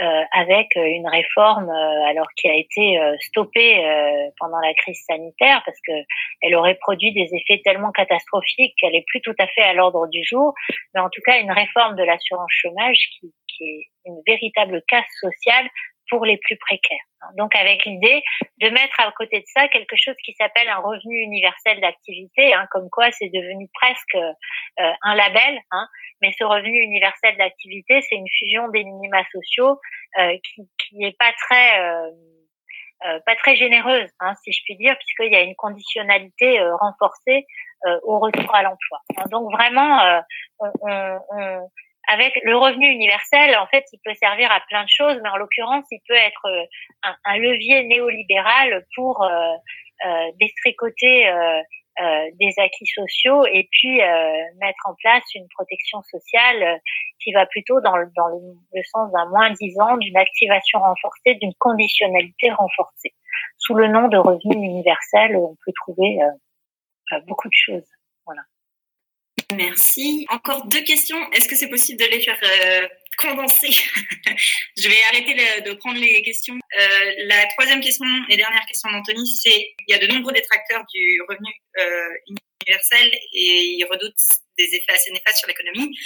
euh, 0.00 0.22
avec 0.32 0.68
euh, 0.78 0.84
une 0.84 1.06
réforme 1.06 1.68
euh, 1.68 2.04
alors 2.08 2.26
qui 2.34 2.48
a 2.48 2.54
été 2.54 2.98
stoppée 3.20 3.84
pendant 4.38 4.58
la 4.60 4.72
crise 4.74 5.02
sanitaire 5.06 5.62
parce 5.66 5.78
que 5.86 5.92
elle 6.40 6.54
aurait 6.54 6.76
produit 6.76 7.12
des 7.12 7.28
effets 7.34 7.60
tellement 7.62 7.90
catastrophiques 7.92 8.74
qu'elle 8.80 8.94
est 8.94 9.04
plus 9.06 9.20
tout 9.20 9.34
à 9.38 9.46
fait 9.46 9.62
à 9.62 9.74
l'ordre 9.74 10.06
du 10.08 10.22
jour, 10.24 10.54
mais 10.94 11.00
en 11.00 11.10
tout 11.10 11.20
cas 11.24 11.38
une 11.40 11.52
réforme 11.52 11.96
de 11.96 12.02
l'assurance 12.02 12.50
chômage 12.50 12.96
qui, 13.18 13.34
qui 13.48 13.64
est 13.64 13.88
une 14.06 14.20
véritable 14.26 14.82
casse 14.88 15.04
sociale 15.20 15.68
pour 16.10 16.24
les 16.24 16.36
plus 16.36 16.56
précaires. 16.58 16.98
Donc 17.36 17.54
avec 17.54 17.84
l'idée 17.84 18.22
de 18.60 18.68
mettre 18.70 18.98
à 18.98 19.10
côté 19.12 19.40
de 19.40 19.44
ça 19.46 19.68
quelque 19.68 19.96
chose 19.96 20.16
qui 20.24 20.34
s'appelle 20.34 20.68
un 20.68 20.78
revenu 20.78 21.22
universel 21.22 21.80
d'activité, 21.80 22.52
hein, 22.52 22.66
comme 22.70 22.88
quoi 22.90 23.10
c'est 23.12 23.28
devenu 23.28 23.68
presque 23.72 24.16
euh, 24.16 24.92
un 25.02 25.14
label. 25.14 25.60
Hein, 25.70 25.86
mais 26.22 26.32
ce 26.38 26.44
revenu 26.44 26.80
universel 26.80 27.36
d'activité, 27.36 28.00
c'est 28.02 28.16
une 28.16 28.28
fusion 28.38 28.68
des 28.68 28.84
minima 28.84 29.22
sociaux 29.32 29.78
euh, 30.18 30.36
qui, 30.44 30.68
qui 30.78 31.04
est 31.04 31.16
pas 31.18 31.32
très 31.32 31.80
euh, 31.80 32.10
euh 33.06 33.20
pas 33.24 33.36
très 33.36 33.56
généreuse, 33.56 34.10
hein, 34.20 34.34
si 34.42 34.52
je 34.52 34.62
puis 34.64 34.76
dire, 34.76 34.96
puisqu'il 34.98 35.32
y 35.32 35.36
a 35.36 35.40
une 35.40 35.56
conditionnalité 35.56 36.60
euh, 36.60 36.74
renforcée 36.76 37.46
au 38.02 38.18
retour 38.18 38.54
à 38.54 38.62
l'emploi. 38.62 38.98
Donc 39.30 39.50
vraiment, 39.50 40.22
on, 40.58 40.70
on, 40.82 41.18
on 41.30 41.70
avec 42.10 42.32
le 42.42 42.56
revenu 42.56 42.90
universel, 42.90 43.56
en 43.56 43.66
fait, 43.68 43.84
il 43.92 44.00
peut 44.04 44.14
servir 44.14 44.50
à 44.50 44.60
plein 44.68 44.82
de 44.82 44.88
choses, 44.88 45.20
mais 45.22 45.28
en 45.28 45.36
l'occurrence, 45.36 45.84
il 45.92 46.00
peut 46.08 46.14
être 46.14 46.44
euh, 46.46 47.12
un, 47.24 47.38
levier 47.38 47.84
néolibéral 47.84 48.84
pour 48.96 49.22
euh, 49.22 49.28
euh, 50.04 50.08
euh, 50.08 51.62
euh, 52.00 52.30
des 52.40 52.52
acquis 52.56 52.86
sociaux 52.86 53.44
et 53.46 53.68
puis 53.70 53.98
mettre 54.58 54.80
en 54.86 54.94
place 55.02 55.22
une 55.34 55.46
protection 55.54 56.00
sociale 56.02 56.80
qui 57.22 57.32
va 57.32 57.46
plutôt 57.46 57.80
dans 57.80 57.96
le, 57.96 58.06
dans 58.16 58.28
le, 58.28 58.82
sens 58.84 59.12
d'un 59.12 59.26
moins 59.28 59.50
disant, 59.50 59.96
d'une 59.98 60.16
activation 60.16 60.80
renforcée, 60.80 61.34
d'une 61.34 61.52
conditionnalité 61.58 62.50
renforcée. 62.50 63.12
Sous 63.58 63.74
le 63.74 63.88
nom 63.88 64.08
de 64.08 64.16
revenu 64.16 64.64
universel, 64.64 65.36
on 65.36 65.56
peut 65.64 65.72
trouver 65.84 66.18
beaucoup 67.26 67.48
de 67.48 67.54
choses. 67.54 67.88
Voilà. 68.24 68.42
Merci. 69.56 70.26
Encore 70.28 70.66
deux 70.66 70.82
questions. 70.82 71.18
Est-ce 71.32 71.48
que 71.48 71.56
c'est 71.56 71.68
possible 71.68 72.00
de 72.00 72.06
les 72.06 72.20
faire 72.20 72.38
euh, 72.42 72.88
condenser 73.18 73.70
Je 74.76 74.88
vais 74.88 75.02
arrêter 75.08 75.34
de 75.62 75.72
prendre 75.74 75.98
les 75.98 76.22
questions. 76.22 76.54
Euh, 76.54 77.12
la 77.24 77.46
troisième 77.46 77.80
question 77.80 78.06
et 78.28 78.36
dernière 78.36 78.64
question 78.66 78.90
d'Anthony, 78.90 79.26
c'est 79.26 79.74
il 79.86 79.92
y 79.92 79.94
a 79.94 79.98
de 79.98 80.06
nombreux 80.12 80.32
détracteurs 80.32 80.84
du 80.92 81.20
revenu 81.28 81.52
euh, 81.78 82.34
universel 82.60 83.10
et 83.32 83.76
ils 83.78 83.84
redoutent 83.90 84.14
des 84.58 84.74
effets 84.74 84.92
assez 84.92 85.10
néfastes 85.10 85.38
sur 85.38 85.48
l'économie. 85.48 85.96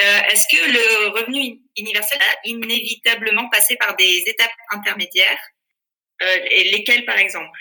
Euh, 0.00 0.20
est-ce 0.30 0.46
que 0.48 0.72
le 0.72 1.08
revenu 1.08 1.60
universel 1.76 2.18
a 2.20 2.36
inévitablement 2.44 3.48
passé 3.48 3.76
par 3.76 3.96
des 3.96 4.24
étapes 4.26 4.52
intermédiaires 4.70 5.40
euh, 6.22 6.38
et 6.50 6.64
lesquelles 6.64 7.04
par 7.04 7.18
exemple? 7.18 7.58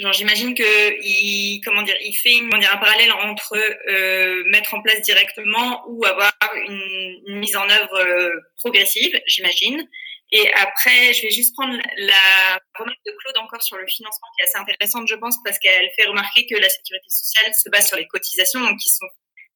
Genre, 0.00 0.12
j'imagine 0.12 0.54
que 0.54 0.96
il, 1.02 1.60
comment 1.64 1.82
dire, 1.82 1.96
il 2.00 2.14
fait 2.14 2.38
comment 2.38 2.58
dire, 2.58 2.72
un 2.72 2.78
parallèle 2.78 3.10
entre 3.12 3.56
euh, 3.88 4.44
mettre 4.46 4.74
en 4.74 4.82
place 4.82 5.02
directement 5.02 5.82
ou 5.88 6.04
avoir 6.04 6.32
une, 6.66 7.22
une 7.26 7.38
mise 7.38 7.56
en 7.56 7.68
œuvre 7.68 7.98
euh, 7.98 8.30
progressive, 8.58 9.20
j'imagine. 9.26 9.88
Et 10.30 10.52
après, 10.52 11.14
je 11.14 11.22
vais 11.22 11.30
juste 11.30 11.54
prendre 11.54 11.76
la 11.96 12.60
remarque 12.78 12.98
de 13.06 13.12
Claude 13.18 13.38
encore 13.38 13.62
sur 13.62 13.76
le 13.76 13.86
financement 13.86 14.28
qui 14.36 14.42
est 14.42 14.44
assez 14.44 14.58
intéressante, 14.58 15.08
je 15.08 15.14
pense, 15.14 15.36
parce 15.42 15.58
qu'elle 15.58 15.90
fait 15.96 16.06
remarquer 16.06 16.46
que 16.46 16.54
la 16.56 16.68
sécurité 16.68 17.08
sociale 17.08 17.52
se 17.54 17.68
base 17.70 17.88
sur 17.88 17.96
les 17.96 18.06
cotisations, 18.06 18.60
donc 18.60 18.78
qui 18.78 18.90
sont 18.90 19.06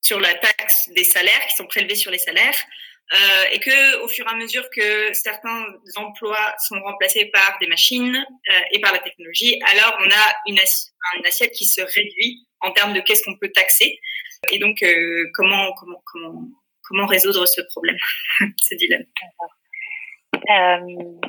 sur 0.01 0.19
la 0.19 0.35
taxe 0.35 0.89
des 0.91 1.05
salaires, 1.05 1.47
qui 1.49 1.57
sont 1.57 1.67
prélevés 1.67 1.95
sur 1.95 2.11
les 2.11 2.19
salaires. 2.19 2.57
Euh, 3.13 3.45
et 3.53 3.61
que 3.61 4.03
au 4.03 4.09
fur 4.09 4.27
et 4.27 4.31
à 4.31 4.35
mesure 4.35 4.65
que 4.75 5.13
certains 5.13 5.67
emplois 5.97 6.55
sont 6.59 6.81
remplacés 6.81 7.27
par 7.27 7.59
des 7.61 7.67
machines 7.67 8.17
euh, 8.17 8.61
et 8.71 8.81
par 8.81 8.91
la 8.93 9.01
technologie, 9.01 9.61
alors 9.71 9.99
on 10.01 10.09
a 10.09 10.35
une, 10.47 10.59
assiette 11.27 11.53
qui 11.53 11.67
se 11.67 11.83
réduit 11.83 12.47
en 12.61 12.71
termes 12.73 12.95
de 12.95 13.01
qu'est-ce 13.01 13.23
qu'on 13.25 13.37
peut 13.37 13.51
taxer. 13.55 13.99
Et 14.51 14.59
donc 14.59 14.83
euh, 14.83 15.31
comment 15.35 15.73
comment 15.75 16.03
comment 16.07 16.41
comment 16.89 17.07
résoudre 17.07 17.45
ce 17.47 17.61
problème, 17.71 17.99
ce 18.57 18.75
dilemme? 18.77 19.05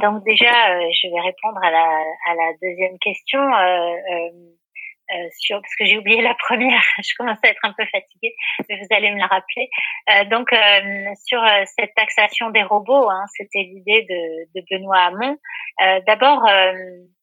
Donc 0.02 0.24
déjà, 0.24 0.80
je 0.90 1.14
vais 1.14 1.22
répondre 1.22 1.60
à 1.64 1.70
la, 1.70 1.86
à 2.28 2.36
la 2.36 2.54
deuxième 2.62 2.98
question. 3.00 3.42
Euh, 5.14 5.28
sur 5.38 5.62
parce 5.62 5.76
que 5.76 5.86
j'ai 5.86 5.98
oublié 5.98 6.22
la 6.22 6.36
première, 6.36 6.82
je 7.04 7.14
commence 7.18 7.38
à 7.44 7.50
être 7.50 7.64
un 7.64 7.74
peu 7.74 7.86
fatiguée, 7.86 8.36
mais 8.68 8.78
vous 8.78 8.88
allez 8.92 9.12
me 9.12 9.20
la 9.20 9.28
rappeler. 9.28 9.70
Euh, 10.10 10.26
donc 10.26 10.52
euh, 10.52 11.14
sur 11.26 11.44
euh, 11.44 11.64
cette 11.78 11.94
taxation 11.96 12.50
des 12.50 12.64
robots, 12.64 13.10
hein, 13.10 13.26
c'était 13.36 13.64
l'idée 13.64 14.04
de, 14.10 14.60
de, 14.60 14.66
Benoît 14.72 15.06
Hamon. 15.06 15.38
D'abord, 16.08 16.44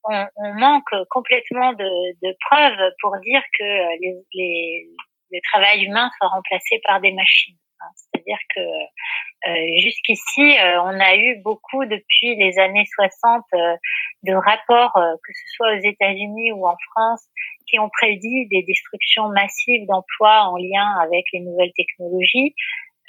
on, 0.04 0.26
on, 0.36 0.54
manque 0.54 0.92
complètement 1.10 1.72
de, 1.72 1.84
de, 2.22 2.36
preuves 2.48 2.92
pour 3.00 3.16
dire 3.20 3.42
que 3.58 3.64
les, 4.00 4.14
les, 4.34 4.86
le 5.30 5.40
travail 5.52 5.84
humain 5.84 6.10
soit 6.18 6.28
remplacé 6.28 6.80
par 6.84 7.00
des 7.00 7.12
machines. 7.12 7.56
C'est-à-dire 7.94 8.38
que 8.54 8.60
euh, 8.60 9.80
jusqu'ici, 9.80 10.58
euh, 10.58 10.82
on 10.82 11.00
a 11.00 11.16
eu 11.16 11.40
beaucoup 11.42 11.84
depuis 11.86 12.36
les 12.36 12.58
années 12.58 12.84
60 12.94 13.42
euh, 13.54 13.76
de 14.24 14.34
rapports, 14.34 14.92
que 14.94 15.32
ce 15.32 15.54
soit 15.54 15.74
aux 15.76 15.80
États-Unis 15.80 16.52
ou 16.52 16.66
en 16.66 16.76
France, 16.92 17.24
qui 17.66 17.78
ont 17.78 17.88
prédit 17.88 18.46
des 18.48 18.62
destructions 18.64 19.28
massives 19.30 19.86
d'emplois 19.86 20.42
en 20.42 20.56
lien 20.56 20.98
avec 21.02 21.24
les 21.32 21.40
nouvelles 21.40 21.72
technologies. 21.74 22.54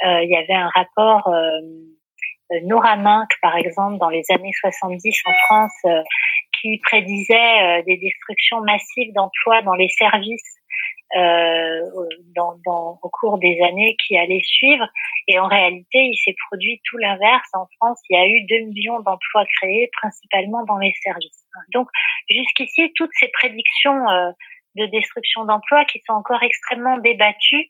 il 0.03 0.30
y 0.30 0.36
avait 0.36 0.53
un 0.53 0.69
rapport 0.69 1.30
Nora 2.63 2.95
Mink, 2.95 3.30
par 3.41 3.57
exemple, 3.57 3.97
dans 3.97 4.09
les 4.09 4.24
années 4.30 4.53
70 4.61 5.22
en 5.26 5.34
France, 5.45 6.05
qui 6.61 6.78
prédisait 6.78 7.84
des 7.84 7.97
destructions 7.97 8.61
massives 8.61 9.11
d'emplois 9.13 9.63
dans 9.63 9.74
les 9.74 9.89
services 9.89 10.61
euh, 11.18 11.82
dans, 12.36 12.55
dans, 12.66 12.99
au 13.01 13.09
cours 13.09 13.38
des 13.38 13.59
années 13.64 13.95
qui 14.05 14.18
allaient 14.18 14.43
suivre. 14.43 14.86
Et 15.28 15.39
en 15.39 15.47
réalité, 15.47 15.99
il 15.99 16.18
s'est 16.24 16.36
produit 16.47 16.82
tout 16.86 16.97
l'inverse. 16.97 17.49
En 17.53 17.68
France, 17.78 17.99
il 18.09 18.18
y 18.18 18.20
a 18.20 18.28
eu 18.28 18.45
2 18.66 18.68
millions 18.70 18.99
d'emplois 18.99 19.45
créés, 19.57 19.89
principalement 20.01 20.64
dans 20.66 20.78
les 20.78 20.93
services. 21.03 21.45
Donc, 21.74 21.88
jusqu'ici, 22.30 22.91
toutes 22.95 23.12
ces 23.20 23.28
prédictions 23.30 24.09
euh, 24.09 24.32
de 24.76 24.86
destruction 24.88 25.45
d'emplois 25.45 25.86
qui 25.86 26.01
sont 26.07 26.14
encore 26.14 26.41
extrêmement 26.43 26.97
débattus. 26.97 27.68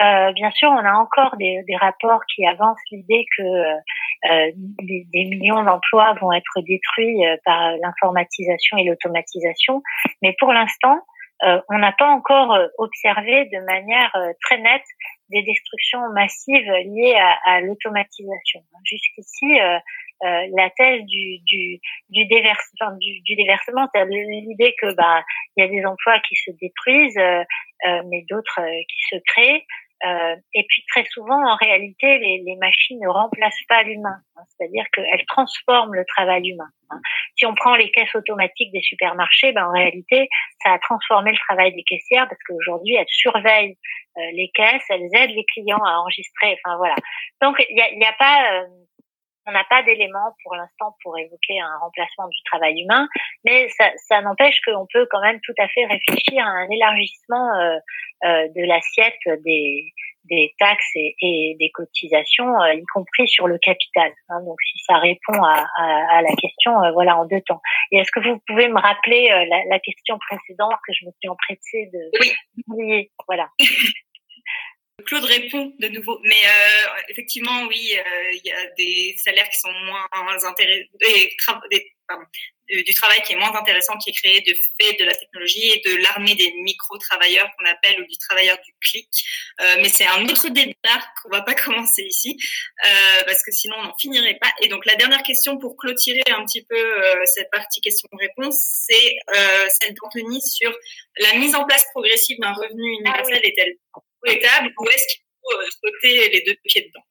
Euh, 0.00 0.32
bien 0.32 0.50
sûr, 0.52 0.70
on 0.70 0.84
a 0.84 0.92
encore 0.92 1.36
des, 1.36 1.62
des 1.66 1.76
rapports 1.76 2.20
qui 2.32 2.46
avancent 2.46 2.78
l'idée 2.92 3.26
que 3.36 3.42
euh, 3.42 4.52
des, 4.54 5.06
des, 5.12 5.24
millions 5.24 5.62
d'emplois 5.64 6.14
vont 6.20 6.32
être 6.32 6.60
détruits 6.60 7.26
euh, 7.26 7.36
par 7.44 7.72
l'informatisation 7.82 8.78
et 8.78 8.84
l'automatisation, 8.84 9.82
mais 10.22 10.36
pour 10.38 10.52
l'instant, 10.52 11.00
euh, 11.44 11.60
on 11.68 11.78
n'a 11.78 11.92
pas 11.92 12.08
encore 12.08 12.56
observé 12.78 13.44
de 13.46 13.64
manière 13.64 14.12
très 14.42 14.58
nette 14.58 14.82
des 15.30 15.42
destructions 15.42 16.00
massives 16.12 16.70
liées 16.84 17.18
à, 17.44 17.60
l'automatisation. 17.60 18.60
Jusqu'ici, 18.84 19.60
euh, 19.60 19.78
euh, 20.24 20.46
la 20.56 20.70
thèse 20.70 21.02
du, 21.04 21.38
du, 21.44 21.80
du, 22.08 22.26
enfin, 22.80 22.96
déversement, 23.36 23.88
c'est 23.94 24.04
l'idée 24.06 24.74
que 24.80 24.92
bah 24.94 25.22
il 25.56 25.64
y 25.64 25.66
a 25.66 25.68
des 25.68 25.84
emplois 25.84 26.18
qui 26.20 26.34
se 26.34 26.50
détruisent, 26.60 27.18
euh, 27.18 27.44
euh 27.86 28.02
mais 28.10 28.24
d'autres 28.28 28.60
euh, 28.60 28.82
qui 28.88 29.16
se 29.16 29.16
créent. 29.26 29.64
Euh, 30.04 30.36
et 30.54 30.64
puis 30.68 30.84
très 30.88 31.04
souvent, 31.06 31.40
en 31.44 31.56
réalité, 31.56 32.18
les, 32.18 32.42
les 32.46 32.56
machines 32.56 33.00
ne 33.00 33.08
remplacent 33.08 33.64
pas 33.68 33.82
l'humain, 33.82 34.18
hein, 34.36 34.42
c'est-à-dire 34.48 34.84
qu'elles 34.92 35.24
transforment 35.26 35.94
le 35.94 36.04
travail 36.04 36.48
humain. 36.48 36.68
Hein. 36.90 37.00
Si 37.36 37.46
on 37.46 37.54
prend 37.54 37.74
les 37.74 37.90
caisses 37.90 38.14
automatiques 38.14 38.72
des 38.72 38.80
supermarchés, 38.80 39.52
ben, 39.52 39.66
en 39.66 39.72
réalité, 39.72 40.28
ça 40.62 40.72
a 40.72 40.78
transformé 40.78 41.32
le 41.32 41.38
travail 41.38 41.74
des 41.74 41.82
caissières 41.82 42.28
parce 42.28 42.40
qu'aujourd'hui, 42.46 42.94
elles 42.94 43.06
surveillent 43.08 43.76
euh, 44.18 44.20
les 44.34 44.50
caisses, 44.54 44.84
elles 44.88 45.08
aident 45.14 45.34
les 45.34 45.44
clients 45.52 45.82
à 45.84 45.98
enregistrer. 45.98 46.56
Enfin 46.64 46.76
voilà. 46.76 46.94
Donc 47.42 47.56
il 47.68 47.74
n'y 47.74 47.82
a, 47.82 47.90
y 47.92 48.04
a, 48.04 48.12
pas 48.12 48.62
on 49.48 49.52
n'a 49.52 49.64
pas 49.64 49.82
d'éléments 49.82 50.34
pour 50.42 50.54
l'instant 50.54 50.94
pour 51.02 51.18
évoquer 51.18 51.60
un 51.60 51.78
remplacement 51.80 52.28
du 52.28 52.38
travail 52.44 52.80
humain, 52.82 53.08
mais 53.44 53.68
ça, 53.70 53.90
ça 53.96 54.20
n'empêche 54.20 54.60
qu'on 54.60 54.86
peut 54.92 55.06
quand 55.10 55.20
même 55.20 55.40
tout 55.42 55.54
à 55.58 55.68
fait 55.68 55.86
réfléchir 55.86 56.46
à 56.46 56.50
un 56.50 56.68
élargissement 56.70 57.54
euh, 57.56 57.78
euh, 58.24 58.48
de 58.48 58.66
l'assiette 58.66 59.42
des, 59.44 59.92
des 60.30 60.54
taxes 60.58 60.94
et, 60.94 61.14
et 61.20 61.56
des 61.58 61.70
cotisations, 61.70 62.60
euh, 62.62 62.74
y 62.74 62.84
compris 62.92 63.26
sur 63.28 63.46
le 63.46 63.58
capital. 63.58 64.12
Hein, 64.28 64.40
donc, 64.44 64.56
si 64.62 64.78
ça 64.84 64.98
répond 64.98 65.42
à, 65.42 65.66
à, 65.76 66.18
à 66.18 66.22
la 66.22 66.34
question, 66.36 66.82
euh, 66.82 66.92
voilà, 66.92 67.16
en 67.16 67.24
deux 67.26 67.40
temps. 67.40 67.60
Et 67.92 67.98
est-ce 67.98 68.10
que 68.12 68.20
vous 68.20 68.38
pouvez 68.46 68.68
me 68.68 68.80
rappeler 68.80 69.30
euh, 69.30 69.44
la, 69.48 69.64
la, 69.68 69.78
question 69.78 70.18
précédente 70.18 70.74
que 70.86 70.92
je 70.92 71.06
me 71.06 71.10
suis 71.20 71.28
empressée 71.28 71.90
de 71.92 72.10
oui. 72.68 73.10
Voilà. 73.26 73.48
Claude 75.06 75.24
répond 75.24 75.72
de 75.78 75.88
nouveau, 75.88 76.18
mais 76.24 76.34
euh, 76.34 77.00
effectivement, 77.08 77.66
oui, 77.68 77.92
euh, 77.96 78.32
il 78.32 78.42
y 78.44 78.50
a 78.50 78.66
des 78.76 79.16
salaires 79.16 79.48
qui 79.48 79.58
sont 79.58 79.72
moins 79.72 80.06
intéressants, 80.44 80.54
euh, 82.10 82.82
du 82.82 82.94
travail 82.94 83.22
qui 83.22 83.32
est 83.32 83.36
moins 83.36 83.54
intéressant, 83.54 83.96
qui 83.96 84.10
est 84.10 84.12
créé 84.12 84.40
de 84.42 84.54
fait 84.78 84.92
de 84.98 85.04
la 85.04 85.14
technologie 85.14 85.70
et 85.70 85.82
de 85.88 85.96
l'armée 86.02 86.34
des 86.34 86.52
micro-travailleurs 86.52 87.48
qu'on 87.56 87.64
appelle 87.64 88.00
ou 88.02 88.06
du 88.06 88.18
travailleur 88.18 88.58
du 88.64 88.74
clic. 88.80 89.08
Euh, 89.60 89.76
mais 89.78 89.88
c'est 89.88 90.06
un 90.06 90.24
autre 90.26 90.48
débat 90.48 91.00
qu'on 91.22 91.30
va 91.30 91.42
pas 91.42 91.54
commencer 91.64 92.02
ici 92.02 92.36
euh, 92.84 93.22
parce 93.24 93.42
que 93.42 93.52
sinon 93.52 93.76
on 93.78 93.84
n'en 93.84 93.96
finirait 93.98 94.38
pas. 94.40 94.50
Et 94.62 94.68
donc 94.68 94.84
la 94.84 94.96
dernière 94.96 95.22
question 95.22 95.58
pour 95.58 95.76
clôturer 95.76 96.22
un 96.28 96.44
petit 96.44 96.64
peu 96.64 96.76
euh, 96.76 97.16
cette 97.34 97.50
partie 97.50 97.80
question-réponse, 97.80 98.56
c'est 98.86 99.16
celle 99.80 99.94
d'Anthony 99.94 100.42
sur 100.42 100.76
la 101.18 101.34
mise 101.38 101.54
en 101.54 101.64
place 101.64 101.86
progressive 101.92 102.38
d'un 102.40 102.52
revenu 102.52 102.92
universel 102.92 103.40
ah 103.42 103.46
est-elle 103.46 103.76
ou 104.22 104.88
est-ce 104.88 105.06
qu'il 105.08 105.22
faut 105.42 105.70
sauter 105.70 106.28
les 106.30 106.42
deux 106.46 106.56
pieds 106.64 106.82
dedans? 106.82 107.04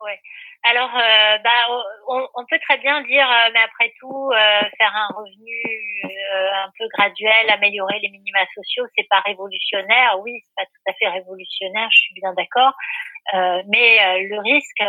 Ouais. 0.00 0.20
Alors, 0.68 0.90
euh, 0.94 1.38
bah, 1.44 1.62
on, 2.08 2.44
peut 2.50 2.58
très 2.68 2.78
bien 2.78 3.00
dire, 3.02 3.28
euh, 3.30 3.50
mais 3.52 3.60
après 3.60 3.92
tout, 4.00 4.30
euh, 4.32 4.60
faire 4.78 4.92
un 4.94 5.08
revenu 5.14 5.62
euh, 6.04 6.64
un 6.64 6.70
peu 6.76 6.86
graduel, 6.96 7.50
améliorer 7.50 8.00
les 8.00 8.08
minima 8.10 8.40
sociaux, 8.52 8.84
c'est 8.96 9.06
pas 9.08 9.20
révolutionnaire. 9.20 10.18
Oui, 10.20 10.32
c'est 10.42 10.54
pas 10.56 10.66
tout 10.66 10.90
à 10.90 10.92
fait 10.94 11.08
révolutionnaire, 11.08 11.88
je 11.92 11.98
suis 11.98 12.14
bien 12.14 12.34
d'accord. 12.34 12.72
mais 13.68 14.22
le 14.22 14.40
risque, 14.40 14.82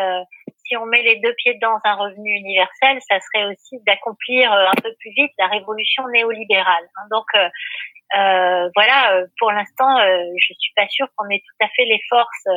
si 0.67 0.77
on 0.77 0.85
met 0.85 1.01
les 1.01 1.17
deux 1.17 1.33
pieds 1.33 1.55
dans 1.55 1.79
un 1.83 1.95
revenu 1.95 2.31
universel, 2.31 2.99
ça 3.09 3.19
serait 3.19 3.45
aussi 3.45 3.79
d'accomplir 3.85 4.51
un 4.51 4.75
peu 4.81 4.93
plus 4.99 5.11
vite 5.11 5.31
la 5.37 5.47
révolution 5.47 6.07
néolibérale. 6.09 6.87
Hein. 6.95 7.07
Donc, 7.11 7.25
euh, 7.35 8.69
voilà, 8.75 9.23
pour 9.39 9.51
l'instant, 9.51 9.97
euh, 9.99 10.23
je 10.37 10.53
suis 10.59 10.73
pas 10.75 10.87
sûre 10.87 11.07
qu'on 11.15 11.29
ait 11.29 11.41
tout 11.45 11.65
à 11.65 11.67
fait 11.75 11.85
les 11.85 11.99
forces 12.09 12.47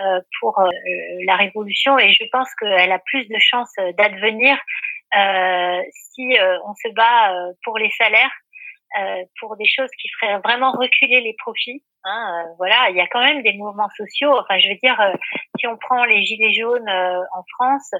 euh, 0.00 0.20
pour 0.40 0.62
la 1.26 1.36
révolution 1.36 1.98
et 1.98 2.12
je 2.12 2.24
pense 2.32 2.48
qu'elle 2.56 2.92
a 2.92 2.98
plus 2.98 3.28
de 3.28 3.36
chances 3.38 3.74
d'advenir 3.96 4.58
si 5.90 6.36
on 6.64 6.74
se 6.74 6.92
bat 6.92 7.32
pour 7.62 7.78
les 7.78 7.90
salaires 7.90 8.32
euh, 8.96 9.24
pour 9.40 9.56
des 9.56 9.66
choses 9.66 9.90
qui 10.00 10.08
feraient 10.20 10.38
vraiment 10.38 10.70
reculer 10.70 11.20
les 11.20 11.34
profits. 11.38 11.82
Hein, 12.06 12.44
euh, 12.44 12.54
voilà, 12.58 12.90
il 12.90 12.96
y 12.96 13.00
a 13.00 13.06
quand 13.06 13.22
même 13.22 13.42
des 13.42 13.54
mouvements 13.54 13.88
sociaux. 13.96 14.32
Enfin, 14.38 14.58
je 14.58 14.68
veux 14.68 14.78
dire, 14.82 15.00
euh, 15.00 15.14
si 15.58 15.66
on 15.66 15.76
prend 15.78 16.04
les 16.04 16.22
gilets 16.22 16.52
jaunes 16.52 16.88
en 16.88 17.42
France, 17.54 17.90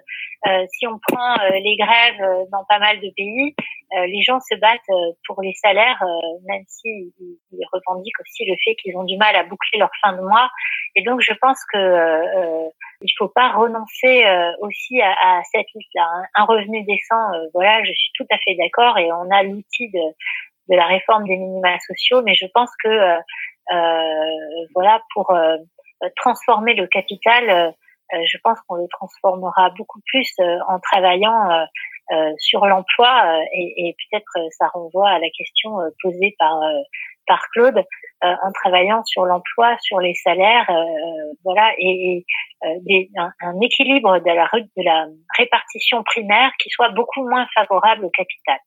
si 0.68 0.86
on 0.86 0.98
prend 1.08 1.36
les 1.50 1.76
grèves 1.76 2.46
dans 2.52 2.64
pas 2.68 2.78
mal 2.78 3.00
de 3.00 3.10
pays, 3.16 3.54
les 3.92 4.22
gens 4.22 4.40
se 4.40 4.54
battent 4.56 4.80
pour 5.26 5.40
les 5.40 5.54
salaires, 5.54 6.02
même 6.46 6.64
s'ils 6.66 7.12
ils 7.18 7.66
revendiquent 7.72 8.20
aussi 8.20 8.44
le 8.44 8.54
fait 8.64 8.74
qu'ils 8.74 8.96
ont 8.96 9.04
du 9.04 9.16
mal 9.16 9.34
à 9.36 9.44
boucler 9.44 9.78
leur 9.78 9.90
fin 10.02 10.12
de 10.12 10.20
mois. 10.20 10.50
Et 10.96 11.02
donc, 11.02 11.20
je 11.20 11.32
pense 11.40 11.58
que 11.72 11.78
euh, 11.78 12.68
il 13.00 13.12
faut 13.16 13.28
pas 13.28 13.52
renoncer 13.52 14.24
aussi 14.60 15.00
à, 15.00 15.12
à 15.12 15.42
cette 15.44 15.66
liste-là. 15.74 16.06
Hein. 16.14 16.24
Un 16.34 16.44
revenu 16.44 16.84
décent, 16.84 17.30
voilà, 17.54 17.82
je 17.84 17.92
suis 17.92 18.10
tout 18.16 18.26
à 18.30 18.36
fait 18.44 18.56
d'accord, 18.56 18.98
et 18.98 19.10
on 19.12 19.30
a 19.30 19.42
l'outil 19.44 19.90
de 19.90 20.00
de 20.68 20.76
la 20.76 20.86
réforme 20.86 21.24
des 21.24 21.36
minima 21.36 21.78
sociaux, 21.80 22.22
mais 22.22 22.34
je 22.34 22.46
pense 22.52 22.70
que 22.82 22.88
euh, 22.88 23.16
euh 23.16 23.20
voilà 23.70 25.02
pour 25.14 25.30
euh, 25.30 25.56
transformer 26.16 26.74
le 26.74 26.86
capital, 26.86 27.48
euh, 27.50 28.18
je 28.26 28.38
pense 28.42 28.58
qu'on 28.66 28.76
le 28.76 28.88
transformera 28.88 29.70
beaucoup 29.76 30.00
plus 30.06 30.30
en 30.68 30.78
travaillant 30.80 31.66
sur 32.36 32.66
l'emploi 32.66 33.40
et, 33.54 33.88
et 33.88 33.96
peut-être 33.96 34.52
ça 34.58 34.68
renvoie 34.68 35.08
à 35.08 35.18
la 35.18 35.30
question 35.30 35.78
posée 36.02 36.36
par 36.38 36.60
par 37.26 37.40
Claude 37.52 37.82
en 38.20 38.52
travaillant 38.52 39.02
sur 39.04 39.24
l'emploi, 39.24 39.78
sur 39.80 40.00
les 40.00 40.14
salaires, 40.14 40.70
voilà, 41.44 41.72
et, 41.78 42.26
des, 42.82 43.10
un, 43.16 43.30
un, 43.40 43.58
équilibre 43.62 44.18
de 44.18 44.30
la, 44.30 44.48
de 44.54 44.82
la 44.84 45.06
répartition 45.38 46.02
primaire 46.02 46.52
qui 46.62 46.68
soit 46.68 46.90
beaucoup 46.90 47.26
moins 47.26 47.46
favorable 47.54 48.04
au 48.04 48.10
capital. 48.10 48.58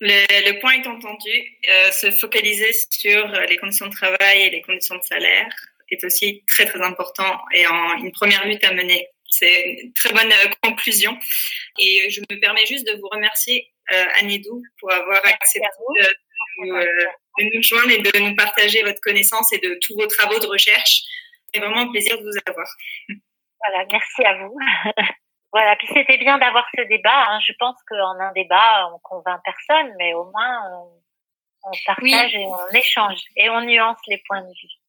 Le, 0.00 0.52
le, 0.52 0.60
point 0.60 0.72
est 0.74 0.86
entendu. 0.86 1.58
Euh, 1.70 1.90
se 1.90 2.10
focaliser 2.10 2.72
sur 2.90 3.26
les 3.48 3.56
conditions 3.56 3.86
de 3.86 3.94
travail 3.94 4.42
et 4.42 4.50
les 4.50 4.62
conditions 4.62 4.96
de 4.96 5.02
salaire 5.02 5.48
est 5.90 6.04
aussi 6.04 6.44
très 6.48 6.66
très 6.66 6.80
important 6.82 7.40
et 7.52 7.66
en 7.66 7.96
une 7.98 8.12
première 8.12 8.46
lutte 8.46 8.64
à 8.64 8.72
mener. 8.72 9.08
C'est 9.28 9.80
une 9.82 9.92
très 9.92 10.12
bonne 10.12 10.32
euh, 10.32 10.50
conclusion. 10.62 11.16
Et 11.80 12.10
je 12.10 12.20
me 12.20 12.40
permets 12.40 12.66
juste 12.66 12.86
de 12.86 12.98
vous 13.00 13.08
remercier, 13.08 13.72
euh, 13.92 14.04
Anedou, 14.20 14.62
pour 14.78 14.92
avoir 14.92 15.20
accepté 15.24 15.60
de, 16.00 16.06
nous, 16.58 16.74
euh, 16.74 16.86
de, 17.38 17.56
nous, 17.56 17.62
joindre 17.62 17.90
et 17.90 17.98
de 17.98 18.18
nous 18.18 18.34
partager 18.34 18.82
votre 18.82 19.00
connaissance 19.00 19.52
et 19.52 19.58
de 19.58 19.78
tous 19.82 19.94
vos 19.94 20.06
travaux 20.06 20.38
de 20.38 20.46
recherche. 20.46 21.02
C'est 21.52 21.60
vraiment 21.60 21.80
un 21.80 21.90
plaisir 21.90 22.18
de 22.18 22.22
vous 22.22 22.38
avoir. 22.46 22.66
Voilà, 23.08 23.86
merci 23.90 24.24
à 24.24 24.38
vous. 24.38 24.56
Voilà, 25.56 25.74
puis 25.76 25.86
c'était 25.86 26.18
bien 26.18 26.36
d'avoir 26.36 26.66
ce 26.76 26.82
débat. 26.82 27.30
Hein. 27.30 27.40
Je 27.40 27.54
pense 27.58 27.82
qu'en 27.88 28.20
un 28.20 28.30
débat, 28.32 28.90
on 28.92 28.98
convainc 28.98 29.40
personne, 29.42 29.90
mais 29.96 30.12
au 30.12 30.24
moins 30.24 30.70
on, 30.70 30.90
on 31.64 31.70
partage 31.86 32.34
et 32.34 32.44
on 32.44 32.74
échange 32.74 33.22
et 33.36 33.48
on 33.48 33.62
nuance 33.62 33.96
les 34.06 34.22
points 34.26 34.42
de 34.42 34.48
vue. 34.48 34.85